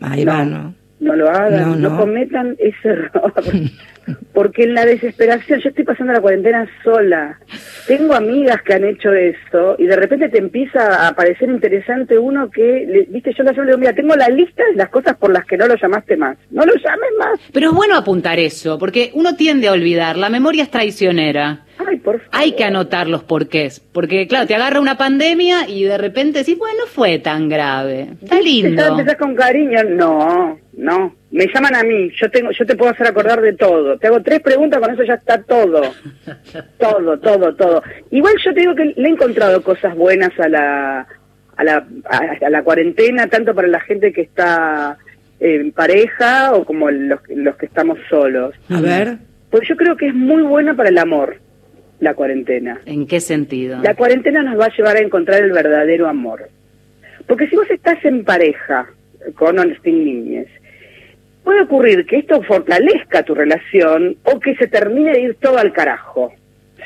Ahí 0.00 0.24
va, 0.24 0.44
¿no? 0.44 0.74
No 0.98 1.14
lo 1.14 1.28
hagan, 1.28 1.72
No, 1.72 1.76
no, 1.76 1.90
no. 1.90 1.96
cometan 1.98 2.56
ese 2.58 2.88
error. 2.88 3.32
Porque 4.32 4.62
en 4.62 4.74
la 4.74 4.84
desesperación, 4.86 5.58
yo 5.60 5.70
estoy 5.70 5.84
pasando 5.84 6.12
la 6.12 6.20
cuarentena 6.20 6.68
sola. 6.84 7.40
Tengo 7.88 8.14
amigas 8.14 8.62
que 8.62 8.74
han 8.74 8.84
hecho 8.84 9.12
esto 9.12 9.74
y 9.78 9.86
de 9.86 9.96
repente 9.96 10.28
te 10.28 10.38
empieza 10.38 11.08
a 11.08 11.14
parecer 11.16 11.48
interesante 11.48 12.16
uno 12.16 12.48
que, 12.50 12.86
le- 12.88 13.06
viste, 13.10 13.32
yo 13.36 13.42
la 13.42 13.50
llamo 13.50 13.62
y 13.64 13.66
le 13.66 13.72
digo, 13.72 13.78
mira, 13.80 13.92
tengo 13.94 14.14
la 14.14 14.28
lista 14.28 14.62
de 14.70 14.76
las 14.76 14.90
cosas 14.90 15.16
por 15.16 15.32
las 15.32 15.44
que 15.44 15.56
no 15.56 15.66
lo 15.66 15.74
llamaste 15.74 16.16
más. 16.16 16.36
No 16.50 16.64
lo 16.64 16.72
llames 16.74 17.10
más. 17.18 17.40
Pero 17.52 17.70
es 17.70 17.74
bueno 17.74 17.96
apuntar 17.96 18.38
eso, 18.38 18.78
porque 18.78 19.10
uno 19.14 19.34
tiende 19.34 19.66
a 19.66 19.72
olvidar, 19.72 20.16
la 20.16 20.28
memoria 20.28 20.62
es 20.62 20.70
traicionera. 20.70 21.64
Ay, 21.78 21.96
por 21.98 22.18
favor. 22.20 22.28
Hay 22.32 22.52
que 22.52 22.64
anotar 22.64 23.08
los 23.08 23.24
porqués, 23.24 23.80
porque 23.80 24.28
claro, 24.28 24.46
te 24.46 24.54
agarra 24.54 24.80
una 24.80 24.96
pandemia 24.96 25.68
y 25.68 25.82
de 25.84 25.98
repente 25.98 26.38
decís, 26.40 26.56
bueno, 26.58 26.78
no 26.80 26.86
fue 26.86 27.18
tan 27.18 27.48
grave. 27.48 28.08
Está 28.22 28.40
lindo. 28.40 28.82
empezás 28.86 29.16
con 29.16 29.34
cariño. 29.34 29.82
No, 29.84 30.58
no. 30.76 31.14
Me 31.30 31.46
llaman 31.52 31.74
a 31.74 31.82
mí. 31.82 32.10
Yo 32.20 32.30
tengo, 32.30 32.50
yo 32.50 32.64
te 32.66 32.76
puedo 32.76 32.90
hacer 32.92 33.06
acordar 33.06 33.40
de 33.40 33.54
todo. 33.54 33.98
Te 33.98 34.06
hago 34.06 34.22
tres 34.22 34.40
preguntas, 34.40 34.80
con 34.80 34.90
eso 34.92 35.02
ya 35.04 35.14
está 35.14 35.42
todo. 35.42 35.82
todo, 36.78 37.18
todo, 37.18 37.54
todo. 37.54 37.82
Igual 38.10 38.34
yo 38.44 38.54
te 38.54 38.60
digo 38.60 38.74
que 38.74 38.94
le 38.96 39.08
he 39.08 39.12
encontrado 39.12 39.62
cosas 39.62 39.94
buenas 39.96 40.38
a 40.38 40.48
la, 40.48 41.06
a 41.56 41.64
la, 41.64 41.86
a, 42.04 42.46
a 42.46 42.50
la 42.50 42.62
cuarentena, 42.62 43.26
tanto 43.26 43.54
para 43.54 43.68
la 43.68 43.80
gente 43.80 44.12
que 44.12 44.22
está 44.22 44.98
en 45.40 45.72
pareja 45.72 46.54
o 46.54 46.64
como 46.64 46.90
los, 46.90 47.20
los 47.28 47.56
que 47.56 47.66
estamos 47.66 47.98
solos. 48.08 48.54
A 48.68 48.80
ver. 48.80 49.18
Pues 49.50 49.68
yo 49.68 49.76
creo 49.76 49.96
que 49.96 50.08
es 50.08 50.14
muy 50.14 50.42
buena 50.42 50.74
para 50.74 50.88
el 50.88 50.98
amor, 50.98 51.38
la 52.00 52.14
cuarentena. 52.14 52.80
¿En 52.84 53.06
qué 53.06 53.20
sentido? 53.20 53.80
La 53.82 53.94
cuarentena 53.94 54.42
nos 54.42 54.58
va 54.58 54.66
a 54.66 54.76
llevar 54.76 54.96
a 54.96 55.00
encontrar 55.00 55.42
el 55.42 55.52
verdadero 55.52 56.08
amor. 56.08 56.48
Porque 57.26 57.48
si 57.48 57.56
vos 57.56 57.70
estás 57.70 58.04
en 58.04 58.24
pareja 58.24 58.88
con 59.34 59.58
Ornstein 59.58 60.04
Niñez, 60.04 60.48
puede 61.46 61.62
ocurrir 61.62 62.04
que 62.06 62.16
esto 62.18 62.42
fortalezca 62.42 63.22
tu 63.22 63.32
relación 63.34 64.16
o 64.24 64.40
que 64.40 64.56
se 64.56 64.66
termine 64.66 65.12
de 65.12 65.20
ir 65.20 65.34
todo 65.36 65.56
al 65.58 65.72
carajo. 65.72 66.32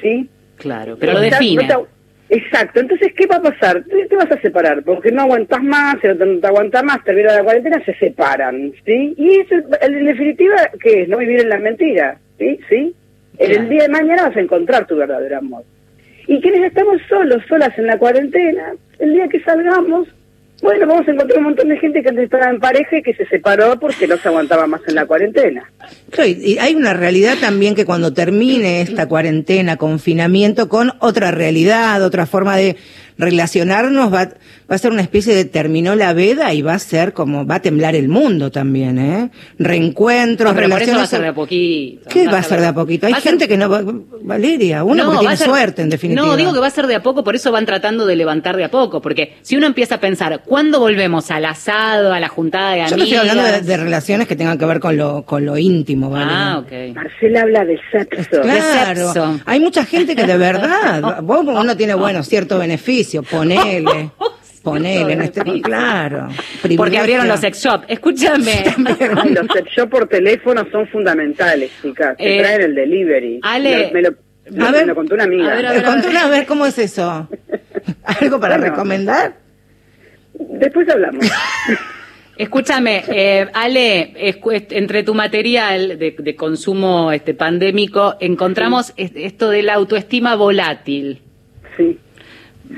¿Sí? 0.03 0.29
Claro, 0.59 0.97
pero 1.01 1.15
lo 1.15 1.21
define. 1.21 1.67
no 1.67 1.81
te- 1.81 2.01
Exacto, 2.37 2.79
entonces, 2.79 3.13
¿qué 3.17 3.27
va 3.27 3.37
a 3.37 3.43
pasar? 3.43 3.83
Te, 3.85 4.07
te 4.07 4.15
vas 4.15 4.31
a 4.31 4.41
separar, 4.41 4.85
porque 4.85 5.11
no 5.11 5.23
aguantas 5.23 5.61
más, 5.65 5.97
no 6.05 6.17
te, 6.17 6.25
no 6.27 6.39
te 6.39 6.47
aguantas 6.47 6.85
más, 6.85 7.03
termina 7.03 7.33
la 7.35 7.43
cuarentena, 7.43 7.85
se 7.85 7.93
separan, 7.95 8.73
¿sí? 8.87 9.15
Y 9.17 9.41
eso, 9.41 9.57
en 9.81 10.05
definitiva, 10.05 10.55
¿qué 10.81 11.03
es? 11.03 11.09
No 11.09 11.17
vivir 11.17 11.41
en 11.41 11.49
la 11.49 11.59
mentira, 11.59 12.19
¿sí? 12.39 12.61
¿Sí? 12.69 12.95
En 13.39 13.51
el 13.51 13.69
día 13.69 13.83
de 13.85 13.89
mañana 13.89 14.29
vas 14.29 14.37
a 14.37 14.41
encontrar 14.41 14.87
tu 14.87 14.95
verdadero 14.97 15.39
amor. 15.39 15.65
Y 16.29 16.41
quienes 16.41 16.63
estamos 16.67 17.01
solos, 17.09 17.43
solas 17.49 17.77
en 17.79 17.87
la 17.89 17.99
cuarentena, 17.99 18.75
el 19.01 19.13
día 19.15 19.27
que 19.27 19.41
salgamos, 19.41 20.07
bueno, 20.63 20.87
vamos 20.87 21.09
a 21.09 21.11
encontrar 21.11 21.39
un 21.39 21.45
montón 21.45 21.69
de 21.69 21.79
gente 21.79 22.03
que 22.03 22.09
antes 22.09 22.25
estaba 22.25 22.51
en 22.51 22.61
pareja 22.61 22.99
y 22.99 23.03
que 23.03 23.15
se 23.15 23.27
separó 23.27 23.79
porque 23.79 24.07
no 24.07 24.17
se 24.19 24.29
aguantaba 24.29 24.67
más 24.67 24.81
en 24.87 24.95
la 24.95 25.07
cuarentena. 25.07 25.71
Y 26.25 26.59
hay 26.59 26.75
una 26.75 26.93
realidad 26.93 27.37
también 27.41 27.75
que 27.75 27.85
cuando 27.85 28.13
termine 28.13 28.83
esta 28.83 29.09
cuarentena, 29.09 29.77
confinamiento, 29.77 30.69
con 30.69 30.93
otra 31.01 31.31
realidad, 31.31 32.03
otra 32.03 32.27
forma 32.27 32.57
de 32.57 32.77
relacionarnos, 33.21 34.13
va, 34.13 34.25
va 34.71 34.75
a 34.75 34.79
ser 34.79 34.91
una 34.93 35.03
especie 35.03 35.35
de 35.35 35.45
terminó 35.45 35.95
la 35.95 36.13
veda 36.13 36.53
y 36.55 36.63
va 36.63 36.75
a 36.75 36.79
ser 36.79 37.13
como, 37.13 37.47
va 37.47 37.57
a 37.57 37.63
temblar 37.63 37.95
el 37.95 38.09
mundo 38.09 38.51
también, 38.51 38.99
¿eh? 38.99 39.31
Reencuentros, 39.59 40.51
No, 40.51 40.55
pero 40.57 40.69
por 40.69 40.83
eso 40.83 40.93
va 40.93 41.03
a 41.03 41.07
relaciones. 41.07 41.11
ser 41.11 41.21
de 41.23 41.29
a 41.29 41.35
poquito. 41.35 42.09
¿Qué 42.11 42.27
va 42.27 42.39
a 42.39 42.43
ser 42.43 42.61
de 42.61 42.67
a 42.67 42.73
poquito? 42.75 43.07
Hay 43.07 43.15
ser- 43.15 43.23
gente 43.23 43.49
que 43.49 43.57
no 43.57 43.69
va, 43.69 43.83
Valeria, 44.23 44.85
uno 44.85 44.95
No, 45.05 45.11
porque 45.11 45.27
va 45.27 45.33
a 45.33 45.35
tiene 45.35 45.37
ser- 45.37 45.47
suerte 45.49 45.83
en 45.83 45.91
definitiva. 45.91 46.27
No, 46.27 46.37
digo 46.37 46.53
que 46.53 46.61
va 46.61 46.67
a 46.67 46.71
ser 46.71 46.87
de 46.87 46.95
a 46.95 47.03
poco, 47.03 47.23
por 47.25 47.35
eso 47.35 47.53
van 47.53 47.67
tratando 47.67 48.07
de 48.07 48.17
levantar 48.17 48.57
de 48.57 48.65
a 48.65 48.71
poco, 48.71 49.01
porque 49.01 49.35
si 49.43 49.57
uno 49.57 49.67
empieza 49.67 49.97
a 49.97 50.01
pensar, 50.01 50.43
¿cuándo 50.45 50.81
volvemos 50.81 51.31
al 51.31 51.45
asado, 51.45 52.13
a 52.13 52.21
la 52.21 52.29
juntada 52.29 52.73
de 52.73 52.79
Yo 52.79 52.83
amigas? 52.85 52.99
no 52.99 53.05
estoy 53.05 53.19
hablando 53.19 53.43
de, 53.53 53.61
de 53.63 53.77
relaciones 53.77 54.29
que 54.29 54.37
tengan 54.37 54.57
que 54.59 54.65
ver 54.67 54.81
con 54.81 54.97
lo, 54.97 55.23
con 55.25 55.45
lo 55.45 55.57
íntimo, 55.59 56.11
¿vale? 56.11 56.31
Ah, 56.33 56.59
ok. 56.65 56.95
Marcela 56.95 57.41
habla 57.43 57.65
de 57.65 57.79
sexo. 57.91 58.41
Claro, 58.43 59.13
sexo. 59.13 59.41
hay 59.47 59.61
mucha 59.61 59.85
gente 59.85 60.15
que 60.15 60.25
de 60.27 60.37
verdad, 60.39 61.21
vos 61.23 61.41
uno 61.45 61.77
tiene, 61.77 61.95
bueno, 61.95 62.23
cierto 62.23 62.59
beneficio, 62.59 63.10
ponele, 63.19 64.11
ponele, 64.63 65.13
en 65.15 65.23
este, 65.23 65.43
claro. 65.63 66.29
Porque 66.77 66.99
abrieron 66.99 67.27
los 67.29 67.41
sex 67.41 67.63
shop. 67.63 67.83
Escúchame. 67.89 68.53
Ay, 69.23 69.31
los 69.35 69.47
sex 69.55 69.71
shop 69.77 69.89
por 69.91 70.07
teléfono 70.09 70.65
son 70.71 70.87
fundamentales, 70.89 71.71
chicas. 71.83 72.17
Te 72.17 72.37
Eh, 72.39 72.43
traen 72.43 72.61
el 72.63 72.75
delivery. 72.75 73.41
Ale, 73.43 73.91
Me 73.93 74.03
lo, 74.03 74.11
me 74.51 74.65
a 74.65 74.67
lo- 74.67 74.73
ver, 74.73 74.81
me 74.83 74.87
lo 74.89 74.95
contó 74.95 75.15
una 75.15 75.25
amiga. 75.25 75.53
a 75.53 75.57
ver, 75.57 75.67
a 75.67 75.73
ver, 75.73 75.85
a 75.85 75.89
contá 75.91 76.07
ver. 76.09 76.17
una 76.17 76.27
vez 76.29 76.47
cómo 76.47 76.67
es 76.67 76.79
eso. 76.79 77.29
¿Algo 78.05 78.39
para 78.41 78.57
Bueno. 78.59 78.71
recomendar? 78.73 79.35
Después 80.35 80.89
hablamos. 80.89 81.25
Escúchame, 82.37 83.03
eh, 83.09 83.47
Ale, 83.53 84.15
entre 84.71 85.03
tu 85.03 85.13
material 85.15 85.99
de, 85.99 86.17
de 86.19 86.37
consumo 86.37 87.13
este 87.13 87.35
pandémico 87.35 88.17
encontramos 88.19 88.95
es- 88.97 89.13
esto 89.15 89.51
de 89.51 89.63
la 89.63 89.75
autoestima 89.75 90.37
volátil. 90.37 91.21
Sí. 91.77 91.99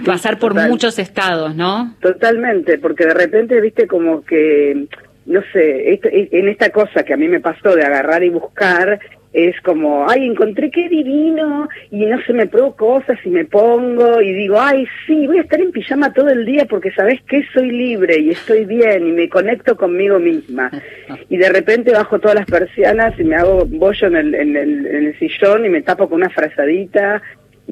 Pasar 0.07 0.38
por 0.38 0.53
total. 0.53 0.70
muchos 0.70 0.99
estados, 0.99 1.55
¿no? 1.55 1.95
Totalmente, 2.01 2.78
porque 2.78 3.05
de 3.07 3.14
repente, 3.14 3.61
viste, 3.61 3.86
como 3.86 4.24
que, 4.24 4.86
no 5.26 5.40
sé, 5.53 5.93
esto- 5.93 6.09
en 6.12 6.49
esta 6.49 6.70
cosa 6.70 7.03
que 7.05 7.14
a 7.14 7.16
mí 7.16 7.28
me 7.28 7.40
pasó 7.40 7.74
de 7.76 7.82
agarrar 7.84 8.22
y 8.24 8.30
buscar, 8.30 8.99
es 9.34 9.59
como, 9.62 10.07
ay, 10.11 10.26
encontré 10.26 10.70
qué 10.70 10.90
divino, 10.90 11.66
y 11.90 12.05
no 12.05 12.20
se 12.26 12.34
me 12.34 12.47
pruebo 12.47 12.76
cosas 12.76 13.18
y 13.24 13.30
me 13.30 13.47
pongo, 13.47 14.20
y 14.20 14.30
digo, 14.32 14.61
ay, 14.61 14.86
sí, 15.07 15.26
voy 15.26 15.38
a 15.38 15.43
estar 15.43 15.59
en 15.61 15.72
pijama 15.72 16.12
todo 16.12 16.28
el 16.28 16.45
día 16.45 16.66
porque 16.66 16.90
sabes 16.93 17.18
que 17.22 17.43
soy 17.55 17.70
libre 17.70 18.18
y 18.18 18.30
estoy 18.30 18.66
bien 18.66 19.07
y 19.07 19.12
me 19.12 19.28
conecto 19.30 19.76
conmigo 19.76 20.18
misma. 20.18 20.70
Y 21.30 21.38
de 21.38 21.49
repente 21.49 21.93
bajo 21.93 22.18
todas 22.18 22.34
las 22.34 22.47
persianas 22.47 23.18
y 23.18 23.24
me 23.24 23.36
hago 23.36 23.64
bollo 23.64 24.07
en 24.09 24.16
el, 24.16 24.34
en 24.34 24.55
el, 24.57 24.86
en 24.86 25.07
el 25.07 25.18
sillón 25.18 25.64
y 25.64 25.70
me 25.70 25.80
tapo 25.80 26.09
con 26.11 26.16
una 26.20 26.28
frazadita 26.28 27.22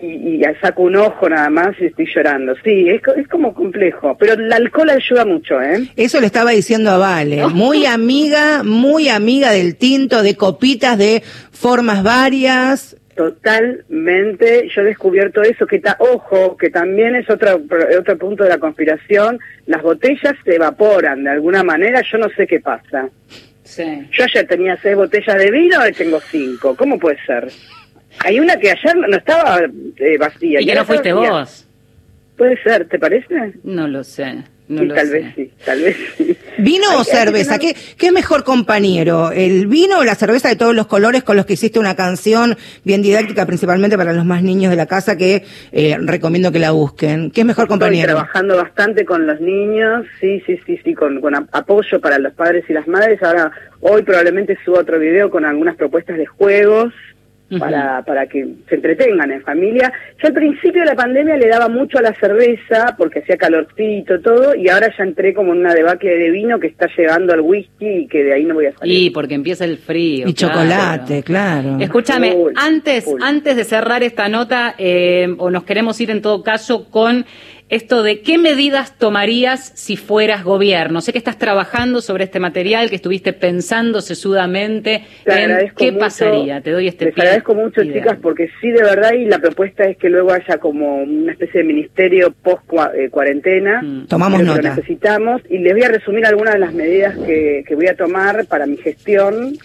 y, 0.01 0.07
y 0.07 0.43
saco 0.61 0.83
un 0.83 0.97
ojo 0.97 1.29
nada 1.29 1.51
más 1.51 1.75
y 1.81 1.87
estoy 1.87 2.07
llorando. 2.15 2.55
Sí, 2.65 2.89
es, 2.89 3.03
co- 3.03 3.15
es 3.15 3.27
como 3.29 3.53
complejo, 3.55 4.17
pero 4.19 4.35
el 4.35 4.53
alcohol 4.53 4.91
ayuda 4.91 5.25
mucho, 5.25 5.61
¿eh? 5.61 5.89
Eso 5.97 6.21
le 6.21 6.27
estaba 6.27 6.51
diciendo 6.51 6.91
a 6.91 6.99
Vale, 6.99 7.47
muy 7.53 7.87
amiga, 7.87 8.63
muy 8.63 9.09
amiga 9.09 9.53
del 9.53 9.77
tinto, 9.77 10.23
de 10.23 10.37
copitas, 10.37 10.97
de 10.99 11.23
formas 11.51 12.03
varias. 12.03 12.97
Totalmente, 13.17 14.69
yo 14.75 14.81
he 14.81 14.85
descubierto 14.85 15.43
eso, 15.43 15.67
que 15.67 15.79
ta, 15.79 15.97
ojo, 15.99 16.57
que 16.57 16.71
también 16.71 17.15
es 17.17 17.29
otro, 17.29 17.61
otro 17.99 18.17
punto 18.19 18.45
de 18.45 18.49
la 18.51 18.59
conspiración, 18.59 19.39
las 19.67 19.83
botellas 19.83 20.35
se 20.45 20.55
evaporan 20.55 21.25
de 21.25 21.31
alguna 21.31 21.63
manera, 21.63 22.01
yo 22.11 22.17
no 22.19 22.29
sé 22.31 22.47
qué 22.47 22.61
pasa. 22.61 23.09
Sí. 23.63 24.09
Yo 24.13 24.25
ayer 24.25 24.47
tenía 24.47 24.77
seis 24.81 24.97
botellas 24.97 25.37
de 25.37 25.51
vino, 25.51 25.79
hoy 25.81 25.93
tengo 25.93 26.19
cinco, 26.21 26.75
¿cómo 26.77 26.99
puede 26.99 27.19
ser? 27.27 27.49
Hay 28.19 28.41
una 28.41 28.57
que 28.57 28.71
ayer 28.71 28.97
no 28.97 29.17
estaba 29.17 29.61
eh, 29.97 30.19
vacía. 30.19 30.61
Y 30.61 30.67
que 30.67 30.75
no 30.75 30.85
fuiste 30.85 31.13
vacía. 31.13 31.31
vos. 31.31 31.67
Puede 32.37 32.61
ser, 32.63 32.87
¿te 32.89 32.99
parece? 32.99 33.55
No 33.65 33.87
lo 33.87 34.03
sé. 34.05 34.43
No 34.69 34.83
Sí, 34.83 34.87
lo 34.87 34.95
tal 34.95 35.07
sé. 35.09 35.13
vez 35.15 35.33
sí, 35.35 35.51
tal 35.65 35.81
vez 35.83 35.97
sí. 36.17 36.37
¿Vino 36.59 36.85
Hay- 36.91 36.97
o 36.97 36.99
hay 37.01 37.05
cerveza? 37.05 37.59
¿Qué, 37.59 37.75
¿Qué 37.99 38.07
es 38.07 38.13
mejor 38.13 38.45
compañero? 38.45 39.33
¿El 39.33 39.67
vino 39.67 39.99
o 39.99 40.05
la 40.05 40.15
cerveza 40.15 40.49
de 40.49 40.55
todos 40.55 40.77
los 40.77 40.87
colores 40.87 41.25
con 41.25 41.37
los 41.37 41.45
que 41.45 41.55
hiciste 41.55 41.81
una 41.81 41.97
canción 41.97 42.57
bien 42.85 43.03
didáctica, 43.03 43.47
principalmente 43.47 43.97
para 43.97 44.13
los 44.13 44.25
más 44.25 44.45
niños 44.45 44.71
de 44.71 44.77
la 44.77 44.87
casa, 44.87 45.17
que 45.17 45.43
eh, 45.73 45.97
recomiendo 46.01 46.53
que 46.53 46.61
la 46.61 46.71
busquen? 46.71 47.33
¿Qué 47.33 47.41
es 47.41 47.47
mejor 47.49 47.65
Estoy 47.65 47.79
compañero? 47.79 48.13
trabajando 48.15 48.57
bastante 48.59 49.05
con 49.05 49.27
los 49.27 49.41
niños, 49.41 50.07
sí, 50.21 50.41
sí, 50.47 50.57
sí, 50.65 50.79
sí, 50.85 50.95
con, 50.95 51.21
con 51.21 51.35
apoyo 51.35 52.01
para 52.01 52.21
los 52.21 52.33
padres 52.35 52.65
y 52.69 52.73
las 52.73 52.87
madres. 52.87 53.21
Ahora, 53.25 53.51
hoy 53.81 54.03
probablemente 54.03 54.57
subo 54.65 54.79
otro 54.79 55.01
video 55.01 55.31
con 55.31 55.45
algunas 55.45 55.75
propuestas 55.75 56.17
de 56.17 56.27
juegos 56.27 56.95
para, 57.59 58.03
para 58.05 58.27
que 58.27 58.47
se 58.69 58.75
entretengan 58.77 59.31
en 59.33 59.43
familia. 59.43 59.93
Yo 60.23 60.29
al 60.29 60.35
principio 60.35 60.83
de 60.83 60.87
la 60.87 60.95
pandemia 60.95 61.37
le 61.37 61.49
daba 61.49 61.69
mucho 61.69 61.99
a 61.99 62.03
la 62.03 62.15
cerveza 62.15 62.95
porque 62.97 63.21
hacía 63.21 63.37
calorcito, 63.37 64.21
todo, 64.21 64.55
y 64.55 64.69
ahora 64.69 64.93
ya 64.97 65.05
entré 65.05 65.35
como 65.35 65.53
en 65.53 65.61
una 65.61 65.75
debacle 65.75 66.17
de 66.17 66.31
vino 66.31 66.61
que 66.61 66.69
está 66.69 66.87
llegando 66.97 67.33
al 67.33 67.41
whisky 67.41 67.87
y 67.87 68.07
que 68.07 68.23
de 68.25 68.35
ahí 68.35 68.45
no 68.45 68.55
voy 68.55 68.67
a 68.67 68.73
salir. 68.77 68.97
Y 68.97 69.11
porque 69.11 69.35
empieza 69.35 69.65
el 69.65 69.79
frío. 69.79 70.29
Y 70.29 70.35
claro. 70.35 70.55
chocolate, 70.55 71.23
claro. 71.23 71.79
Escúchame, 71.81 72.37
antes, 72.57 73.07
antes 73.21 73.57
de 73.57 73.65
cerrar 73.65 74.03
esta 74.03 74.29
nota, 74.29 74.75
eh, 74.79 75.29
o 75.39 75.51
nos 75.51 75.65
queremos 75.65 76.01
ir 76.01 76.11
en 76.11 76.23
todo 76.23 76.43
caso 76.43 76.89
con 76.91 77.25
esto 77.71 78.03
de 78.03 78.21
qué 78.21 78.37
medidas 78.37 78.99
tomarías 78.99 79.73
si 79.77 79.97
fueras 79.97 80.43
gobierno. 80.45 81.01
Sé 81.01 81.13
que 81.13 81.19
estás 81.19 81.39
trabajando 81.39 82.01
sobre 82.01 82.25
este 82.25 82.41
material, 82.41 82.91
que 82.91 82.97
estuviste 82.97 83.33
pensando 83.33 84.01
sesudamente 84.01 85.05
Te 85.25 85.33
en 85.33 85.51
agradezco 85.53 85.77
qué 85.79 85.93
mucho. 85.93 86.01
pasaría. 86.05 86.61
Te 86.61 86.73
doy 86.73 86.89
este 86.89 87.07
Les 87.07 87.15
pie 87.15 87.23
agradezco 87.23 87.55
mucho, 87.55 87.83
ideal. 87.83 88.01
chicas, 88.03 88.19
porque 88.21 88.51
sí, 88.61 88.71
de 88.71 88.83
verdad, 88.83 89.13
y 89.13 89.25
la 89.25 89.39
propuesta 89.39 89.85
es 89.85 89.97
que 89.97 90.11
luego 90.11 90.33
haya 90.33 90.59
como 90.59 90.97
una 91.03 91.31
especie 91.33 91.61
de 91.61 91.67
ministerio 91.67 92.35
post-cuarentena. 92.43 93.83
Mm. 93.83 94.07
Tomamos 94.09 94.43
nota. 94.43 94.63
Lo 94.63 94.69
necesitamos. 94.75 95.43
Y 95.49 95.59
les 95.59 95.73
voy 95.73 95.85
a 95.85 95.89
resumir 95.89 96.27
algunas 96.27 96.55
de 96.55 96.61
las 96.61 96.75
medidas 96.75 97.17
que, 97.19 97.65
que 97.67 97.75
voy 97.77 97.87
a 97.87 97.95
tomar 97.95 98.47
para 98.47 98.67
mi 98.67 98.77
gestión. 98.79 99.57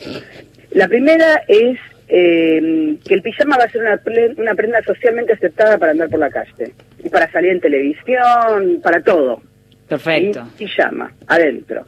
La 0.72 0.88
primera 0.88 1.42
es 1.48 1.80
eh, 2.08 2.98
que 3.04 3.14
el 3.16 3.22
pijama 3.24 3.58
va 3.58 3.64
a 3.64 3.70
ser 3.70 3.82
una, 3.82 4.00
una 4.38 4.54
prenda 4.54 4.82
socialmente 4.84 5.34
aceptada 5.34 5.78
para 5.80 5.92
andar 5.94 6.10
por 6.10 6.20
la 6.20 6.30
calle. 6.30 6.74
Y 7.06 7.10
para 7.10 7.32
salir 7.32 7.52
en 7.52 7.62
televisión, 7.62 8.82
para 8.84 9.02
todo. 9.02 9.42
Perfecto. 9.88 10.46
Y 10.56 10.66
pijama, 10.66 11.12
adentro. 11.28 11.86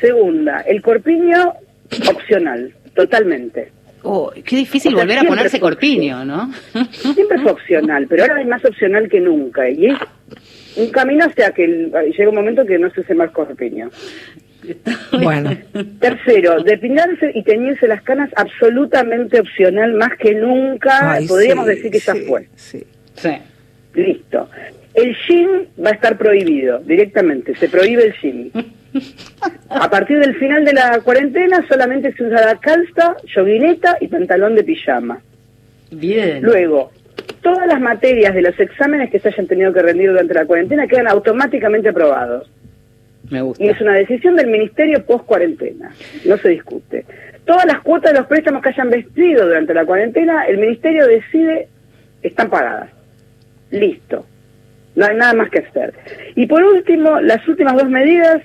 Segunda, 0.00 0.60
el 0.62 0.82
corpiño 0.82 1.52
opcional, 2.10 2.74
totalmente. 2.94 3.70
Oh, 4.02 4.30
qué 4.44 4.56
difícil 4.56 4.92
O 4.94 4.96
sea, 4.98 5.04
volver 5.04 5.18
a 5.18 5.24
ponerse 5.28 5.58
corpiño, 5.58 6.24
¿no? 6.24 6.52
Siempre 6.92 7.38
fue 7.40 7.52
opcional, 7.52 8.06
pero 8.08 8.22
ahora 8.24 8.40
es 8.40 8.46
más 8.46 8.64
opcional 8.64 9.08
que 9.08 9.20
nunca. 9.20 9.68
Y 9.70 9.86
es 9.86 9.98
un 10.76 10.90
camino 10.90 11.24
hacia 11.24 11.50
que 11.52 11.64
el- 11.64 11.92
llega 12.16 12.28
un 12.28 12.34
momento 12.36 12.64
que 12.66 12.78
no 12.78 12.90
se 12.90 13.00
use 13.00 13.14
más 13.14 13.30
corpiño. 13.30 13.88
Bueno, 15.12 15.56
Tercero, 16.00 16.60
depinarse 16.64 17.30
y 17.34 17.42
teñirse 17.44 17.86
las 17.86 18.02
canas 18.02 18.30
absolutamente 18.34 19.38
opcional, 19.38 19.92
más 19.94 20.10
que 20.18 20.34
nunca. 20.34 21.12
Ay, 21.12 21.26
Podríamos 21.28 21.66
sí, 21.66 21.74
decir 21.74 21.90
que 21.92 21.98
ya 22.00 22.12
sí, 22.14 22.20
fue. 22.26 22.48
sí. 22.56 22.84
Sí. 23.14 23.30
Listo. 23.96 24.48
El 24.94 25.16
jean 25.26 25.66
va 25.84 25.90
a 25.90 25.94
estar 25.94 26.16
prohibido 26.16 26.78
directamente, 26.80 27.54
se 27.56 27.68
prohíbe 27.68 28.04
el 28.04 28.14
jean. 28.14 28.50
A 29.68 29.90
partir 29.90 30.18
del 30.18 30.36
final 30.36 30.64
de 30.64 30.72
la 30.72 31.00
cuarentena 31.00 31.64
solamente 31.68 32.12
se 32.14 32.24
usará 32.24 32.56
calza, 32.56 33.16
yoguineta 33.34 33.98
y 34.00 34.08
pantalón 34.08 34.54
de 34.54 34.64
pijama. 34.64 35.20
Bien. 35.90 36.42
Luego, 36.42 36.90
todas 37.42 37.66
las 37.66 37.80
materias 37.80 38.34
de 38.34 38.42
los 38.42 38.58
exámenes 38.58 39.10
que 39.10 39.18
se 39.18 39.28
hayan 39.28 39.46
tenido 39.46 39.72
que 39.72 39.82
rendir 39.82 40.10
durante 40.10 40.34
la 40.34 40.46
cuarentena 40.46 40.86
quedan 40.86 41.08
automáticamente 41.08 41.90
aprobados. 41.90 42.50
Me 43.30 43.42
gusta. 43.42 43.62
Y 43.62 43.68
es 43.68 43.80
una 43.80 43.94
decisión 43.94 44.36
del 44.36 44.46
Ministerio 44.46 45.04
post 45.04 45.26
cuarentena, 45.26 45.90
no 46.24 46.36
se 46.38 46.48
discute. 46.50 47.04
Todas 47.44 47.66
las 47.66 47.80
cuotas 47.82 48.12
de 48.12 48.18
los 48.18 48.28
préstamos 48.28 48.62
que 48.62 48.70
hayan 48.70 48.90
vestido 48.90 49.46
durante 49.46 49.74
la 49.74 49.84
cuarentena, 49.84 50.44
el 50.46 50.58
Ministerio 50.58 51.06
decide, 51.06 51.68
están 52.22 52.48
pagadas. 52.50 52.95
Listo. 53.70 54.26
No 54.94 55.06
hay 55.06 55.16
nada 55.16 55.34
más 55.34 55.50
que 55.50 55.58
hacer. 55.58 55.94
Y 56.34 56.46
por 56.46 56.62
último, 56.62 57.20
las 57.20 57.46
últimas 57.46 57.76
dos 57.76 57.88
medidas, 57.88 58.42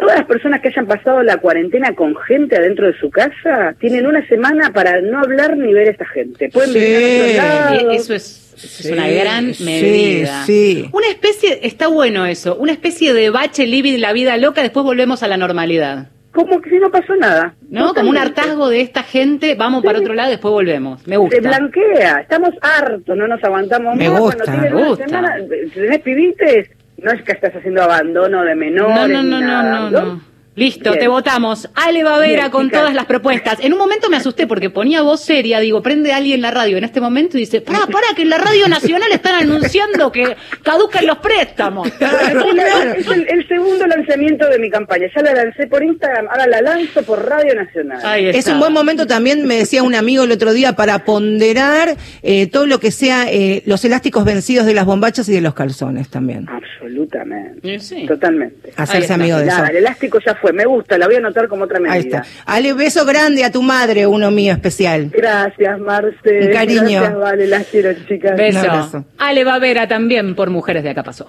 Todas 0.00 0.16
las 0.16 0.26
personas 0.26 0.62
que 0.62 0.68
hayan 0.68 0.86
pasado 0.86 1.22
la 1.22 1.36
cuarentena 1.36 1.94
con 1.94 2.16
gente 2.16 2.56
adentro 2.56 2.86
de 2.86 2.98
su 2.98 3.10
casa 3.10 3.74
tienen 3.78 4.06
una 4.06 4.26
semana 4.28 4.72
para 4.72 5.02
no 5.02 5.18
hablar 5.18 5.58
ni 5.58 5.74
ver 5.74 5.88
a 5.88 5.90
esta 5.90 6.06
gente. 6.06 6.48
Pueden 6.48 6.72
vivir 6.72 7.38
en 7.80 7.90
Eso 7.90 8.14
es, 8.14 8.86
una 8.90 9.08
gran 9.08 9.52
sí, 9.52 9.64
medida. 9.64 10.44
sí. 10.46 10.88
Una 10.92 11.08
especie, 11.08 11.66
está 11.66 11.88
bueno 11.88 12.24
eso, 12.24 12.56
una 12.56 12.72
especie 12.72 13.12
de 13.12 13.28
bache 13.28 13.66
livid 13.66 13.98
la 13.98 14.14
vida 14.14 14.38
loca, 14.38 14.62
después 14.62 14.84
volvemos 14.84 15.22
a 15.22 15.28
la 15.28 15.36
normalidad. 15.36 16.08
Como 16.32 16.60
que 16.60 16.70
si 16.70 16.78
no 16.78 16.90
pasó 16.90 17.16
nada. 17.16 17.54
¿No? 17.68 17.92
Como 17.92 18.10
un 18.10 18.16
hartazgo 18.16 18.68
de 18.68 18.80
esta 18.82 19.02
gente, 19.02 19.56
vamos 19.56 19.82
para 19.84 19.98
otro 19.98 20.14
lado, 20.14 20.30
después 20.30 20.52
volvemos. 20.52 21.04
Me 21.06 21.16
gusta. 21.16 21.36
Se 21.36 21.42
blanquea, 21.42 22.20
estamos 22.20 22.50
hartos, 22.62 23.16
no 23.16 23.26
nos 23.26 23.42
aguantamos 23.42 23.96
Me 23.96 24.08
más. 24.08 24.20
gusta, 24.20 24.44
Cuando 24.44 24.62
me 24.62 24.84
gusta. 24.84 25.06
semana, 25.08 25.36
tenés 25.74 25.98
pibites, 26.00 26.70
no 26.98 27.10
es 27.10 27.22
que 27.22 27.32
estás 27.32 27.54
haciendo 27.56 27.82
abandono 27.82 28.42
de 28.44 28.54
menores. 28.54 28.94
No, 28.96 29.08
no, 29.08 29.22
ni 29.22 29.30
no, 29.44 29.62
no, 29.62 29.90
no. 29.90 30.29
Listo, 30.60 30.90
Bien. 30.90 30.98
te 31.00 31.08
votamos. 31.08 31.68
Ale 31.74 32.04
Bavera 32.04 32.42
Bien, 32.42 32.50
con 32.50 32.66
chicas. 32.66 32.80
todas 32.80 32.94
las 32.94 33.06
propuestas. 33.06 33.58
En 33.60 33.72
un 33.72 33.78
momento 33.78 34.08
me 34.10 34.16
asusté 34.18 34.46
porque 34.46 34.70
ponía 34.70 35.02
voz 35.02 35.20
seria, 35.22 35.58
digo, 35.60 35.82
prende 35.82 36.12
alguien 36.12 36.40
la 36.42 36.50
radio 36.50 36.76
en 36.76 36.84
este 36.84 37.00
momento 37.00 37.36
y 37.36 37.40
dice, 37.40 37.60
pará, 37.62 37.80
pará, 37.86 38.06
que 38.14 38.22
en 38.22 38.30
la 38.30 38.38
radio 38.38 38.68
nacional 38.68 39.10
están 39.12 39.34
anunciando 39.42 40.12
que 40.12 40.36
caducan 40.62 41.06
los 41.06 41.18
préstamos. 41.18 41.88
Es, 42.00 42.54
la- 42.54 42.94
es 42.94 43.06
el, 43.08 43.28
el 43.28 43.48
segundo 43.48 43.86
lanzamiento 43.86 44.48
de 44.48 44.58
mi 44.58 44.70
campaña. 44.70 45.06
Ya 45.14 45.22
la 45.22 45.32
lancé 45.34 45.66
por 45.66 45.82
Instagram, 45.82 46.26
ahora 46.28 46.46
la 46.46 46.60
lanzo 46.60 47.02
por 47.02 47.26
Radio 47.28 47.54
Nacional. 47.54 48.00
Es 48.26 48.46
un 48.48 48.58
buen 48.60 48.72
momento 48.72 49.06
también, 49.06 49.46
me 49.46 49.56
decía 49.56 49.82
un 49.82 49.94
amigo 49.94 50.24
el 50.24 50.32
otro 50.32 50.52
día, 50.52 50.74
para 50.74 51.04
ponderar 51.04 51.96
eh, 52.22 52.46
todo 52.48 52.66
lo 52.66 52.78
que 52.80 52.90
sea 52.90 53.30
eh, 53.30 53.62
los 53.66 53.84
elásticos 53.84 54.24
vencidos 54.24 54.66
de 54.66 54.74
las 54.74 54.84
bombachas 54.84 55.28
y 55.28 55.32
de 55.32 55.40
los 55.40 55.54
calzones 55.54 56.08
también. 56.08 56.46
Absolutamente. 56.48 57.78
Sí. 57.80 58.06
Totalmente. 58.06 58.72
Hacerse 58.76 59.12
amigo 59.12 59.38
de 59.38 59.46
Nada, 59.46 59.64
eso. 59.64 59.70
el 59.70 59.76
elástico 59.78 60.18
ya 60.24 60.34
fue, 60.34 60.49
me 60.52 60.64
gusta, 60.64 60.98
la 60.98 61.06
voy 61.06 61.16
a 61.16 61.18
anotar 61.18 61.48
como 61.48 61.64
otra 61.64 61.80
medida. 61.80 61.94
Ahí 61.94 62.00
está. 62.00 62.24
Ale, 62.46 62.72
beso 62.74 63.04
grande 63.04 63.44
a 63.44 63.50
tu 63.50 63.62
madre, 63.62 64.06
uno 64.06 64.30
mío 64.30 64.52
especial. 64.52 65.10
Gracias, 65.12 65.78
Marce. 65.78 66.46
Un 66.46 66.52
cariño. 66.52 67.00
Gracias, 67.00 67.18
Vale, 67.18 67.46
las 67.46 67.66
quiero, 67.66 67.92
chicas. 68.08 68.36
Beso. 68.36 69.04
Ale 69.18 69.44
Bavera 69.44 69.88
también 69.88 70.34
por 70.34 70.50
Mujeres 70.50 70.82
de 70.82 70.90
Acá 70.90 71.02
Pasó. 71.02 71.26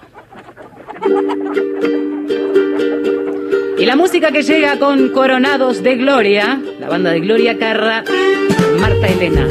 Y 3.78 3.84
la 3.84 3.96
música 3.96 4.30
que 4.30 4.42
llega 4.42 4.78
con 4.78 5.08
Coronados 5.08 5.82
de 5.82 5.96
Gloria, 5.96 6.60
la 6.78 6.88
banda 6.88 7.10
de 7.10 7.20
Gloria 7.20 7.58
Carra, 7.58 8.04
Marta 8.78 9.08
Elena. 9.08 9.48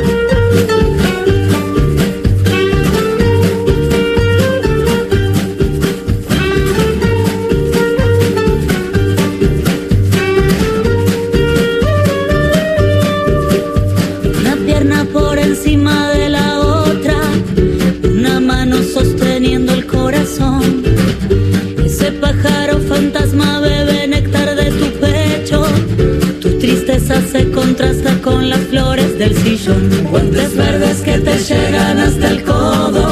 Tristeza 26.92 27.22
se 27.32 27.52
contrasta 27.52 28.22
con 28.22 28.50
las 28.50 28.60
flores 28.60 29.18
del 29.18 29.36
sillón. 29.36 29.90
Guantes 30.10 30.56
verdes 30.56 30.98
que 31.02 31.20
te 31.20 31.38
llegan 31.38 32.00
hasta 32.00 32.30
el 32.32 32.44
codo. 32.44 33.08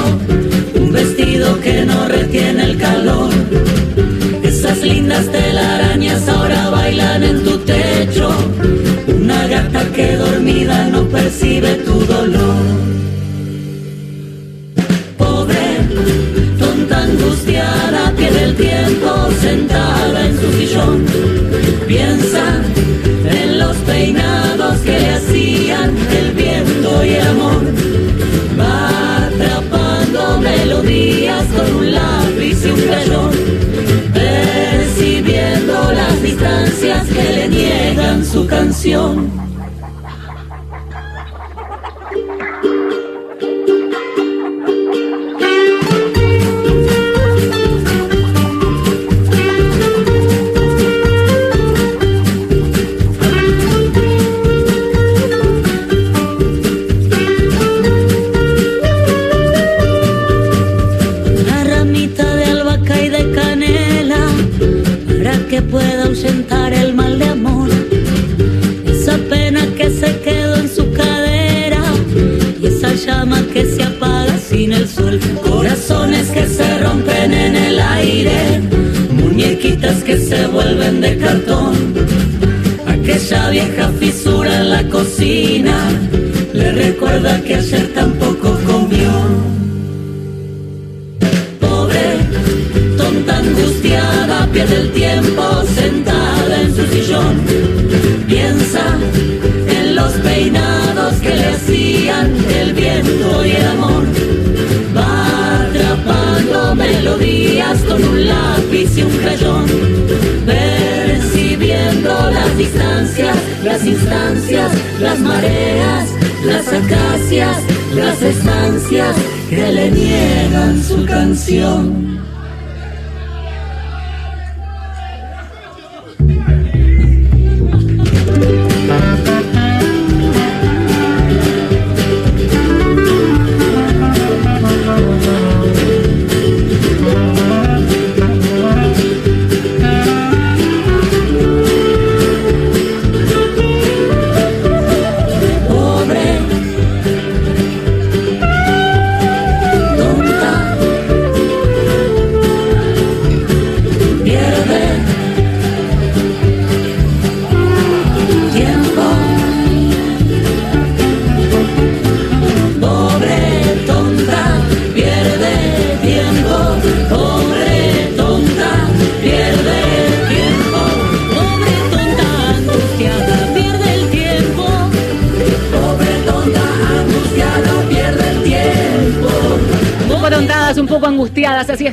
Un 0.75 0.91
vestido 0.91 1.59
que 1.61 1.85
no 1.85 2.07
retiene 2.07 2.63
el 2.65 2.77
calor. 2.77 3.29
Esas 4.43 4.81
lindas 4.81 5.31
telarañas 5.31 6.27
ahora 6.27 6.69
bailan 6.69 7.23
en 7.23 7.43
tu 7.43 7.57
techo. 7.59 8.29
Una 9.07 9.47
gata 9.47 9.85
que 9.95 10.17
dormida 10.17 10.85
no 10.89 11.03
percibe 11.07 11.75
tu 11.85 12.05
dolor. 12.05 12.63
Pobre, 15.17 15.65
tonta 16.59 17.03
angustiada, 17.03 18.09
a 18.09 18.11
pie 18.11 18.29
del 18.31 18.55
tiempo, 18.55 19.29
sentada 19.41 20.25
en 20.25 20.39
su 20.39 20.51
sillón. 20.51 21.38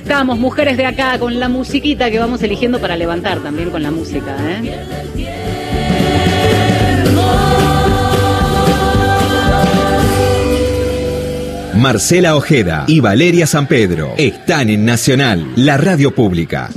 Estamos, 0.07 0.38
mujeres 0.38 0.76
de 0.76 0.86
acá, 0.86 1.18
con 1.18 1.40
la 1.40 1.48
musiquita 1.48 2.12
que 2.12 2.20
vamos 2.20 2.40
eligiendo 2.40 2.80
para 2.80 2.96
levantar 2.96 3.40
también 3.40 3.70
con 3.70 3.82
la 3.82 3.90
música. 3.90 4.36
¿eh? 4.40 4.86
Marcela 11.74 12.36
Ojeda 12.36 12.84
y 12.86 13.00
Valeria 13.00 13.48
San 13.48 13.66
Pedro 13.66 14.14
están 14.16 14.70
en 14.70 14.84
Nacional, 14.84 15.44
la 15.57 15.76
radio 15.76 16.14
pública. 16.14 16.70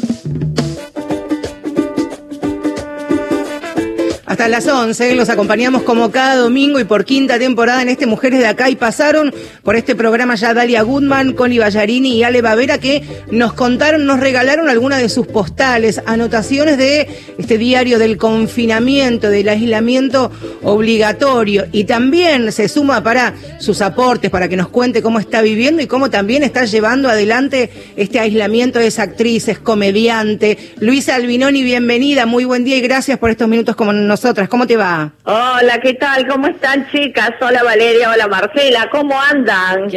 Hasta 4.30 4.48
las 4.48 4.68
11 4.68 5.16
los 5.16 5.28
acompañamos 5.30 5.82
como 5.82 6.12
cada 6.12 6.36
domingo 6.36 6.80
y 6.80 6.84
por 6.84 7.04
quinta 7.04 7.38
temporada 7.38 7.82
en 7.82 7.90
este 7.90 8.06
Mujeres 8.06 8.40
de 8.40 8.48
Acá 8.48 8.70
y 8.70 8.76
pasaron 8.76 9.34
por 9.64 9.76
este 9.76 9.96
programa 9.96 10.36
ya 10.36 10.54
Dalia 10.54 10.82
Goodman, 10.84 11.34
Connie 11.34 11.60
Ballarini 11.60 12.18
y 12.18 12.24
Ale 12.24 12.42
Bavera 12.42 12.78
que 12.78 13.04
nos 13.32 13.54
contaron, 13.54 14.06
nos 14.06 14.20
regalaron 14.20 14.70
algunas 14.70 15.00
de 15.00 15.10
sus 15.10 15.28
postales, 15.28 16.02
anotaciones 16.06 16.78
de 16.78 17.08
este 17.38 17.58
diario 17.58 18.00
del 18.00 18.18
confinamiento, 18.18 19.30
del 19.30 19.50
aislamiento 19.50 20.32
obligatorio 20.64 21.66
y 21.72 21.84
también 21.84 22.52
se 22.52 22.68
suma 22.70 23.04
para 23.04 23.34
sus 23.60 23.82
aportes, 23.82 24.32
para 24.32 24.48
que 24.48 24.56
nos 24.56 24.70
cuente 24.70 25.02
cómo 25.02 25.20
está 25.20 25.42
viviendo 25.42 25.82
y 25.82 25.88
cómo 25.88 26.10
también 26.10 26.44
está 26.44 26.66
llevando 26.66 27.10
adelante 27.10 27.70
este 27.96 28.20
aislamiento 28.20 28.80
de 28.80 28.88
esa 28.88 29.04
actriz, 29.04 29.48
es 29.48 29.60
comediante. 29.60 30.58
Luisa 30.80 31.16
Albinoni, 31.16 31.64
bienvenida, 31.64 32.26
muy 32.26 32.46
buen 32.46 32.64
día 32.64 32.78
y 32.78 32.82
gracias 32.82 33.18
por 33.18 33.30
estos 33.30 33.48
minutos 33.48 33.76
nos 33.78 33.96
nosotras. 33.96 34.50
¿Cómo 34.50 34.68
te 34.68 34.76
va? 34.76 35.12
Hola, 35.24 35.80
¿qué 35.82 35.94
tal? 35.94 36.28
¿Cómo 36.28 36.48
están, 36.48 36.90
chicas? 36.92 37.32
Hola, 37.40 37.64
Valeria. 37.64 38.12
Hola, 38.12 38.28
Marcela. 38.28 38.90
¿Cómo 38.92 39.20
andan? 39.20 39.49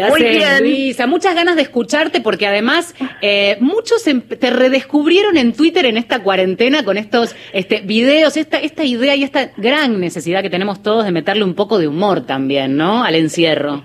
Muy 0.09 0.23
bien. 0.23 0.61
Luisa, 0.61 1.07
muchas 1.07 1.35
ganas 1.35 1.57
de 1.57 1.63
escucharte 1.63 2.21
porque 2.21 2.47
además 2.47 2.95
eh, 3.21 3.57
muchos 3.61 4.07
em, 4.07 4.21
te 4.21 4.51
redescubrieron 4.51 5.37
en 5.37 5.53
Twitter 5.53 5.87
en 5.87 5.97
esta 5.97 6.23
cuarentena 6.23 6.85
con 6.85 6.97
estos 6.97 7.35
este, 7.53 7.81
videos, 7.81 8.37
esta, 8.37 8.59
esta 8.59 8.85
idea 8.85 9.15
y 9.15 9.25
esta 9.25 9.51
gran 9.57 10.01
necesidad 10.01 10.43
que 10.43 10.51
tenemos 10.51 10.83
todos 10.83 11.05
de 11.05 11.13
meterle 11.13 11.45
un 11.45 11.55
poco 11.55 11.79
de 11.79 11.89
humor 11.89 12.27
también, 12.27 12.77
¿no? 12.77 13.05
Al 13.05 13.15
encierro. 13.15 13.85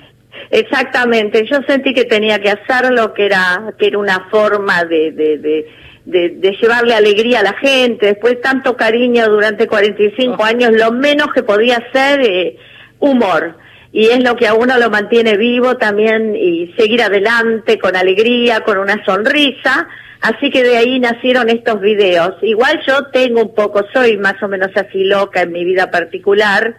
Exactamente. 0.51 1.45
Yo 1.45 1.57
sentí 1.67 1.93
que 1.93 2.05
tenía 2.05 2.39
que 2.39 2.49
hacerlo, 2.49 3.13
que 3.13 3.25
era, 3.25 3.73
que 3.77 3.87
era 3.87 3.97
una 3.97 4.27
forma 4.29 4.85
de, 4.85 5.11
de 5.11 5.65
de, 6.07 6.57
llevarle 6.59 6.93
alegría 6.93 7.41
a 7.41 7.43
la 7.43 7.53
gente, 7.53 8.07
después 8.07 8.35
de 8.35 8.41
tanto 8.41 8.77
cariño 8.77 9.27
durante 9.27 9.67
45 9.67 10.43
años, 10.43 10.71
lo 10.71 10.91
menos 10.91 11.27
que 11.33 11.43
podía 11.43 11.83
ser 11.91 12.21
eh, 12.21 12.57
humor. 12.99 13.57
Y 13.97 14.09
es 14.09 14.23
lo 14.23 14.35
que 14.35 14.45
a 14.45 14.53
uno 14.53 14.77
lo 14.77 14.91
mantiene 14.91 15.37
vivo 15.37 15.77
también 15.77 16.35
y 16.35 16.71
seguir 16.77 17.01
adelante 17.01 17.79
con 17.79 17.95
alegría, 17.95 18.59
con 18.59 18.77
una 18.77 19.03
sonrisa. 19.03 19.87
Así 20.21 20.51
que 20.51 20.63
de 20.63 20.77
ahí 20.77 20.99
nacieron 20.99 21.49
estos 21.49 21.81
videos. 21.81 22.35
Igual 22.43 22.79
yo 22.87 23.07
tengo 23.11 23.41
un 23.41 23.55
poco, 23.55 23.83
soy 23.91 24.17
más 24.17 24.35
o 24.43 24.47
menos 24.47 24.69
así 24.75 25.03
loca 25.03 25.41
en 25.41 25.51
mi 25.51 25.65
vida 25.65 25.89
particular, 25.89 26.77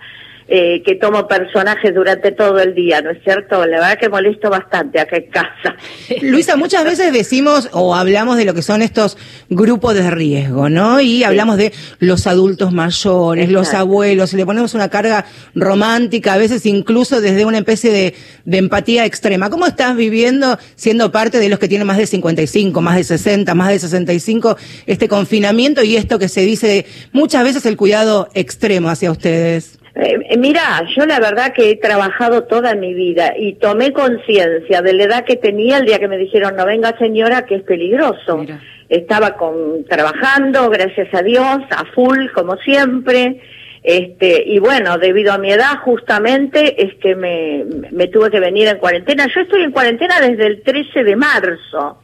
eh, 0.50 0.82
que 0.82 0.94
tomo 0.94 1.28
personajes 1.28 1.94
durante 1.94 2.32
todo 2.32 2.58
el 2.58 2.74
día, 2.74 3.02
¿no 3.02 3.10
es 3.10 3.22
cierto? 3.22 3.66
La 3.66 3.80
verdad 3.80 3.98
que 3.98 4.08
molesto 4.08 4.48
bastante 4.48 4.98
acá 4.98 5.16
en 5.16 5.30
casa. 5.30 5.76
Luisa, 6.22 6.56
muchas 6.56 6.84
veces 6.84 7.12
decimos 7.12 7.68
o 7.72 7.94
hablamos 7.94 8.38
de 8.38 8.46
lo 8.46 8.54
que 8.54 8.62
son 8.62 8.80
estos 8.80 9.18
grupos 9.50 9.92
de 9.92 10.10
riesgo, 10.10 10.70
¿no? 10.70 11.02
Y 11.02 11.22
hablamos 11.22 11.58
de 11.58 11.74
los 11.98 12.26
adultos 12.26 12.72
mayores, 12.72 13.50
los 13.50 13.74
abuelos, 13.74 14.32
le 14.32 14.46
ponemos 14.46 14.72
una 14.72 14.88
carga 14.88 15.26
romántica, 15.54 16.32
a 16.32 16.38
veces 16.38 16.64
incluso 16.64 17.20
desde 17.20 17.44
una 17.44 17.58
especie 17.58 17.92
de, 17.92 18.14
de 18.46 18.56
empatía 18.56 19.04
extrema. 19.04 19.50
¿Cómo 19.50 19.66
estás 19.66 19.96
viviendo 19.96 20.58
siendo 20.76 21.12
parte 21.12 21.40
de 21.40 21.50
los 21.50 21.58
que 21.58 21.68
tienen 21.68 21.86
más 21.86 21.98
de 21.98 22.06
55, 22.06 22.80
más 22.80 22.96
de 22.96 23.04
60, 23.04 23.54
más 23.54 23.68
de 23.68 23.78
65, 23.80 24.56
este 24.86 25.08
confinamiento 25.08 25.82
y 25.82 25.96
esto 25.96 26.18
que 26.18 26.28
se 26.28 26.40
dice 26.40 26.86
muchas 27.12 27.44
veces 27.44 27.66
el 27.66 27.76
cuidado 27.76 28.28
extremo 28.32 28.88
hacia 28.88 29.10
ustedes? 29.10 29.77
Eh, 30.00 30.36
mira, 30.38 30.84
yo 30.96 31.06
la 31.06 31.18
verdad 31.18 31.52
que 31.52 31.70
he 31.70 31.76
trabajado 31.76 32.44
toda 32.44 32.76
mi 32.76 32.94
vida 32.94 33.34
y 33.36 33.54
tomé 33.54 33.92
conciencia 33.92 34.80
de 34.80 34.92
la 34.92 35.02
edad 35.02 35.24
que 35.24 35.34
tenía 35.34 35.78
el 35.78 35.86
día 35.86 35.98
que 35.98 36.06
me 36.06 36.16
dijeron 36.16 36.54
no 36.54 36.64
venga 36.64 36.96
señora 36.98 37.46
que 37.46 37.56
es 37.56 37.62
peligroso. 37.64 38.46
Estaba 38.88 39.36
con, 39.36 39.84
trabajando, 39.86 40.70
gracias 40.70 41.12
a 41.12 41.22
Dios, 41.22 41.58
a 41.70 41.84
full 41.94 42.28
como 42.32 42.56
siempre. 42.58 43.40
Este, 43.82 44.44
y 44.46 44.60
bueno, 44.60 44.98
debido 44.98 45.32
a 45.32 45.38
mi 45.38 45.50
edad 45.50 45.78
justamente 45.82 46.80
es 46.80 46.94
que 46.96 47.16
me, 47.16 47.64
me 47.90 48.06
tuve 48.06 48.30
que 48.30 48.38
venir 48.38 48.68
en 48.68 48.78
cuarentena. 48.78 49.26
Yo 49.34 49.40
estoy 49.40 49.62
en 49.62 49.72
cuarentena 49.72 50.20
desde 50.20 50.46
el 50.46 50.62
13 50.62 51.02
de 51.02 51.16
marzo 51.16 51.98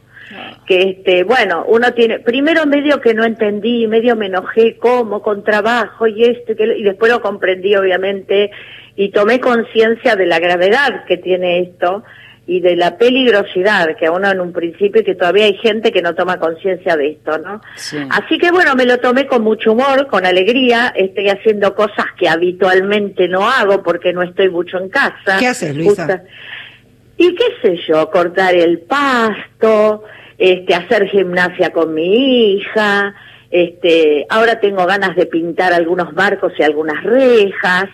que 0.65 0.81
este 0.89 1.23
bueno 1.23 1.65
uno 1.67 1.93
tiene 1.93 2.19
primero 2.19 2.65
medio 2.65 2.99
que 2.99 3.13
no 3.13 3.23
entendí 3.23 3.85
medio 3.87 4.15
me 4.15 4.25
enojé 4.25 4.77
cómo 4.77 5.21
con 5.21 5.43
trabajo 5.43 6.07
y 6.07 6.23
esto 6.23 6.53
y 6.63 6.83
después 6.83 7.11
lo 7.11 7.21
comprendí 7.21 7.75
obviamente 7.75 8.51
y 8.95 9.09
tomé 9.09 9.39
conciencia 9.39 10.15
de 10.15 10.25
la 10.25 10.39
gravedad 10.39 11.05
que 11.05 11.17
tiene 11.17 11.61
esto 11.61 12.03
y 12.47 12.59
de 12.59 12.75
la 12.75 12.97
peligrosidad 12.97 13.95
que 13.97 14.05
a 14.05 14.11
uno 14.11 14.29
en 14.29 14.39
un 14.39 14.53
principio 14.53 15.01
y 15.01 15.03
que 15.03 15.15
todavía 15.15 15.45
hay 15.45 15.57
gente 15.57 15.91
que 15.91 16.01
no 16.01 16.13
toma 16.13 16.37
conciencia 16.37 16.95
de 16.95 17.11
esto, 17.11 17.39
¿no? 17.39 17.59
Así 18.11 18.37
que 18.37 18.51
bueno, 18.51 18.75
me 18.75 18.85
lo 18.85 18.99
tomé 18.99 19.25
con 19.25 19.43
mucho 19.43 19.71
humor, 19.71 20.07
con 20.07 20.25
alegría, 20.25 20.93
estoy 20.95 21.29
haciendo 21.29 21.73
cosas 21.73 22.05
que 22.17 22.29
habitualmente 22.29 23.27
no 23.27 23.49
hago 23.49 23.81
porque 23.81 24.13
no 24.13 24.21
estoy 24.21 24.49
mucho 24.49 24.77
en 24.77 24.89
casa. 24.89 25.37
¿Qué 25.39 25.47
haces, 25.47 25.75
Luisa? 25.75 26.23
Y 27.17 27.35
qué 27.35 27.45
sé 27.61 27.79
yo, 27.87 28.09
cortar 28.11 28.55
el 28.55 28.79
pasto, 28.79 30.03
este, 30.37 30.75
hacer 30.75 31.07
gimnasia 31.07 31.71
con 31.71 31.93
mi 31.93 32.53
hija, 32.53 33.15
este, 33.49 34.25
ahora 34.29 34.59
tengo 34.59 34.85
ganas 34.85 35.15
de 35.15 35.25
pintar 35.25 35.71
algunos 35.73 36.13
barcos 36.13 36.53
y 36.57 36.63
algunas 36.63 37.03
rejas, 37.03 37.85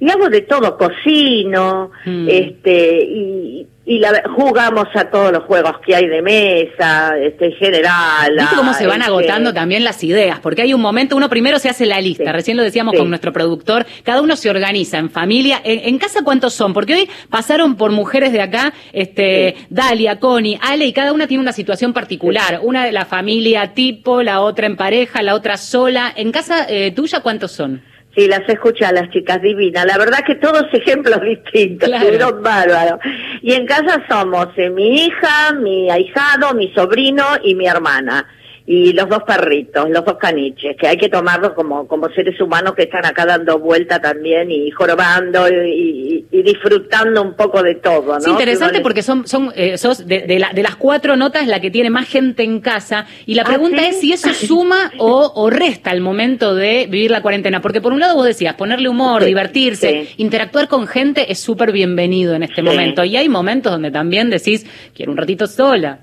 y 0.00 0.10
hago 0.10 0.28
de 0.28 0.40
todo, 0.40 0.76
cocino, 0.76 1.92
mm. 2.04 2.28
este, 2.28 2.98
y, 3.04 3.68
y 3.86 3.98
la, 3.98 4.22
jugamos 4.34 4.86
a 4.94 5.10
todos 5.10 5.30
los 5.30 5.44
juegos 5.44 5.72
que 5.84 5.94
hay 5.94 6.06
de 6.06 6.22
mesa, 6.22 7.18
este, 7.18 7.46
en 7.46 7.52
general. 7.52 8.34
¿Viste 8.36 8.56
cómo 8.56 8.72
se 8.72 8.86
van 8.86 9.00
este 9.00 9.10
agotando 9.10 9.52
también 9.52 9.84
las 9.84 10.02
ideas? 10.02 10.40
Porque 10.40 10.62
hay 10.62 10.72
un 10.72 10.80
momento, 10.80 11.16
uno 11.16 11.28
primero 11.28 11.58
se 11.58 11.68
hace 11.68 11.84
la 11.84 12.00
lista, 12.00 12.32
recién 12.32 12.56
lo 12.56 12.62
decíamos 12.62 12.94
con 12.96 13.08
nuestro 13.08 13.32
productor, 13.32 13.84
cada 14.02 14.22
uno 14.22 14.36
se 14.36 14.48
organiza 14.48 14.98
en 14.98 15.10
familia. 15.10 15.60
En, 15.64 15.98
casa 15.98 16.24
cuántos 16.24 16.54
son? 16.54 16.72
Porque 16.72 16.94
hoy 16.94 17.10
pasaron 17.28 17.76
por 17.76 17.92
mujeres 17.92 18.32
de 18.32 18.40
acá, 18.40 18.72
este, 18.92 19.54
Dalia, 19.68 20.18
Connie, 20.18 20.58
Ale, 20.62 20.86
y 20.86 20.92
cada 20.92 21.12
una 21.12 21.26
tiene 21.26 21.42
una 21.42 21.52
situación 21.52 21.92
particular. 21.92 22.60
Una 22.62 22.84
de 22.84 22.92
la 22.92 23.04
familia 23.04 23.74
tipo, 23.74 24.22
la 24.22 24.40
otra 24.40 24.66
en 24.66 24.76
pareja, 24.76 25.22
la 25.22 25.34
otra 25.34 25.56
sola. 25.56 26.12
En 26.14 26.32
casa 26.32 26.66
eh, 26.68 26.90
tuya, 26.90 27.20
¿cuántos 27.20 27.52
son? 27.52 27.82
Sí, 28.14 28.28
las 28.28 28.48
escuché 28.48 28.84
a 28.84 28.92
las 28.92 29.10
chicas 29.10 29.42
divinas. 29.42 29.84
La 29.84 29.98
verdad 29.98 30.20
que 30.24 30.36
todos 30.36 30.64
ejemplos 30.72 31.20
distintos, 31.20 31.88
claro. 31.88 32.40
bárbaros. 32.40 33.00
Y 33.42 33.52
en 33.54 33.66
casa 33.66 34.04
somos 34.08 34.48
eh, 34.56 34.70
mi 34.70 35.06
hija, 35.06 35.52
mi 35.54 35.90
ahijado, 35.90 36.54
mi 36.54 36.72
sobrino 36.74 37.24
y 37.42 37.54
mi 37.54 37.66
hermana 37.66 38.26
y 38.66 38.94
los 38.94 39.08
dos 39.10 39.22
perritos, 39.24 39.90
los 39.90 40.04
dos 40.04 40.16
caniches, 40.16 40.74
que 40.78 40.88
hay 40.88 40.96
que 40.96 41.10
tomarlos 41.10 41.52
como, 41.52 41.86
como 41.86 42.08
seres 42.10 42.40
humanos 42.40 42.74
que 42.74 42.84
están 42.84 43.04
acá 43.04 43.26
dando 43.26 43.58
vuelta 43.58 44.00
también 44.00 44.50
y 44.50 44.70
jorobando 44.70 45.46
y, 45.48 46.24
disfrutando 46.30 47.22
un 47.22 47.34
poco 47.34 47.62
de 47.62 47.76
todo, 47.76 48.02
¿no? 48.02 48.18
Es 48.18 48.26
interesante 48.26 48.80
porque 48.80 49.02
son, 49.02 49.26
son 49.26 49.50
eh, 49.54 49.78
sos 49.78 50.06
de, 50.06 50.20
de, 50.26 50.62
las 50.62 50.76
cuatro 50.76 51.16
notas 51.16 51.46
la 51.46 51.60
que 51.60 51.70
tiene 51.70 51.88
más 51.88 52.06
gente 52.06 52.42
en 52.42 52.60
casa 52.60 53.06
y 53.24 53.34
la 53.34 53.42
ah, 53.42 53.46
pregunta 53.46 53.86
es 53.86 54.00
si 54.00 54.12
eso 54.12 54.32
suma 54.34 54.92
o, 54.98 55.32
o, 55.34 55.48
resta 55.48 55.90
al 55.90 56.00
momento 56.00 56.54
de 56.54 56.86
vivir 56.86 57.10
la 57.10 57.22
cuarentena, 57.22 57.62
porque 57.62 57.80
por 57.80 57.92
un 57.92 58.00
lado 58.00 58.14
vos 58.14 58.26
decías, 58.26 58.54
ponerle 58.54 58.88
humor, 58.88 59.24
divertirse, 59.24 60.08
interactuar 60.18 60.68
con 60.68 60.86
gente 60.86 61.30
es 61.32 61.38
súper 61.38 61.72
bienvenido 61.72 62.34
en 62.34 62.42
este 62.42 62.62
momento 62.62 63.04
y 63.04 63.16
hay 63.16 63.28
momentos 63.28 63.72
donde 63.72 63.90
también 63.90 64.30
decís, 64.30 64.66
quiero 64.94 65.12
un 65.12 65.18
ratito 65.18 65.46
sola. 65.46 66.00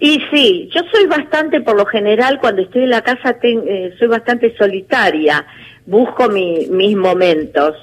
Y 0.00 0.18
sí, 0.32 0.70
yo 0.74 0.80
soy 0.90 1.06
bastante, 1.06 1.60
por 1.60 1.76
lo 1.76 1.84
general, 1.84 2.40
cuando 2.40 2.62
estoy 2.62 2.84
en 2.84 2.90
la 2.90 3.02
casa, 3.02 3.36
eh, 3.42 3.94
soy 3.98 4.08
bastante 4.08 4.56
solitaria, 4.56 5.46
busco 5.84 6.28
mis 6.28 6.96
momentos. 6.96 7.76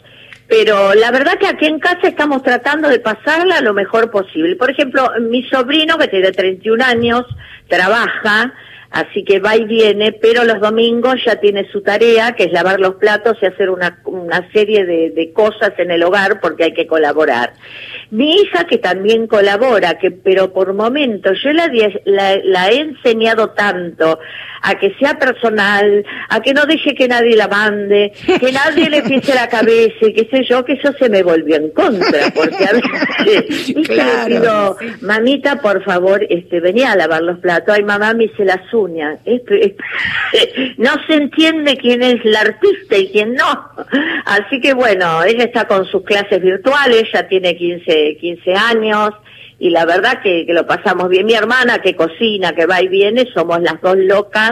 Pero 0.47 0.95
la 0.95 1.11
verdad 1.11 1.37
que 1.37 1.47
aquí 1.47 1.65
en 1.65 1.79
casa 1.79 2.07
estamos 2.07 2.41
tratando 2.41 2.89
de 2.89 2.99
pasarla 2.99 3.61
lo 3.61 3.73
mejor 3.73 4.09
posible. 4.09 4.55
Por 4.55 4.71
ejemplo, 4.71 5.11
mi 5.29 5.43
sobrino, 5.43 5.97
que 5.97 6.07
tiene 6.07 6.31
31 6.31 6.83
años, 6.83 7.25
trabaja, 7.67 8.53
Así 8.91 9.23
que 9.23 9.39
va 9.39 9.55
y 9.55 9.65
viene, 9.65 10.13
pero 10.13 10.43
los 10.43 10.59
domingos 10.61 11.15
ya 11.25 11.35
tiene 11.35 11.69
su 11.71 11.81
tarea, 11.81 12.33
que 12.33 12.45
es 12.45 12.51
lavar 12.51 12.79
los 12.79 12.95
platos 12.95 13.37
y 13.41 13.45
hacer 13.45 13.69
una, 13.69 13.99
una 14.05 14.49
serie 14.51 14.85
de, 14.85 15.11
de 15.11 15.33
cosas 15.33 15.73
en 15.77 15.91
el 15.91 16.03
hogar 16.03 16.39
porque 16.39 16.65
hay 16.65 16.73
que 16.73 16.87
colaborar. 16.87 17.53
Mi 18.11 18.41
hija 18.41 18.65
que 18.65 18.77
también 18.77 19.27
colabora, 19.27 19.97
que 19.97 20.11
pero 20.11 20.53
por 20.53 20.73
momentos 20.73 21.37
yo 21.43 21.51
la, 21.51 21.69
la, 22.05 22.37
la 22.43 22.69
he 22.69 22.79
enseñado 22.79 23.49
tanto 23.49 24.19
a 24.61 24.75
que 24.75 24.93
sea 24.99 25.17
personal, 25.17 26.05
a 26.29 26.41
que 26.41 26.53
no 26.53 26.65
deje 26.65 26.95
que 26.95 27.07
nadie 27.07 27.35
la 27.35 27.47
mande, 27.47 28.11
que 28.39 28.51
nadie 28.51 28.89
le 28.89 29.03
pise 29.03 29.33
la 29.33 29.47
cabeza 29.47 29.95
y 30.01 30.13
qué 30.13 30.27
sé 30.29 30.43
yo, 30.43 30.65
que 30.65 30.73
eso 30.73 30.93
se 30.99 31.09
me 31.09 31.23
volvió 31.23 31.55
en 31.55 31.69
contra, 31.71 32.31
porque 32.33 32.65
a 32.65 32.73
veces. 32.73 33.73
Claro. 33.87 34.27
le 34.27 34.39
pido, 34.39 34.77
mamita, 35.01 35.61
por 35.61 35.83
favor, 35.83 36.25
este, 36.29 36.59
venía 36.59 36.91
a 36.91 36.95
lavar 36.95 37.21
los 37.21 37.39
platos, 37.39 37.73
ay 37.75 37.83
mamá 37.83 38.13
me 38.13 38.25
hice 38.25 38.43
las 38.45 38.73
uñas, 38.77 39.19
Es- 39.25 39.41
es- 39.49 39.73
no 40.77 40.91
se 41.07 41.13
entiende 41.15 41.77
quién 41.77 42.01
es 42.03 42.23
la 42.25 42.41
artista 42.41 42.97
y 42.97 43.09
quién 43.11 43.33
no, 43.33 43.69
así 44.25 44.59
que 44.61 44.73
bueno, 44.73 45.23
ella 45.23 45.43
está 45.45 45.67
con 45.67 45.85
sus 45.85 46.03
clases 46.03 46.41
virtuales, 46.41 47.03
ya 47.13 47.27
tiene 47.27 47.55
15, 47.55 48.17
15 48.19 48.53
años, 48.53 49.11
y 49.59 49.69
la 49.71 49.85
verdad 49.85 50.21
que, 50.21 50.45
que 50.45 50.53
lo 50.53 50.67
pasamos 50.67 51.09
bien. 51.09 51.25
Mi 51.25 51.33
hermana 51.33 51.79
que 51.79 51.95
cocina, 51.95 52.53
que 52.53 52.67
va 52.67 52.81
y 52.81 52.87
viene, 52.87 53.27
somos 53.33 53.59
las 53.61 53.81
dos 53.81 53.97
locas 53.97 54.51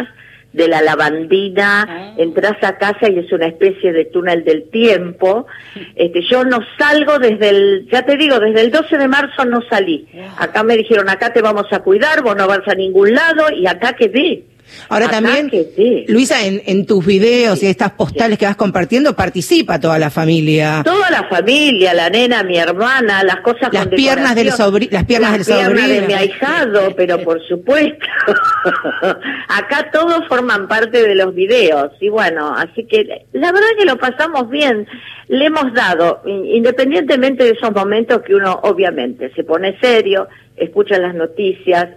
de 0.55 0.67
la 0.67 0.81
lavandina, 0.81 2.13
entras 2.17 2.63
a 2.63 2.77
casa 2.77 3.09
y 3.09 3.19
es 3.19 3.31
una 3.31 3.47
especie 3.47 3.91
de 3.91 4.05
túnel 4.05 4.43
del 4.43 4.69
tiempo. 4.69 5.47
Este, 5.95 6.21
yo 6.29 6.43
no 6.43 6.59
salgo 6.77 7.19
desde 7.19 7.49
el, 7.49 7.87
ya 7.91 8.03
te 8.03 8.17
digo, 8.17 8.39
desde 8.39 8.61
el 8.61 8.71
12 8.71 8.97
de 8.97 9.07
marzo 9.07 9.45
no 9.45 9.61
salí. 9.69 10.07
Acá 10.37 10.63
me 10.63 10.75
dijeron, 10.75 11.09
acá 11.09 11.31
te 11.31 11.41
vamos 11.41 11.67
a 11.71 11.79
cuidar, 11.79 12.21
vos 12.21 12.35
no 12.35 12.47
vas 12.47 12.67
a 12.67 12.75
ningún 12.75 13.13
lado 13.13 13.49
y 13.51 13.65
acá 13.65 13.93
quedé. 13.93 14.43
Ahora 14.89 15.09
también. 15.09 15.49
Luisa, 16.07 16.45
en, 16.45 16.61
en 16.65 16.85
tus 16.85 17.05
videos 17.05 17.61
y 17.63 17.67
estas 17.67 17.91
postales 17.91 18.37
que 18.37 18.45
vas 18.45 18.55
compartiendo, 18.55 19.15
participa 19.15 19.79
toda 19.79 19.97
la 19.99 20.09
familia. 20.09 20.81
Toda 20.83 21.09
la 21.09 21.23
familia, 21.29 21.93
la 21.93 22.09
nena, 22.09 22.43
mi 22.43 22.57
hermana, 22.57 23.23
las 23.23 23.37
cosas 23.37 23.69
Las 23.71 23.87
con 23.87 23.95
piernas 23.95 24.35
del 24.35 24.51
sobri- 24.51 24.89
las 24.91 25.05
piernas 25.05 25.31
del 25.33 25.45
piernas 25.45 25.65
sobrino. 25.67 25.87
de 26.01 26.07
mi 26.07 26.13
ahijado, 26.13 26.93
pero 26.97 27.19
por 27.23 27.41
supuesto. 27.47 28.05
Acá 29.47 29.89
todos 29.91 30.27
forman 30.27 30.67
parte 30.67 31.01
de 31.07 31.15
los 31.15 31.33
videos 31.33 31.91
y 31.99 32.09
bueno, 32.09 32.53
así 32.55 32.85
que 32.85 33.25
la 33.33 33.51
verdad 33.51 33.67
que 33.77 33.85
lo 33.85 33.97
pasamos 33.97 34.49
bien. 34.49 34.87
Le 35.27 35.45
hemos 35.45 35.73
dado, 35.73 36.21
in- 36.25 36.45
independientemente 36.45 37.43
de 37.43 37.51
esos 37.51 37.71
momentos 37.73 38.21
que 38.21 38.35
uno 38.35 38.59
obviamente 38.63 39.31
se 39.35 39.43
pone 39.43 39.77
serio, 39.81 40.27
escucha 40.55 40.97
las 40.99 41.15
noticias 41.15 41.87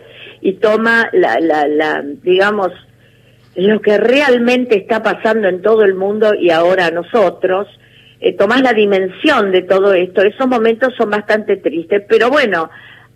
y 0.40 0.54
toma 0.54 1.08
la, 1.12 1.40
la, 1.40 1.66
la 1.66 2.02
digamos, 2.22 2.72
lo 3.56 3.80
que 3.80 3.98
realmente 3.98 4.76
está 4.76 5.02
pasando 5.02 5.48
en 5.48 5.62
todo 5.62 5.82
el 5.82 5.94
mundo 5.94 6.34
y 6.34 6.50
ahora 6.50 6.90
nosotros, 6.90 7.66
eh, 8.20 8.36
tomás 8.36 8.62
la 8.62 8.72
dimensión 8.72 9.52
de 9.52 9.62
todo 9.62 9.92
esto. 9.94 10.22
Esos 10.22 10.46
momentos 10.46 10.94
son 10.96 11.10
bastante 11.10 11.56
tristes, 11.56 12.04
pero 12.08 12.30
bueno, 12.30 12.70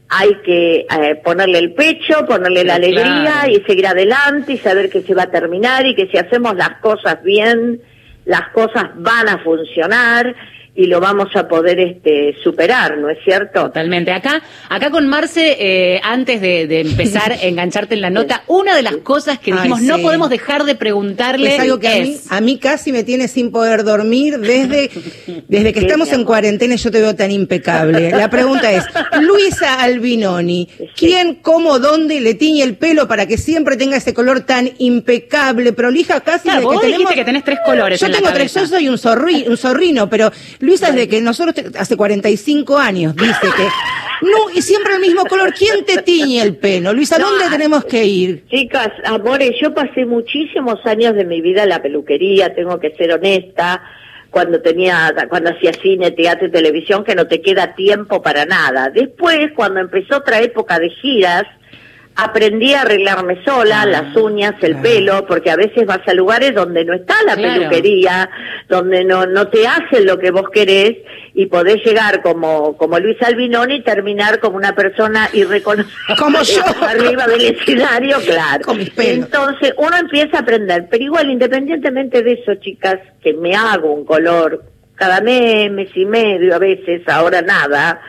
hay 0.08 0.34
que 0.44 0.86
eh, 1.00 1.14
ponerle 1.24 1.58
el 1.58 1.72
pecho, 1.74 2.26
ponerle 2.26 2.64
la 2.64 2.74
alegría 2.74 3.22
claro. 3.22 3.52
y 3.52 3.62
seguir 3.62 3.86
adelante 3.86 4.52
y 4.52 4.58
saber 4.58 4.90
que 4.90 5.02
se 5.02 5.14
va 5.14 5.24
a 5.24 5.30
terminar 5.30 5.86
y 5.86 5.94
que 5.94 6.08
si 6.08 6.18
hacemos 6.18 6.54
las 6.56 6.80
cosas 6.80 7.22
bien, 7.22 7.80
las 8.24 8.48
cosas 8.48 8.90
van 8.96 9.28
a 9.28 9.38
funcionar 9.38 10.34
y 10.74 10.86
lo 10.86 11.00
vamos 11.00 11.28
a 11.36 11.48
poder 11.48 11.78
este 11.80 12.34
superar, 12.42 12.96
¿no 12.96 13.10
es 13.10 13.18
cierto? 13.24 13.64
Totalmente. 13.64 14.10
Acá, 14.10 14.42
acá 14.70 14.90
con 14.90 15.06
Marce, 15.06 15.56
eh, 15.60 16.00
antes 16.02 16.40
de, 16.40 16.66
de 16.66 16.80
empezar 16.80 17.32
a 17.32 17.34
engancharte 17.42 17.94
en 17.94 18.00
la 18.00 18.08
nota, 18.08 18.44
una 18.46 18.74
de 18.74 18.82
las 18.82 18.96
cosas 18.98 19.38
que 19.38 19.52
Ay, 19.52 19.58
dijimos 19.58 19.82
no 19.82 19.96
sí. 19.96 20.02
podemos 20.02 20.30
dejar 20.30 20.64
de 20.64 20.74
preguntarle 20.74 21.54
Es 21.54 21.60
algo 21.60 21.78
que 21.78 21.88
a 21.88 22.00
mí, 22.00 22.16
a 22.30 22.40
mí 22.40 22.58
casi 22.58 22.90
me 22.90 23.04
tiene 23.04 23.28
sin 23.28 23.50
poder 23.50 23.84
dormir 23.84 24.38
desde, 24.38 24.90
desde 25.46 25.72
que 25.74 25.80
estamos 25.80 26.10
en 26.12 26.24
cuarentena 26.24 26.74
y 26.74 26.78
yo 26.78 26.90
te 26.90 27.00
veo 27.00 27.14
tan 27.14 27.30
impecable. 27.30 28.10
La 28.10 28.30
pregunta 28.30 28.72
es, 28.72 28.84
Luisa 29.20 29.82
Albinoni, 29.82 30.68
¿quién, 30.96 31.34
cómo, 31.34 31.80
dónde 31.80 32.20
le 32.20 32.32
tiñe 32.34 32.62
el 32.62 32.76
pelo 32.76 33.06
para 33.06 33.26
que 33.26 33.36
siempre 33.36 33.76
tenga 33.76 33.98
ese 33.98 34.14
color 34.14 34.40
tan 34.40 34.70
impecable, 34.78 35.74
prolija 35.74 36.20
casi 36.20 36.44
Claro, 36.44 36.60
de 36.60 36.64
vos 36.64 36.80
que 36.80 36.86
dijiste 36.86 37.04
tenemos... 37.04 37.14
que 37.14 37.24
tenés 37.24 37.44
tres 37.44 37.58
colores 37.64 38.00
Yo 38.00 38.06
en 38.06 38.12
la 38.12 38.18
tengo 38.18 38.32
tres, 38.32 38.54
yo 38.54 38.66
soy 38.66 38.88
un, 38.88 38.96
zorri, 38.96 39.44
un 39.46 39.56
zorrino, 39.58 40.08
pero 40.08 40.32
Luisa 40.62 40.90
desde 40.92 41.08
que 41.08 41.20
nosotros 41.20 41.54
te- 41.54 41.78
hace 41.78 41.96
45 41.96 42.78
años 42.78 43.14
dice 43.16 43.48
que 43.56 43.64
no, 44.22 44.50
y 44.54 44.62
siempre 44.62 44.94
el 44.94 45.00
mismo 45.00 45.24
color. 45.24 45.52
¿Quién 45.52 45.84
te 45.84 46.00
tiñe 46.02 46.40
el 46.40 46.56
pelo? 46.56 46.92
Luisa, 46.92 47.18
¿dónde 47.18 47.44
tenemos 47.50 47.84
que 47.84 48.04
ir? 48.04 48.44
Chicas, 48.48 48.88
amores, 49.04 49.50
yo 49.60 49.74
pasé 49.74 50.06
muchísimos 50.06 50.78
años 50.86 51.14
de 51.16 51.24
mi 51.24 51.40
vida 51.40 51.64
en 51.64 51.70
la 51.70 51.82
peluquería, 51.82 52.54
tengo 52.54 52.78
que 52.78 52.94
ser 52.94 53.12
honesta, 53.12 53.82
cuando 54.30 54.62
tenía, 54.62 55.12
cuando 55.28 55.50
hacía 55.50 55.72
cine, 55.72 56.12
teatro 56.12 56.46
y 56.46 56.50
televisión, 56.52 57.02
que 57.02 57.16
no 57.16 57.26
te 57.26 57.42
queda 57.42 57.74
tiempo 57.74 58.22
para 58.22 58.46
nada. 58.46 58.88
Después, 58.90 59.50
cuando 59.56 59.80
empezó 59.80 60.18
otra 60.18 60.40
época 60.40 60.78
de 60.78 60.88
giras, 60.90 61.42
aprendí 62.14 62.74
a 62.74 62.82
arreglarme 62.82 63.42
sola, 63.44 63.86
las 63.86 64.14
uñas, 64.16 64.54
el 64.62 64.76
pelo, 64.80 65.26
porque 65.26 65.50
a 65.50 65.56
veces 65.56 65.86
vas 65.86 66.00
a 66.06 66.12
lugares 66.14 66.54
donde 66.54 66.84
no 66.84 66.92
está 66.94 67.14
la 67.26 67.34
Claro. 67.36 67.60
peluquería, 67.60 68.28
donde 68.68 69.04
no, 69.04 69.26
no 69.26 69.48
te 69.48 69.66
hacen 69.66 70.04
lo 70.06 70.18
que 70.18 70.30
vos 70.30 70.48
querés 70.52 70.96
y 71.34 71.46
podés 71.46 71.82
llegar 71.84 72.20
como, 72.22 72.76
como 72.76 72.98
Luis 72.98 73.16
Albinoni 73.22 73.76
y 73.76 73.82
terminar 73.82 74.40
como 74.40 74.56
una 74.56 74.74
persona 74.74 75.28
irreconocible. 75.32 76.16
Como 76.18 76.42
yo. 76.42 76.62
Arriba 76.86 77.26
del 77.26 77.56
escenario, 77.56 78.18
claro. 78.26 78.64
Con 78.64 78.78
mis 78.78 78.90
pelos. 78.90 79.24
Entonces 79.26 79.72
uno 79.78 79.96
empieza 79.96 80.36
a 80.38 80.40
aprender, 80.40 80.86
pero 80.90 81.02
igual 81.02 81.30
independientemente 81.30 82.22
de 82.22 82.32
eso, 82.32 82.54
chicas, 82.56 82.98
que 83.22 83.32
me 83.32 83.54
hago 83.56 83.92
un 83.92 84.04
color 84.04 84.62
cada 84.96 85.20
mes, 85.22 85.70
mes 85.72 85.88
y 85.94 86.04
medio 86.04 86.54
a 86.54 86.58
veces, 86.58 87.02
ahora 87.08 87.40
nada, 87.42 88.00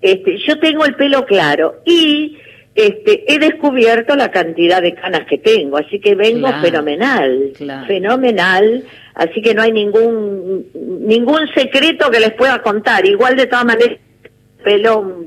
este, 0.00 0.38
yo 0.38 0.58
tengo 0.58 0.84
el 0.84 0.94
pelo 0.96 1.24
claro 1.26 1.82
y 1.84 2.38
este, 2.74 3.32
he 3.32 3.38
descubierto 3.38 4.16
la 4.16 4.30
cantidad 4.30 4.80
de 4.80 4.94
canas 4.94 5.26
que 5.28 5.38
tengo, 5.38 5.76
así 5.76 6.00
que 6.00 6.14
vengo 6.14 6.48
Claro, 6.48 6.62
fenomenal, 6.62 7.52
claro. 7.56 7.86
fenomenal, 7.86 8.84
así 9.14 9.42
que 9.42 9.54
no 9.54 9.62
hay 9.62 9.72
ningún 9.72 10.66
ningún 10.74 11.46
secreto 11.54 12.10
que 12.10 12.20
les 12.20 12.32
pueda 12.32 12.62
contar. 12.62 13.04
Igual 13.06 13.36
de 13.36 13.46
todas 13.46 13.64
maneras, 13.66 13.98
pelo 14.64 15.26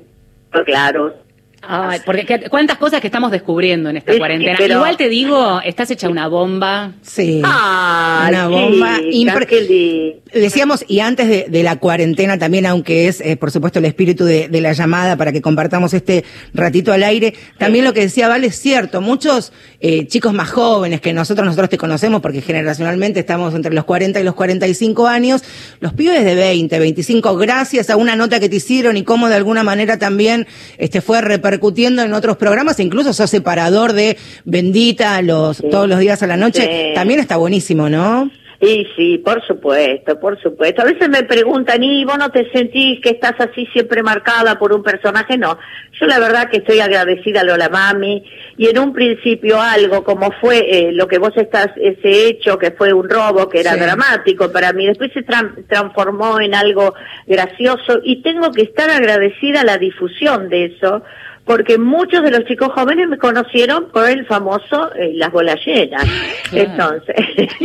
claro. 0.66 1.25
Ay, 1.62 2.00
porque 2.06 2.26
qué- 2.26 2.50
cuántas 2.50 2.78
cosas 2.78 3.02
que 3.02 3.08
estamos 3.08 3.32
descubriendo 3.32 3.90
en 3.90 3.98
esta 3.98 4.12
Es 4.12 4.16
que, 4.16 4.20
cuarentena. 4.20 4.56
pero- 4.58 4.76
Igual 4.76 4.98
te 4.98 5.10
digo, 5.10 5.62
estás 5.64 5.90
hecha 5.92 6.10
una 6.10 6.28
bomba. 6.28 6.92
Sí. 7.02 7.42
Ay, 7.44 8.30
Una 8.30 8.48
bomba 8.48 9.00
impre-. 9.12 10.22
Decíamos, 10.34 10.86
y 10.88 11.00
antes 11.00 11.28
de, 11.28 11.46
de 11.50 11.64
la 11.64 11.78
cuarentena 11.78 12.38
también, 12.38 12.66
aunque 12.66 13.08
es, 13.08 13.22
eh, 13.22 13.38
por 13.38 13.52
supuesto, 13.52 13.80
el 13.80 13.86
espíritu 13.86 14.26
de, 14.26 14.48
de 14.48 14.62
la 14.62 14.74
llamada 14.74 15.16
para 15.18 15.32
que 15.32 15.42
compartamos 15.42 15.94
este 15.94 16.24
ratito 16.54 16.92
al 16.94 17.04
aire, 17.04 17.34
también 17.58 17.86
lo 17.86 17.94
que 17.94 18.02
decía 18.02 18.28
Vale 18.28 18.48
es 18.48 18.60
cierto. 18.60 19.02
Muchos 19.02 19.52
eh, 19.88 20.08
chicos 20.08 20.34
más 20.34 20.50
jóvenes 20.50 21.00
que 21.00 21.14
nosotros, 21.14 21.46
nosotros 21.46 21.70
te 21.70 21.78
conocemos 21.78 22.20
porque 22.20 22.42
generacionalmente 22.42 23.20
estamos 23.20 23.54
entre 23.54 23.72
los 23.72 23.86
40 23.86 24.20
y 24.20 24.24
los 24.24 24.34
45 24.34 25.06
años, 25.08 25.44
los 25.80 25.94
pibes 25.94 26.26
de 26.26 26.34
20, 26.34 26.80
25, 26.80 27.38
gracias 27.38 27.92
a 27.92 27.96
una 27.96 28.16
nota 28.16 28.40
que 28.40 28.50
te 28.50 28.56
hicieron 28.56 28.98
y 28.98 29.04
cómo 29.04 29.30
de 29.30 29.36
alguna 29.36 29.64
manera 29.64 30.00
también 30.00 30.48
este 30.80 31.02
fue 31.02 31.22
repercutiendo 31.22 32.02
en 32.02 32.14
otros 32.14 32.36
programas, 32.38 32.80
incluso 32.80 33.14
sos 33.14 33.30
separador 33.30 33.94
de 33.94 34.18
Bendita 34.44 35.22
los, 35.22 35.58
todos 35.70 35.88
los 35.88 36.00
días 36.00 36.24
a 36.24 36.28
la 36.28 36.36
noche, 36.36 36.64
Sí. 36.64 36.94
también 36.96 37.20
está 37.20 37.38
buenísimo, 37.38 37.88
¿no? 37.88 38.32
Y 38.60 38.88
sí, 38.96 39.18
por 39.18 39.46
supuesto, 39.46 40.20
por 40.20 40.42
supuesto. 40.42 40.82
A 40.82 40.86
veces 40.86 41.10
me 41.10 41.24
preguntan, 41.24 41.84
¿y 41.84 42.06
vos 42.06 42.18
no 42.18 42.30
te 42.30 42.50
sentís 42.52 43.02
que 43.02 43.10
estás 43.10 43.34
así 43.40 43.66
siempre 43.74 44.02
marcada 44.02 44.58
por 44.58 44.72
un 44.74 44.82
personaje? 44.82 45.38
No, 45.38 45.58
yo 46.00 46.06
la 46.08 46.20
verdad 46.20 46.50
que 46.50 46.58
estoy 46.58 46.80
agradecida 46.80 47.42
a 47.42 47.44
Lola 47.44 47.68
Mami 47.70 48.24
y 48.58 48.68
en 48.68 48.80
un 48.80 48.94
principio 48.94 49.60
algo 49.62 50.04
como 50.04 50.32
fue 50.40 50.60
eh, 50.88 50.92
lo 50.94 51.08
que 51.08 51.18
vos 51.18 51.34
estás, 51.36 51.70
ese 51.76 52.28
hecho 52.28 52.58
que 52.58 52.72
fue 52.72 52.94
un 52.94 53.10
robo, 53.10 53.50
que 53.50 53.60
era 53.60 53.74
Sí. 53.74 53.80
dramático 53.80 54.52
para 54.52 54.72
mí, 54.72 54.86
después 54.88 55.12
se 55.14 55.26
tran- 55.26 55.68
transformó 55.68 56.40
en 56.40 56.56
algo 56.56 56.94
gracioso 57.28 58.00
y 58.04 58.22
tengo 58.22 58.52
que 58.52 58.62
estar 58.62 58.90
agradecida 58.90 59.62
a 59.62 59.66
la 59.66 59.78
difusión 59.78 60.48
de 60.50 60.66
eso 60.66 61.04
porque 61.46 61.78
muchos 61.78 62.24
de 62.24 62.32
los 62.32 62.44
chicos 62.46 62.70
jóvenes 62.74 63.08
me 63.08 63.18
conocieron 63.18 63.90
por 63.92 64.10
el 64.10 64.26
famoso 64.26 64.92
eh, 64.96 65.12
Las 65.14 65.32
Bolas 65.32 65.58
Llenas. 65.66 66.06
Entonces... 66.52 67.16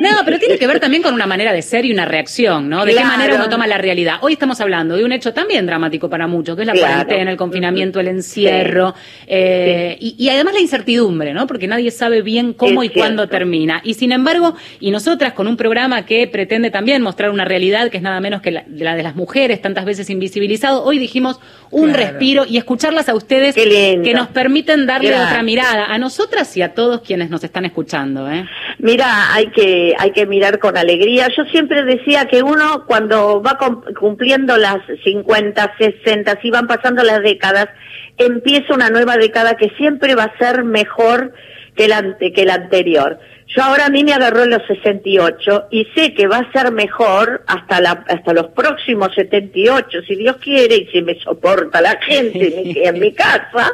No, 0.00 0.08
pero 0.24 0.38
tiene 0.38 0.58
que 0.58 0.66
ver 0.66 0.80
también 0.80 1.02
con 1.02 1.12
una 1.12 1.26
manera 1.26 1.52
de 1.52 1.60
ser 1.62 1.84
y 1.84 1.92
una 1.92 2.04
reacción, 2.04 2.68
¿no? 2.68 2.84
De 2.84 2.94
qué 2.94 3.04
manera 3.04 3.34
uno 3.34 3.48
toma 3.48 3.66
la 3.66 3.78
realidad. 3.78 4.16
Hoy 4.22 4.32
estamos 4.34 4.60
hablando 4.60 4.96
de 4.96 5.04
un 5.04 5.12
hecho 5.12 5.32
también 5.34 5.66
dramático 5.66 6.08
para 6.08 6.26
muchos, 6.26 6.56
que 6.56 6.62
es 6.62 6.66
la 6.66 6.72
Claro. 6.72 6.88
cuarentena, 7.04 7.30
el 7.30 7.36
confinamiento, 7.36 8.00
el 8.00 8.08
encierro, 8.08 8.94
eh, 9.26 9.96
y, 10.00 10.14
y 10.18 10.28
además 10.30 10.54
la 10.54 10.60
incertidumbre, 10.60 11.34
¿no? 11.34 11.46
Porque 11.46 11.66
nadie 11.66 11.90
sabe 11.90 12.22
bien 12.22 12.52
cómo 12.54 12.82
Es 12.82 12.90
y 12.90 12.92
cuándo 12.98 13.28
termina. 13.28 13.80
Y 13.84 13.94
sin 13.94 14.12
embargo, 14.12 14.54
y 14.80 14.90
nosotras 14.90 15.32
con 15.34 15.46
un 15.46 15.56
programa 15.56 16.06
que 16.06 16.26
pretende 16.28 16.70
también 16.70 17.02
mostrar 17.02 17.30
una 17.30 17.44
realidad 17.44 17.90
que 17.90 17.98
es 17.98 18.02
nada 18.02 18.20
menos 18.20 18.40
que 18.40 18.50
la, 18.52 18.64
la 18.70 18.94
de 18.96 19.02
las 19.02 19.16
mujeres, 19.16 19.60
tantas 19.60 19.84
veces 19.84 20.08
invisibilizado, 20.10 20.84
hoy 20.84 20.98
dijimos 20.98 21.40
un 21.70 21.92
respiro 21.92 22.44
y 22.48 22.56
escucharlas 22.56 23.08
a 23.08 23.14
ustedes 23.14 23.27
Lindo. 23.64 24.04
que 24.04 24.14
nos 24.14 24.28
permiten 24.28 24.86
darle 24.86 25.14
otra 25.14 25.42
mirada 25.42 25.86
a 25.86 25.98
nosotras 25.98 26.56
y 26.56 26.62
a 26.62 26.74
todos 26.74 27.02
quienes 27.02 27.30
nos 27.30 27.44
están 27.44 27.64
escuchando, 27.64 28.28
¿eh? 28.30 28.44
Mira, 28.78 29.32
hay 29.34 29.48
que 29.48 29.94
hay 29.98 30.12
que 30.12 30.26
mirar 30.26 30.58
con 30.58 30.76
alegría. 30.76 31.28
Yo 31.36 31.44
siempre 31.46 31.84
decía 31.84 32.26
que 32.26 32.42
uno 32.42 32.84
cuando 32.86 33.42
va 33.42 33.58
cum- 33.58 33.82
cumpliendo 33.98 34.56
las 34.56 34.78
50, 35.04 35.74
60, 35.78 36.38
si 36.40 36.50
van 36.50 36.66
pasando 36.66 37.02
las 37.02 37.22
décadas, 37.22 37.68
empieza 38.16 38.74
una 38.74 38.90
nueva 38.90 39.16
década 39.16 39.56
que 39.56 39.70
siempre 39.76 40.14
va 40.14 40.24
a 40.24 40.38
ser 40.38 40.64
mejor 40.64 41.32
que 41.76 41.86
la 41.88 42.16
que 42.18 42.44
la 42.44 42.54
anterior. 42.54 43.18
Yo 43.48 43.62
ahora 43.62 43.86
a 43.86 43.88
mí 43.90 44.04
me 44.04 44.12
agarró 44.12 44.44
en 44.44 44.50
los 44.50 44.66
68 44.66 45.68
y 45.70 45.86
sé 45.94 46.12
que 46.12 46.26
va 46.26 46.38
a 46.38 46.52
ser 46.52 46.70
mejor 46.70 47.44
hasta 47.46 47.80
la 47.80 48.04
hasta 48.06 48.34
los 48.34 48.48
próximos 48.48 49.14
78, 49.14 50.02
si 50.06 50.16
Dios 50.16 50.36
quiere 50.36 50.76
y 50.76 50.86
si 50.88 51.00
me 51.00 51.18
soporta 51.18 51.80
la 51.80 51.98
gente 52.02 52.72
en 52.86 52.98
mi 53.00 53.12
casa, 53.12 53.72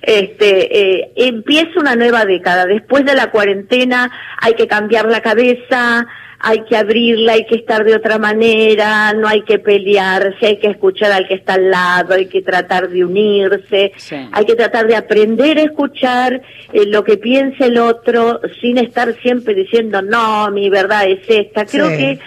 este 0.00 1.00
eh, 1.00 1.12
empieza 1.16 1.80
una 1.80 1.96
nueva 1.96 2.24
década. 2.24 2.66
Después 2.66 3.04
de 3.04 3.16
la 3.16 3.32
cuarentena 3.32 4.12
hay 4.40 4.54
que 4.54 4.68
cambiar 4.68 5.06
la 5.06 5.20
cabeza, 5.20 6.06
hay 6.48 6.60
que 6.60 6.76
abrirla, 6.76 7.32
hay 7.32 7.44
que 7.44 7.56
estar 7.56 7.82
de 7.84 7.96
otra 7.96 8.18
manera, 8.18 9.12
no 9.14 9.26
hay 9.26 9.42
que 9.42 9.58
pelearse, 9.58 10.46
hay 10.46 10.58
que 10.58 10.68
escuchar 10.68 11.10
al 11.10 11.26
que 11.26 11.34
está 11.34 11.54
al 11.54 11.72
lado, 11.72 12.14
hay 12.14 12.26
que 12.26 12.40
tratar 12.40 12.88
de 12.88 13.04
unirse, 13.04 13.90
hay 14.30 14.44
que 14.44 14.54
tratar 14.54 14.86
de 14.86 14.94
aprender 14.94 15.58
a 15.58 15.62
escuchar 15.62 16.40
eh, 16.72 16.86
lo 16.86 17.02
que 17.02 17.16
piensa 17.16 17.66
el 17.66 17.78
otro 17.78 18.40
sin 18.60 18.78
estar 18.78 19.12
siempre 19.22 19.54
diciendo, 19.54 20.02
no, 20.02 20.48
mi 20.52 20.70
verdad 20.70 21.08
es 21.08 21.18
esta. 21.26 21.64
Creo 21.66 21.90
Sí. 21.90 21.96
que 21.96 22.18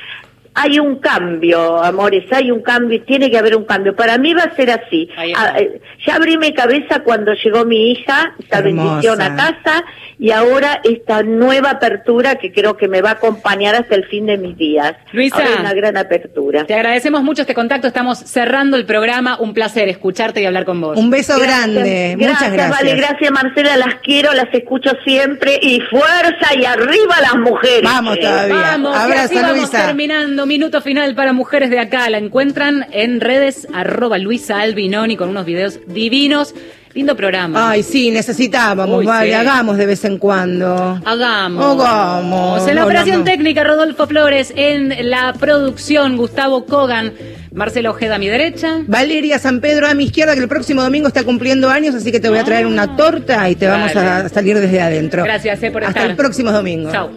hay 0.54 0.80
un 0.80 0.98
cambio, 0.98 1.84
amores, 1.84 2.26
hay 2.32 2.52
un 2.52 2.62
cambio, 2.62 3.02
tiene 3.04 3.30
que 3.32 3.38
haber 3.38 3.56
un 3.56 3.66
cambio. 3.66 3.96
Para 3.96 4.18
mí 4.18 4.34
va 4.34 4.44
a 4.44 4.56
ser 4.56 4.72
así. 4.72 5.10
Ah, 5.18 5.58
eh, 5.60 5.80
ya 6.06 6.16
abrí 6.16 6.38
mi 6.38 6.54
cabeza 6.54 7.00
cuando 7.04 7.34
llegó 7.34 7.66
mi 7.66 7.92
hija, 7.92 8.34
esta 8.40 8.60
Hermosa. 8.60 8.84
bendición 8.90 9.22
a 9.22 9.36
casa, 9.36 9.84
y 10.18 10.32
ahora 10.32 10.82
esta 10.84 11.24
nueva 11.24 11.72
apertura 11.72 12.36
que 12.36 12.52
creo 12.52 12.76
que 12.76 12.88
me 12.88 13.02
va 13.02 13.12
a 13.12 13.14
acompañar 13.14 13.76
hasta 13.76 13.96
el 13.96 14.06
fin 14.06 14.26
de 14.26 14.38
mis 14.38 14.58
días. 14.58 14.96
Luisa. 15.14 15.38
Ahora 15.38 15.50
hay 15.50 15.60
una 15.62 15.74
gran 15.74 15.98
apertura. 15.98 16.66
Te 16.66 16.74
agradecemos 16.74 17.24
mucho 17.24 17.44
este 17.44 17.54
contacto, 17.54 17.88
estamos 17.88 18.20
cerrando 18.20 18.76
el 18.76 18.86
programa, 18.86 19.38
un 19.40 19.54
placer 19.54 19.88
escucharte 19.88 20.42
y 20.42 20.46
hablar 20.46 20.66
con 20.66 20.82
vos. 20.82 20.98
Un 20.98 21.10
beso 21.10 21.38
Gracias, 21.40 21.72
grande. 21.74 22.16
Muchas 22.18 22.52
gracias. 22.52 22.70
Vale, 22.70 22.96
gracias 22.96 23.32
Marcela, 23.32 23.78
las 23.78 23.96
quiero, 24.04 24.34
las 24.34 24.54
escucho 24.54 24.92
siempre 25.06 25.58
y 25.62 25.80
fuerza 25.82 26.54
y 26.58 26.66
arriba 26.66 27.16
las 27.22 27.36
mujeres. 27.38 27.84
Vamos 27.84 28.20
todavía. 28.20 28.56
Vamos, 28.56 28.96
y 28.96 29.00
Abrazo, 29.00 29.24
así 29.24 29.36
vamos 29.36 29.58
Luisa. 29.58 29.86
terminando. 29.86 30.39
Minuto 30.46 30.82
final 30.82 31.16
para 31.16 31.34
mujeres 31.34 31.70
de 31.70 31.80
acá. 31.80 32.10
La 32.10 32.18
encuentran 32.18 32.88
en 32.92 33.22
redes 33.22 33.68
arroba 33.74 34.18
Luisa 34.18 34.60
Albinoni 34.60 35.16
con 35.18 35.30
unos 35.30 35.46
videos 35.46 35.80
divinos. 35.88 36.54
Lindo 36.94 37.16
programa. 37.16 37.70
Ay, 37.70 37.84
sí, 37.84 38.10
necesitábamos, 38.10 39.00
Uy, 39.00 39.06
vale, 39.06 39.30
sí. 39.30 39.34
hagamos 39.36 39.78
de 39.78 39.86
vez 39.86 40.04
en 40.06 40.18
cuando. 40.18 41.00
Hagamos. 41.06 41.84
Hagamos. 41.84 42.68
En 42.68 42.76
la 42.76 42.82
no, 42.82 42.88
operación 42.88 43.20
no. 43.20 43.26
técnica, 43.26 43.64
Rodolfo 43.64 44.08
Flores. 44.08 44.52
En 44.56 45.10
la 45.10 45.34
producción, 45.34 46.18
Gustavo 46.18 46.66
Kogan. 46.66 47.14
Marcelo 47.54 47.92
Ojeda 47.92 48.16
a 48.16 48.20
mi 48.20 48.28
derecha. 48.28 48.82
Valeria 48.88 49.40
San 49.40 49.60
Pedro 49.60 49.88
a 49.88 49.94
mi 49.94 50.06
izquierda, 50.06 50.34
que 50.36 50.40
el 50.40 50.48
próximo 50.48 50.84
domingo 50.84 51.08
está 51.08 51.24
cumpliendo 51.24 51.70
años, 51.70 51.96
así 51.96 52.12
que 52.12 52.20
te 52.20 52.30
voy 52.30 52.38
a 52.38 52.44
traer 52.44 52.68
una 52.68 52.96
torta 52.96 53.50
y 53.50 53.56
te 53.56 53.68
vamos 53.68 53.96
a 53.96 54.30
salir 54.30 54.58
desde 54.60 54.82
adentro. 54.82 55.24
Gracias 55.24 55.62
eh, 55.64 55.72
por 55.72 55.84
Hasta 55.84 56.00
estar. 56.00 56.10
el 56.12 56.16
próximo 56.16 56.52
domingo. 56.52 56.92
Chao. 56.92 57.10